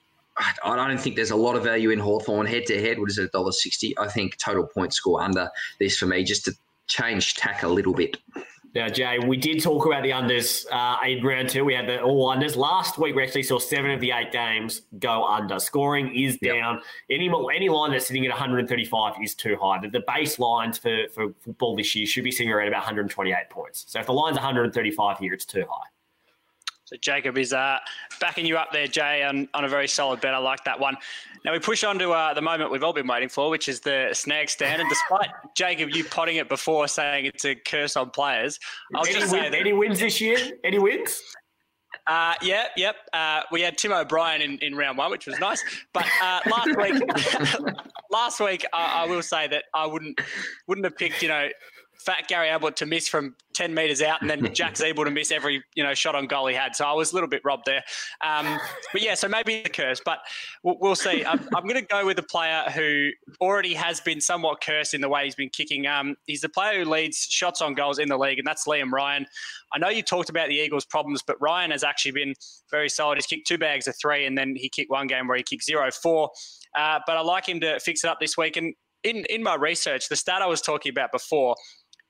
I 0.63 0.75
don't 0.75 0.99
think 0.99 1.15
there's 1.15 1.31
a 1.31 1.35
lot 1.35 1.55
of 1.55 1.63
value 1.63 1.91
in 1.91 1.99
Hawthorn 1.99 2.47
head 2.47 2.65
to 2.65 2.81
head. 2.81 2.99
What 2.99 3.09
is 3.09 3.19
it, 3.19 3.31
$1.60? 3.33 3.93
I 3.99 4.07
think 4.07 4.37
total 4.37 4.65
point 4.65 4.93
score 4.93 5.21
under 5.21 5.47
this 5.79 5.95
for 5.95 6.07
me, 6.07 6.23
just 6.23 6.45
to 6.45 6.53
change 6.87 7.35
tack 7.35 7.63
a 7.63 7.67
little 7.67 7.93
bit. 7.93 8.17
Now, 8.75 8.89
Jay, 8.89 9.19
we 9.19 9.37
did 9.37 9.61
talk 9.61 9.85
about 9.85 10.01
the 10.01 10.09
unders 10.09 10.65
uh, 10.71 10.97
in 11.05 11.23
round 11.23 11.49
two. 11.49 11.63
We 11.63 11.75
had 11.75 11.87
the 11.87 12.01
all 12.01 12.35
unders. 12.35 12.55
Last 12.55 12.97
week, 12.97 13.15
we 13.15 13.21
actually 13.21 13.43
saw 13.43 13.59
seven 13.59 13.91
of 13.91 13.99
the 13.99 14.11
eight 14.11 14.31
games 14.31 14.81
go 14.97 15.25
under. 15.25 15.59
Scoring 15.59 16.13
is 16.15 16.37
down. 16.39 16.81
Yep. 17.09 17.21
Any 17.21 17.31
any 17.55 17.69
line 17.69 17.91
that's 17.91 18.07
sitting 18.07 18.25
at 18.25 18.31
135 18.31 19.13
is 19.21 19.35
too 19.35 19.57
high. 19.61 19.79
The, 19.79 19.89
the 19.89 20.03
base 20.07 20.39
lines 20.39 20.79
for, 20.79 21.07
for 21.13 21.33
football 21.41 21.75
this 21.75 21.93
year 21.93 22.07
should 22.07 22.23
be 22.23 22.31
sitting 22.31 22.51
around 22.51 22.67
about 22.67 22.79
128 22.79 23.49
points. 23.51 23.85
So 23.87 23.99
if 23.99 24.07
the 24.07 24.13
line's 24.13 24.37
135 24.37 25.19
here, 25.19 25.33
it's 25.33 25.45
too 25.45 25.65
high. 25.69 25.87
So 26.85 26.97
Jacob 26.99 27.37
is 27.37 27.53
uh, 27.53 27.79
backing 28.19 28.45
you 28.45 28.57
up 28.57 28.71
there, 28.73 28.87
Jay, 28.87 29.23
on, 29.23 29.47
on 29.53 29.63
a 29.63 29.69
very 29.69 29.87
solid 29.87 30.19
bet. 30.19 30.33
I 30.33 30.37
like 30.37 30.65
that 30.65 30.79
one. 30.79 30.97
Now 31.45 31.53
we 31.53 31.59
push 31.59 31.83
on 31.83 31.97
to 31.99 32.11
uh, 32.11 32.33
the 32.33 32.41
moment 32.41 32.71
we've 32.71 32.83
all 32.83 32.93
been 32.93 33.07
waiting 33.07 33.29
for, 33.29 33.49
which 33.49 33.69
is 33.69 33.79
the 33.79 34.09
snag 34.13 34.49
stand. 34.49 34.81
And 34.81 34.89
despite 34.89 35.29
Jacob, 35.55 35.89
you 35.91 36.03
potting 36.03 36.37
it 36.37 36.49
before 36.49 36.87
saying 36.87 37.25
it's 37.25 37.45
a 37.45 37.55
curse 37.55 37.95
on 37.95 38.09
players, 38.09 38.59
I'll 38.95 39.05
any 39.05 39.13
just 39.13 39.31
say 39.31 39.49
that, 39.49 39.57
any 39.57 39.73
wins 39.73 39.99
this 39.99 40.19
year. 40.19 40.37
Any 40.63 40.79
wins? 40.79 41.21
Uh, 42.05 42.33
yeah, 42.41 42.65
yep. 42.75 42.95
Uh, 43.13 43.43
we 43.51 43.61
had 43.61 43.77
Tim 43.77 43.93
O'Brien 43.93 44.41
in, 44.41 44.57
in 44.59 44.75
round 44.75 44.97
one, 44.97 45.09
which 45.09 45.25
was 45.25 45.39
nice. 45.39 45.63
But 45.93 46.05
uh, 46.21 46.41
last 46.49 46.75
week, 46.77 47.75
last 48.11 48.39
week, 48.41 48.65
I, 48.73 49.03
I 49.03 49.07
will 49.07 49.21
say 49.21 49.47
that 49.47 49.65
I 49.73 49.85
wouldn't 49.85 50.19
wouldn't 50.67 50.85
have 50.85 50.97
picked, 50.97 51.21
you 51.21 51.29
know, 51.29 51.47
fat 52.05 52.27
Gary 52.27 52.49
Ablett 52.49 52.75
to 52.77 52.85
miss 52.85 53.07
from 53.07 53.35
10 53.53 53.73
metres 53.73 54.01
out 54.01 54.21
and 54.21 54.29
then 54.29 54.41
Jack 54.53 54.73
Ziebell 54.73 55.05
to 55.05 55.11
miss 55.11 55.31
every, 55.31 55.63
you 55.75 55.83
know, 55.83 55.93
shot 55.93 56.15
on 56.15 56.27
goal 56.27 56.47
he 56.47 56.55
had. 56.55 56.75
So 56.75 56.85
I 56.85 56.93
was 56.93 57.11
a 57.11 57.15
little 57.15 57.29
bit 57.29 57.41
robbed 57.43 57.63
there. 57.65 57.83
Um, 58.21 58.59
but 58.91 59.01
yeah, 59.01 59.15
so 59.15 59.27
maybe 59.27 59.63
the 59.63 59.69
curse, 59.69 60.01
but 60.03 60.19
we'll, 60.63 60.77
we'll 60.79 60.95
see. 60.95 61.23
I'm, 61.23 61.47
I'm 61.55 61.63
going 61.63 61.75
to 61.75 61.81
go 61.81 62.05
with 62.05 62.19
a 62.19 62.23
player 62.23 62.63
who 62.73 63.09
already 63.41 63.73
has 63.73 64.01
been 64.01 64.21
somewhat 64.21 64.61
cursed 64.61 64.93
in 64.93 65.01
the 65.01 65.09
way 65.09 65.25
he's 65.25 65.35
been 65.35 65.49
kicking. 65.49 65.87
Um, 65.87 66.15
he's 66.25 66.41
the 66.41 66.49
player 66.49 66.83
who 66.83 66.89
leads 66.89 67.17
shots 67.17 67.61
on 67.61 67.73
goals 67.73 67.99
in 67.99 68.09
the 68.09 68.17
league, 68.17 68.39
and 68.39 68.47
that's 68.47 68.67
Liam 68.67 68.91
Ryan. 68.91 69.25
I 69.73 69.79
know 69.79 69.89
you 69.89 70.03
talked 70.03 70.29
about 70.29 70.49
the 70.49 70.55
Eagles' 70.55 70.85
problems, 70.85 71.21
but 71.25 71.39
Ryan 71.41 71.71
has 71.71 71.83
actually 71.83 72.11
been 72.11 72.33
very 72.69 72.89
solid. 72.89 73.17
He's 73.17 73.25
kicked 73.25 73.47
two 73.47 73.57
bags 73.57 73.87
of 73.87 73.95
three, 73.99 74.25
and 74.25 74.37
then 74.37 74.55
he 74.55 74.69
kicked 74.69 74.91
one 74.91 75.07
game 75.07 75.27
where 75.27 75.37
he 75.37 75.43
kicked 75.43 75.63
zero 75.63 75.89
four. 75.91 76.29
Uh, 76.77 76.99
but 77.05 77.17
I 77.17 77.21
like 77.21 77.47
him 77.47 77.59
to 77.61 77.79
fix 77.79 78.03
it 78.03 78.09
up 78.09 78.19
this 78.19 78.37
week. 78.37 78.57
And 78.57 78.73
in, 79.03 79.25
in 79.29 79.43
my 79.43 79.55
research, 79.55 80.09
the 80.09 80.15
stat 80.15 80.41
I 80.41 80.47
was 80.47 80.61
talking 80.61 80.89
about 80.89 81.11
before 81.11 81.55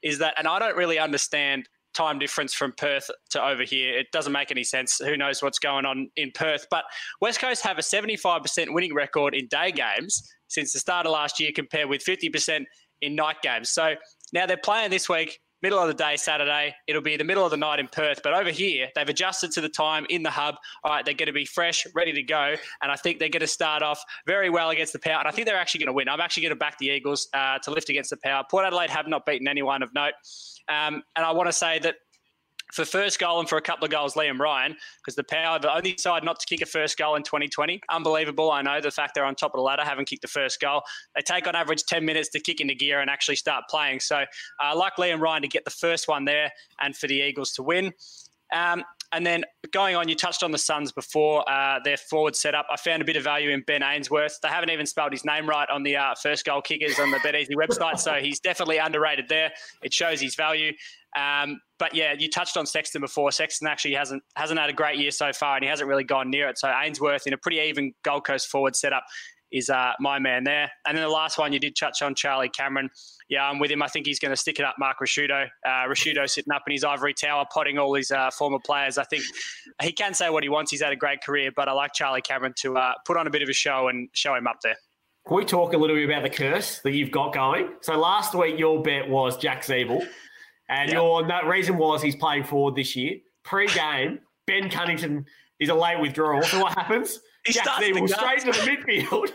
is 0.04 0.20
that, 0.20 0.34
and 0.38 0.48
I 0.48 0.60
don't 0.60 0.76
really 0.76 1.00
understand 1.00 1.68
time 1.94 2.20
difference 2.20 2.54
from 2.54 2.74
Perth 2.76 3.10
to 3.32 3.44
over 3.44 3.64
here. 3.64 3.98
It 3.98 4.08
doesn't 4.12 4.34
make 4.34 4.52
any 4.52 4.64
sense. 4.64 4.98
Who 4.98 5.16
knows 5.16 5.42
what's 5.44 5.60
going 5.60 5.86
on 5.86 6.10
in 6.16 6.32
Perth? 6.34 6.66
But 6.70 6.86
West 7.22 7.40
Coast 7.40 7.64
have 7.64 7.78
a 7.78 7.82
75% 7.82 8.74
winning 8.74 8.94
record 8.94 9.36
in 9.36 9.48
day 9.48 9.72
games 9.72 10.28
since 10.48 10.74
the 10.74 10.80
start 10.80 11.06
of 11.06 11.12
last 11.12 11.40
year, 11.40 11.52
compared 11.54 11.90
with 11.90 12.04
50% 12.04 12.66
in 13.02 13.16
night 13.16 13.38
games. 13.42 13.70
So 13.70 13.96
now 14.34 14.46
they're 14.46 14.58
playing 14.58 14.90
this 14.90 15.08
week 15.08 15.40
middle 15.64 15.80
of 15.80 15.88
the 15.88 15.94
day 15.94 16.18
Saturday. 16.18 16.76
It'll 16.88 17.02
be 17.02 17.18
the 17.18 17.24
middle 17.24 17.44
of 17.44 17.50
the 17.50 17.58
night 17.58 17.80
in 17.80 17.88
Perth. 17.88 18.22
But 18.22 18.34
over 18.34 18.52
here, 18.52 18.90
they've 18.94 19.08
adjusted 19.08 19.52
to 19.54 19.62
the 19.62 19.70
time 19.70 20.06
in 20.10 20.22
the 20.22 20.30
hub. 20.30 20.56
All 20.84 20.92
right, 20.92 21.04
they're 21.04 21.14
going 21.14 21.28
to 21.28 21.34
be 21.34 21.46
fresh, 21.46 21.88
ready 21.96 22.12
to 22.12 22.22
go. 22.22 22.56
And 22.82 22.92
I 22.92 22.98
think 22.98 23.18
they're 23.18 23.30
going 23.30 23.42
to 23.42 23.48
start 23.48 23.82
off 23.82 24.04
very 24.28 24.50
well 24.50 24.70
against 24.70 24.94
the 24.94 25.00
Power. 25.00 25.20
And 25.20 25.28
I 25.28 25.32
think 25.32 25.48
they're 25.48 25.58
actually 25.58 25.80
going 25.80 25.88
to 25.88 25.94
win. 25.94 26.10
I'm 26.10 26.20
actually 26.20 26.44
going 26.44 26.52
to 26.52 26.58
back 26.58 26.78
the 26.78 26.88
Eagles 26.88 27.30
uh, 27.34 27.58
to 27.60 27.72
lift 27.72 27.90
against 27.90 28.10
the 28.10 28.18
Power. 28.18 28.44
Port 28.52 28.66
Adelaide 28.66 28.90
have 28.90 29.08
not 29.08 29.26
beaten 29.26 29.48
anyone 29.48 29.82
of 29.82 29.94
note. 29.96 30.14
Um, 30.68 31.02
and 31.16 31.26
I 31.26 31.32
want 31.32 31.48
to 31.48 31.54
say 31.54 31.80
that 31.80 31.96
for 32.74 32.86
first 32.86 33.20
goal 33.20 33.40
and 33.40 33.48
for 33.48 33.58
a 33.58 33.62
couple 33.62 33.86
of 33.86 33.92
goals, 33.92 34.16
Liam 34.16 34.40
Ryan, 34.40 34.76
because 34.98 35.16
the 35.16 35.24
Power, 35.24 35.60
the 35.60 35.74
only 35.74 35.96
side 35.98 36.24
not 36.24 36.40
to 36.40 36.46
kick 36.48 36.62
a 36.62 36.66
first 36.66 36.98
goal 36.98 37.16
in 37.16 37.22
2020. 37.22 37.80
Unbelievable. 37.92 38.52
I 38.52 38.64
know 38.64 38.82
the 38.82 38.90
fact 38.90 39.14
they're 39.14 39.26
on 39.26 39.36
top 39.36 39.54
of 39.54 39.60
the 39.60 39.62
ladder, 39.62 39.84
haven't 39.84 40.06
kicked 40.06 40.24
the 40.24 40.28
first 40.28 40.60
goal. 40.60 40.82
They 41.16 41.22
take 41.22 41.48
on 41.48 41.56
average 41.56 41.84
10 41.84 42.04
minutes 42.04 42.30
to 42.30 42.40
kick 42.40 42.62
into 42.62 42.74
gear 42.74 43.00
and 43.00 43.12
actually 43.12 43.36
start 43.36 43.66
playing. 43.70 44.00
So 44.00 44.24
I 44.60 44.72
uh, 44.72 44.76
like 44.76 44.96
Liam 44.98 45.20
Ryan 45.20 45.44
to 45.44 45.48
get 45.48 45.66
the 45.66 45.72
first 45.72 46.08
one 46.08 46.26
there 46.26 46.52
and 46.82 46.96
for 46.96 47.08
the 47.08 47.16
Eagles 47.16 47.52
to 47.54 47.64
win. 47.64 47.94
Um, 48.52 48.84
and 49.12 49.26
then 49.26 49.44
going 49.72 49.96
on, 49.96 50.10
you 50.10 50.16
touched 50.16 50.42
on 50.42 50.52
the 50.52 50.58
Suns 50.58 50.92
before 50.92 51.48
uh, 51.50 51.80
their 51.84 51.98
forward 51.98 52.36
setup. 52.36 52.66
I 52.72 52.78
found 52.78 53.02
a 53.04 53.06
bit 53.06 53.16
of 53.16 53.24
value 53.24 53.52
in 53.52 53.62
Ben 53.62 53.84
Ainsworth. 53.84 54.40
They 54.42 54.50
haven't 54.50 54.72
even 54.72 54.88
spelled 54.88 55.12
his 55.12 55.24
name 55.24 55.48
right 55.48 55.70
on 55.70 55.84
the 55.84 55.96
uh, 55.98 56.16
first 56.16 56.44
goal 56.44 56.62
kickers 56.62 57.00
on 57.00 57.12
the 57.12 57.18
BetEasy 57.24 57.56
website, 57.56 58.00
so 58.00 58.14
he's 58.14 58.40
definitely 58.40 58.80
underrated 58.80 59.30
there. 59.30 59.52
It 59.84 59.94
shows 59.94 60.20
his 60.20 60.34
value. 60.34 60.74
Um, 61.16 61.60
but 61.80 61.94
yeah, 61.94 62.14
you 62.18 62.30
touched 62.30 62.58
on 62.58 62.66
Sexton 62.66 63.02
before. 63.02 63.32
Sexton 63.32 63.68
actually 63.68 63.94
hasn't 63.94 64.24
hasn't 64.36 64.60
had 64.60 64.70
a 64.70 64.74
great 64.74 64.98
year 64.98 65.12
so 65.12 65.34
far, 65.34 65.56
and 65.56 65.64
he 65.64 65.70
hasn't 65.70 65.88
really 65.88 66.04
gone 66.04 66.30
near 66.30 66.48
it. 66.50 66.58
So 66.58 66.70
Ainsworth 66.70 67.28
in 67.28 67.34
a 67.34 67.38
pretty 67.38 67.60
even 67.60 67.94
Gold 68.04 68.26
Coast 68.26 68.48
forward 68.48 68.76
setup 68.76 69.04
is 69.54 69.70
uh, 69.70 69.92
my 70.00 70.20
man 70.20 70.44
there. 70.44 70.72
And 70.86 70.98
then 70.98 71.04
the 71.04 71.10
last 71.10 71.38
one 71.38 71.54
you 71.54 71.60
did 71.60 71.76
touch 71.76 72.02
on, 72.02 72.16
Charlie 72.16 72.50
Cameron. 72.50 72.90
Yeah, 73.30 73.48
I'm 73.48 73.60
with 73.60 73.72
him. 73.72 73.82
I 73.82 73.88
think 73.88 74.06
he's 74.06 74.20
going 74.20 74.32
to 74.32 74.36
stick 74.36 74.60
it 74.60 74.66
up, 74.66 74.76
Mark 74.80 74.98
Ricciuto. 75.00 75.46
Uh, 75.66 75.70
Ricciuto 75.88 76.28
sitting 76.30 76.52
up 76.52 76.64
in 76.68 76.74
his 76.74 76.84
ivory 76.84 77.14
tower, 77.14 77.46
potting 77.54 77.78
all 77.78 77.94
his 77.94 78.12
uh, 78.12 78.32
former 78.32 78.60
players. 78.60 78.98
I 78.98 79.04
think 79.04 79.24
he 79.82 79.92
can 79.92 80.14
say 80.14 80.30
what 80.30 80.44
he 80.44 80.50
wants. 80.50 80.72
He's 80.72 80.82
had 80.82 80.92
a 80.92 80.98
great 80.98 81.22
career, 81.22 81.52
but 81.56 81.70
I 81.70 81.74
like 81.74 81.94
Charlie 81.94 82.22
Cameron 82.22 82.54
to 82.62 82.78
uh, 82.78 82.94
put 83.06 83.16
on 83.16 83.28
a 83.28 83.30
bit 83.30 83.42
of 83.44 83.50
a 83.50 83.54
show 83.54 83.88
and 83.88 84.10
show 84.14 84.34
him 84.34 84.48
up 84.48 84.58
there. 84.64 84.76
Can 85.28 85.38
we 85.38 85.46
talk 85.46 85.74
a 85.74 85.78
little 85.78 85.96
bit 85.96 86.10
about 86.10 86.24
the 86.24 86.30
curse 86.30 86.80
that 86.80 86.92
you've 86.92 87.12
got 87.12 87.34
going? 87.34 87.70
So 87.82 87.98
last 87.98 88.36
week 88.36 88.60
your 88.60 88.82
bet 88.82 89.08
was 89.08 89.38
Jack 89.38 89.64
Ziebell. 89.64 90.06
And 90.70 90.90
yep. 90.90 90.96
your 90.96 91.26
no, 91.26 91.42
reason 91.44 91.78
was 91.78 92.02
he's 92.02 92.16
playing 92.16 92.46
forward 92.46 92.76
this 92.76 92.96
year. 92.96 93.18
Pre-game, 93.44 94.20
Ben 94.48 94.70
Cunnington 94.70 95.26
is 95.60 95.70
a 95.70 95.76
late 95.76 96.00
withdrawal. 96.00 96.42
So 96.44 96.62
what 96.62 96.78
happens? 96.78 97.20
He 97.46 97.52
Jack 97.52 97.66
starts 97.66 98.14
straight 98.14 98.40
to 98.42 98.46
the 98.46 98.52
midfield, 98.52 99.34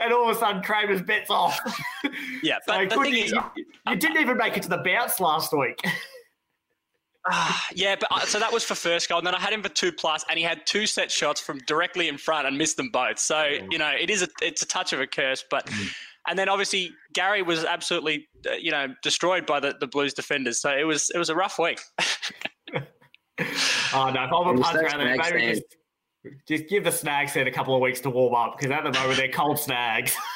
and 0.00 0.12
all 0.12 0.28
of 0.28 0.36
a 0.36 0.38
sudden 0.38 0.60
Kramer's 0.62 1.02
bets 1.02 1.30
off. 1.30 1.58
Yeah, 2.42 2.58
but 2.66 2.92
so 2.92 3.02
you, 3.04 3.24
is, 3.24 3.32
you, 3.32 3.40
you, 3.88 3.96
didn't 3.96 4.18
even 4.18 4.36
make 4.36 4.58
it 4.58 4.62
to 4.64 4.68
the 4.68 4.82
bounce 4.84 5.18
last 5.20 5.56
week. 5.56 5.80
Uh, 7.30 7.52
yeah, 7.74 7.96
but 7.98 8.08
uh, 8.10 8.20
so 8.20 8.38
that 8.38 8.52
was 8.52 8.62
for 8.62 8.74
first 8.74 9.08
goal, 9.08 9.18
and 9.18 9.26
then 9.26 9.34
I 9.34 9.40
had 9.40 9.54
him 9.54 9.62
for 9.62 9.70
two 9.70 9.90
plus, 9.90 10.22
and 10.28 10.38
he 10.38 10.44
had 10.44 10.66
two 10.66 10.86
set 10.86 11.10
shots 11.10 11.40
from 11.40 11.58
directly 11.60 12.08
in 12.08 12.18
front 12.18 12.46
and 12.46 12.58
missed 12.58 12.76
them 12.76 12.90
both. 12.90 13.18
So 13.18 13.44
you 13.70 13.78
know, 13.78 13.90
it 13.98 14.10
is 14.10 14.22
a 14.22 14.28
it's 14.42 14.60
a 14.60 14.66
touch 14.66 14.92
of 14.92 15.00
a 15.00 15.06
curse, 15.06 15.44
but. 15.48 15.70
And 16.26 16.38
then 16.38 16.48
obviously 16.48 16.90
Gary 17.12 17.42
was 17.42 17.64
absolutely, 17.64 18.28
uh, 18.48 18.54
you 18.54 18.70
know, 18.70 18.88
destroyed 19.02 19.46
by 19.46 19.60
the, 19.60 19.74
the 19.78 19.86
Blues 19.86 20.14
defenders. 20.14 20.60
So 20.60 20.70
it 20.70 20.84
was 20.84 21.10
it 21.14 21.18
was 21.18 21.28
a 21.28 21.34
rough 21.34 21.58
week. 21.58 21.80
oh 22.00 22.80
no! 24.10 24.24
If 24.24 24.32
I'm 24.32 24.56
a 24.56 24.60
punter 24.60 24.88
out 24.88 24.98
there, 24.98 25.16
maybe 25.16 25.54
just, 25.54 25.62
just 26.48 26.68
give 26.68 26.84
the 26.84 26.92
snags 26.92 27.32
set 27.32 27.46
a 27.46 27.50
couple 27.50 27.74
of 27.74 27.80
weeks 27.80 28.00
to 28.00 28.10
warm 28.10 28.34
up 28.34 28.56
because 28.58 28.70
at 28.70 28.84
the 28.84 28.98
moment 28.98 29.18
they're 29.18 29.28
cold 29.28 29.58
snags. 29.58 30.16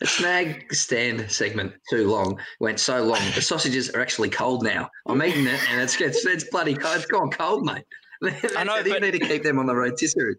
The 0.00 0.06
snag 0.06 0.74
stand 0.74 1.30
segment 1.30 1.74
too 1.90 2.10
long 2.10 2.40
went 2.60 2.80
so 2.80 3.02
long. 3.02 3.20
The 3.34 3.42
sausages 3.42 3.90
are 3.90 4.00
actually 4.00 4.30
cold 4.30 4.64
now. 4.64 4.88
I'm 5.06 5.22
eating 5.22 5.46
it 5.46 5.60
and 5.70 5.80
it's 5.80 6.00
it's, 6.00 6.24
it's 6.24 6.44
bloody 6.44 6.74
cold. 6.74 6.96
It's 6.96 7.06
gone 7.06 7.30
cold, 7.30 7.66
mate. 7.66 7.84
I 8.56 8.64
know. 8.64 8.78
you 8.78 9.00
need 9.00 9.12
to 9.12 9.18
keep 9.18 9.42
them 9.42 9.58
on 9.58 9.66
the 9.66 9.74
rotisserie. 9.74 10.36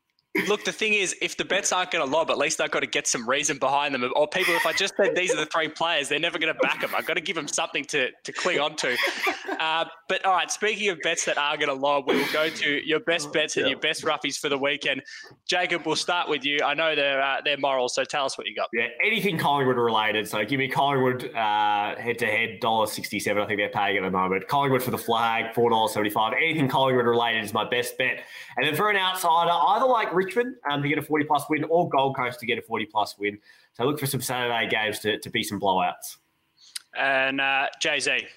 Look, 0.48 0.64
the 0.64 0.72
thing 0.72 0.94
is, 0.94 1.14
if 1.22 1.36
the 1.36 1.44
bets 1.44 1.74
aren't 1.74 1.92
going 1.92 2.06
to 2.06 2.10
lob, 2.10 2.32
at 2.32 2.38
least 2.38 2.62
I've 2.62 2.72
got 2.72 2.80
to 2.80 2.88
get 2.88 3.06
some 3.06 3.30
reason 3.30 3.58
behind 3.58 3.94
them. 3.94 4.10
Or 4.16 4.28
people, 4.30 4.54
if 4.56 4.66
I 4.66 4.72
just 4.72 4.96
said 4.96 5.14
these 5.14 5.34
are 5.34 5.38
the 5.38 5.46
three 5.46 5.68
players, 5.68 6.08
they're 6.08 6.20
never 6.20 6.40
going 6.40 6.54
to 6.54 6.60
back 6.60 6.80
them. 6.80 6.92
I've 6.96 7.06
got 7.06 7.16
to 7.16 7.22
give 7.22 7.36
them 7.36 7.50
something 7.50 7.84
to, 7.86 8.10
to 8.24 8.32
cling 8.32 8.60
on 8.60 8.78
to. 8.78 8.96
Uh, 9.60 9.86
but 10.08 10.24
all 10.24 10.32
right, 10.34 10.50
speaking 10.50 10.88
of 10.90 11.00
bets 11.02 11.26
that 11.26 11.38
are 11.38 11.58
going 11.58 11.68
to 11.68 11.74
lob, 11.74 12.08
we 12.08 12.16
will 12.16 12.32
go 12.32 12.50
to 12.50 12.88
your 12.88 13.02
best 13.02 13.34
bets 13.34 13.58
and 13.58 13.68
your 13.68 13.78
best 13.80 14.06
roughies 14.06 14.38
for 14.38 14.48
the 14.48 14.58
weekend. 14.58 15.02
Jacob, 15.50 15.86
we'll 15.86 15.98
start 15.98 16.30
with 16.30 16.46
you. 16.46 16.60
I 16.64 16.76
know 16.76 16.96
they're 16.96 17.22
uh, 17.22 17.42
they're 17.44 17.58
moral, 17.58 17.90
so 17.90 18.06
tell 18.06 18.24
us 18.24 18.38
what 18.38 18.48
you 18.48 18.56
got. 18.56 18.70
Yeah, 18.74 18.88
anything 19.06 19.38
Collingwood 19.38 19.76
related. 19.76 20.30
So 20.30 20.44
give 20.46 20.60
me 20.60 20.70
Collingwood 20.70 21.24
head 21.34 22.20
to 22.20 22.26
head, 22.26 22.60
dollar 22.62 22.88
sixty 22.88 23.20
seven. 23.20 23.44
I 23.44 23.48
think 23.48 23.60
they're 23.60 23.70
paying 23.70 23.98
at 23.98 24.04
the 24.04 24.12
moment. 24.12 24.48
Collingwood 24.48 24.82
for 24.82 24.92
the 24.92 24.98
flag, 24.98 25.54
four 25.54 25.70
dollars 25.70 25.94
seventy 25.94 26.10
five. 26.10 26.34
Anything 26.34 26.70
Collingwood 26.70 27.06
related 27.06 27.44
is 27.44 27.54
my 27.54 27.68
best 27.70 27.98
bet. 27.98 28.24
And 28.56 28.66
then 28.66 28.76
for 28.76 28.90
an 28.90 28.96
outsider, 28.96 29.52
either 29.52 29.86
like 29.86 30.14
Richmond 30.26 30.56
um, 30.70 30.82
to 30.82 30.90
get 30.90 30.98
a 30.98 31.02
40 31.02 31.26
plus 31.26 31.46
win 31.50 31.64
or 31.66 31.90
Gold 31.90 32.16
Coast 32.16 32.40
to 32.40 32.46
get 32.46 32.58
a 32.58 32.62
40 32.62 32.86
plus 32.86 33.18
win. 33.18 33.38
So 33.74 33.86
look 33.86 34.00
for 34.00 34.06
some 34.06 34.22
Saturday 34.22 34.68
games 34.70 35.00
to, 35.00 35.20
to 35.20 35.30
be 35.30 35.44
some 35.44 35.60
blowouts. 35.60 36.18
And 36.98 37.40
uh, 37.40 37.68
Jay 37.80 38.00
Z. 38.00 38.28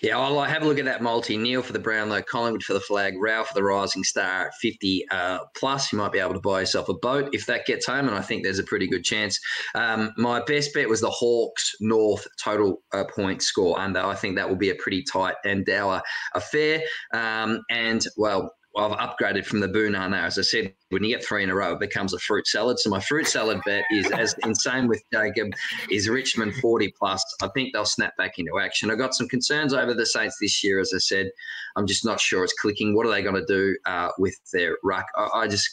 Yeah, 0.00 0.18
I'll 0.18 0.40
have 0.42 0.62
a 0.62 0.64
look 0.64 0.78
at 0.78 0.86
that 0.86 1.02
multi. 1.02 1.36
Neale 1.36 1.62
for 1.62 1.74
the 1.74 1.78
Brownlow, 1.78 2.22
Collingwood 2.22 2.62
for 2.62 2.72
the 2.72 2.80
flag, 2.80 3.14
Rowell 3.18 3.44
for 3.44 3.52
the 3.52 3.62
Rising 3.62 4.02
Star 4.02 4.46
at 4.46 4.54
50 4.54 5.04
uh, 5.10 5.40
plus. 5.54 5.92
You 5.92 5.98
might 5.98 6.12
be 6.12 6.18
able 6.18 6.32
to 6.34 6.40
buy 6.40 6.60
yourself 6.60 6.88
a 6.88 6.94
boat 6.94 7.28
if 7.34 7.44
that 7.46 7.66
gets 7.66 7.86
home, 7.86 8.08
and 8.08 8.16
I 8.16 8.22
think 8.22 8.42
there's 8.42 8.58
a 8.58 8.64
pretty 8.64 8.86
good 8.86 9.04
chance. 9.04 9.38
Um, 9.74 10.12
my 10.16 10.42
best 10.42 10.72
bet 10.72 10.88
was 10.88 11.02
the 11.02 11.10
Hawks 11.10 11.74
North 11.80 12.26
total 12.42 12.82
uh, 12.94 13.04
point 13.04 13.42
score 13.42 13.78
under. 13.78 14.00
I 14.00 14.14
think 14.14 14.36
that 14.36 14.48
will 14.48 14.56
be 14.56 14.70
a 14.70 14.74
pretty 14.76 15.02
tight 15.02 15.34
and 15.44 15.66
dour 15.66 16.02
affair. 16.34 16.82
Um, 17.12 17.60
and, 17.68 18.06
well, 18.16 18.54
I've 18.78 18.92
upgraded 18.92 19.44
from 19.44 19.60
the 19.60 19.68
Boonar 19.68 20.08
now. 20.08 20.24
As 20.24 20.38
I 20.38 20.42
said, 20.42 20.72
when 20.90 21.02
you 21.02 21.14
get 21.14 21.24
three 21.24 21.42
in 21.42 21.50
a 21.50 21.54
row, 21.54 21.72
it 21.72 21.80
becomes 21.80 22.14
a 22.14 22.18
fruit 22.18 22.46
salad. 22.46 22.78
So 22.78 22.90
my 22.90 23.00
fruit 23.00 23.26
salad 23.26 23.60
bet 23.66 23.84
is 23.90 24.10
as 24.12 24.34
insane 24.44 24.88
with 24.88 25.02
Jacob 25.12 25.48
is 25.90 26.08
Richmond 26.08 26.54
40 26.56 26.94
plus. 26.98 27.24
I 27.42 27.48
think 27.54 27.72
they'll 27.72 27.84
snap 27.84 28.16
back 28.16 28.38
into 28.38 28.58
action. 28.60 28.90
I've 28.90 28.98
got 28.98 29.14
some 29.14 29.28
concerns 29.28 29.74
over 29.74 29.94
the 29.94 30.06
Saints 30.06 30.36
this 30.40 30.62
year. 30.62 30.80
As 30.80 30.92
I 30.94 30.98
said, 30.98 31.30
I'm 31.76 31.86
just 31.86 32.04
not 32.04 32.20
sure 32.20 32.44
it's 32.44 32.54
clicking. 32.54 32.94
What 32.94 33.06
are 33.06 33.10
they 33.10 33.22
going 33.22 33.34
to 33.34 33.46
do 33.46 33.76
uh, 33.84 34.10
with 34.18 34.36
their 34.52 34.78
ruck? 34.84 35.06
I, 35.16 35.28
I 35.34 35.48
just. 35.48 35.68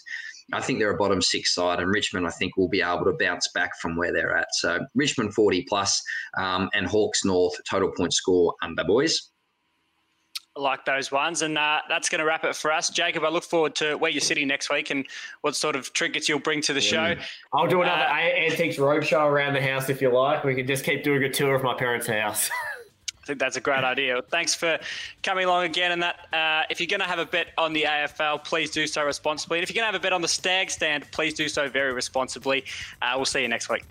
I 0.53 0.61
think 0.61 0.77
they're 0.77 0.93
a 0.93 0.97
bottom 0.97 1.23
six 1.23 1.55
side, 1.55 1.79
and 1.79 1.89
Richmond, 1.89 2.27
I 2.27 2.29
think, 2.29 2.55
will 2.55 2.69
be 2.69 2.83
able 2.83 3.05
to 3.05 3.17
bounce 3.19 3.49
back 3.55 3.71
from 3.81 3.97
where 3.97 4.13
they're 4.13 4.37
at. 4.37 4.45
So 4.51 4.77
Richmond 4.93 5.33
40 5.33 5.65
plus, 5.67 5.99
um, 6.37 6.69
and 6.75 6.85
Hawks 6.85 7.25
North 7.25 7.55
total 7.67 7.91
point 7.91 8.13
score 8.13 8.53
under, 8.61 8.83
boys 8.83 9.31
like 10.55 10.85
those 10.85 11.11
ones. 11.11 11.41
And 11.41 11.57
uh, 11.57 11.81
that's 11.89 12.09
going 12.09 12.19
to 12.19 12.25
wrap 12.25 12.43
it 12.43 12.55
for 12.55 12.71
us. 12.71 12.89
Jacob, 12.89 13.23
I 13.23 13.29
look 13.29 13.43
forward 13.43 13.75
to 13.75 13.95
where 13.95 14.11
you're 14.11 14.21
sitting 14.21 14.47
next 14.47 14.69
week 14.69 14.89
and 14.89 15.05
what 15.41 15.55
sort 15.55 15.75
of 15.75 15.91
trinkets 15.93 16.29
you'll 16.29 16.39
bring 16.39 16.61
to 16.61 16.73
the 16.73 16.81
show. 16.81 17.15
I'll 17.53 17.67
do 17.67 17.81
another 17.81 18.03
uh, 18.03 18.15
Antiques 18.15 18.77
Roadshow 18.77 19.29
around 19.29 19.53
the 19.53 19.61
house 19.61 19.89
if 19.89 20.01
you 20.01 20.09
like. 20.09 20.43
We 20.43 20.55
can 20.55 20.67
just 20.67 20.83
keep 20.83 21.03
doing 21.03 21.23
a 21.23 21.29
tour 21.29 21.55
of 21.55 21.63
my 21.63 21.73
parents' 21.73 22.07
house. 22.07 22.49
I 23.25 23.27
think 23.29 23.39
that's 23.39 23.57
a 23.57 23.61
great 23.61 23.83
idea. 23.83 24.21
Thanks 24.21 24.53
for 24.53 24.77
coming 25.23 25.45
along 25.45 25.63
again. 25.63 25.91
And 25.93 26.03
that, 26.03 26.31
uh, 26.31 26.61
if 26.69 26.79
you're 26.79 26.85
going 26.85 26.99
to 26.99 27.07
have 27.07 27.17
a 27.17 27.25
bet 27.25 27.47
on 27.57 27.73
the 27.73 27.81
AFL, 27.81 28.43
please 28.43 28.69
do 28.69 28.85
so 28.85 29.03
responsibly. 29.03 29.57
And 29.57 29.63
if 29.63 29.73
you're 29.73 29.81
going 29.81 29.91
to 29.91 29.93
have 29.93 29.99
a 29.99 30.03
bet 30.03 30.13
on 30.13 30.21
the 30.21 30.27
Stag 30.27 30.69
Stand, 30.69 31.09
please 31.11 31.33
do 31.33 31.49
so 31.49 31.67
very 31.67 31.91
responsibly. 31.91 32.65
Uh, 33.01 33.13
we'll 33.15 33.25
see 33.25 33.41
you 33.41 33.47
next 33.47 33.67
week. 33.67 33.83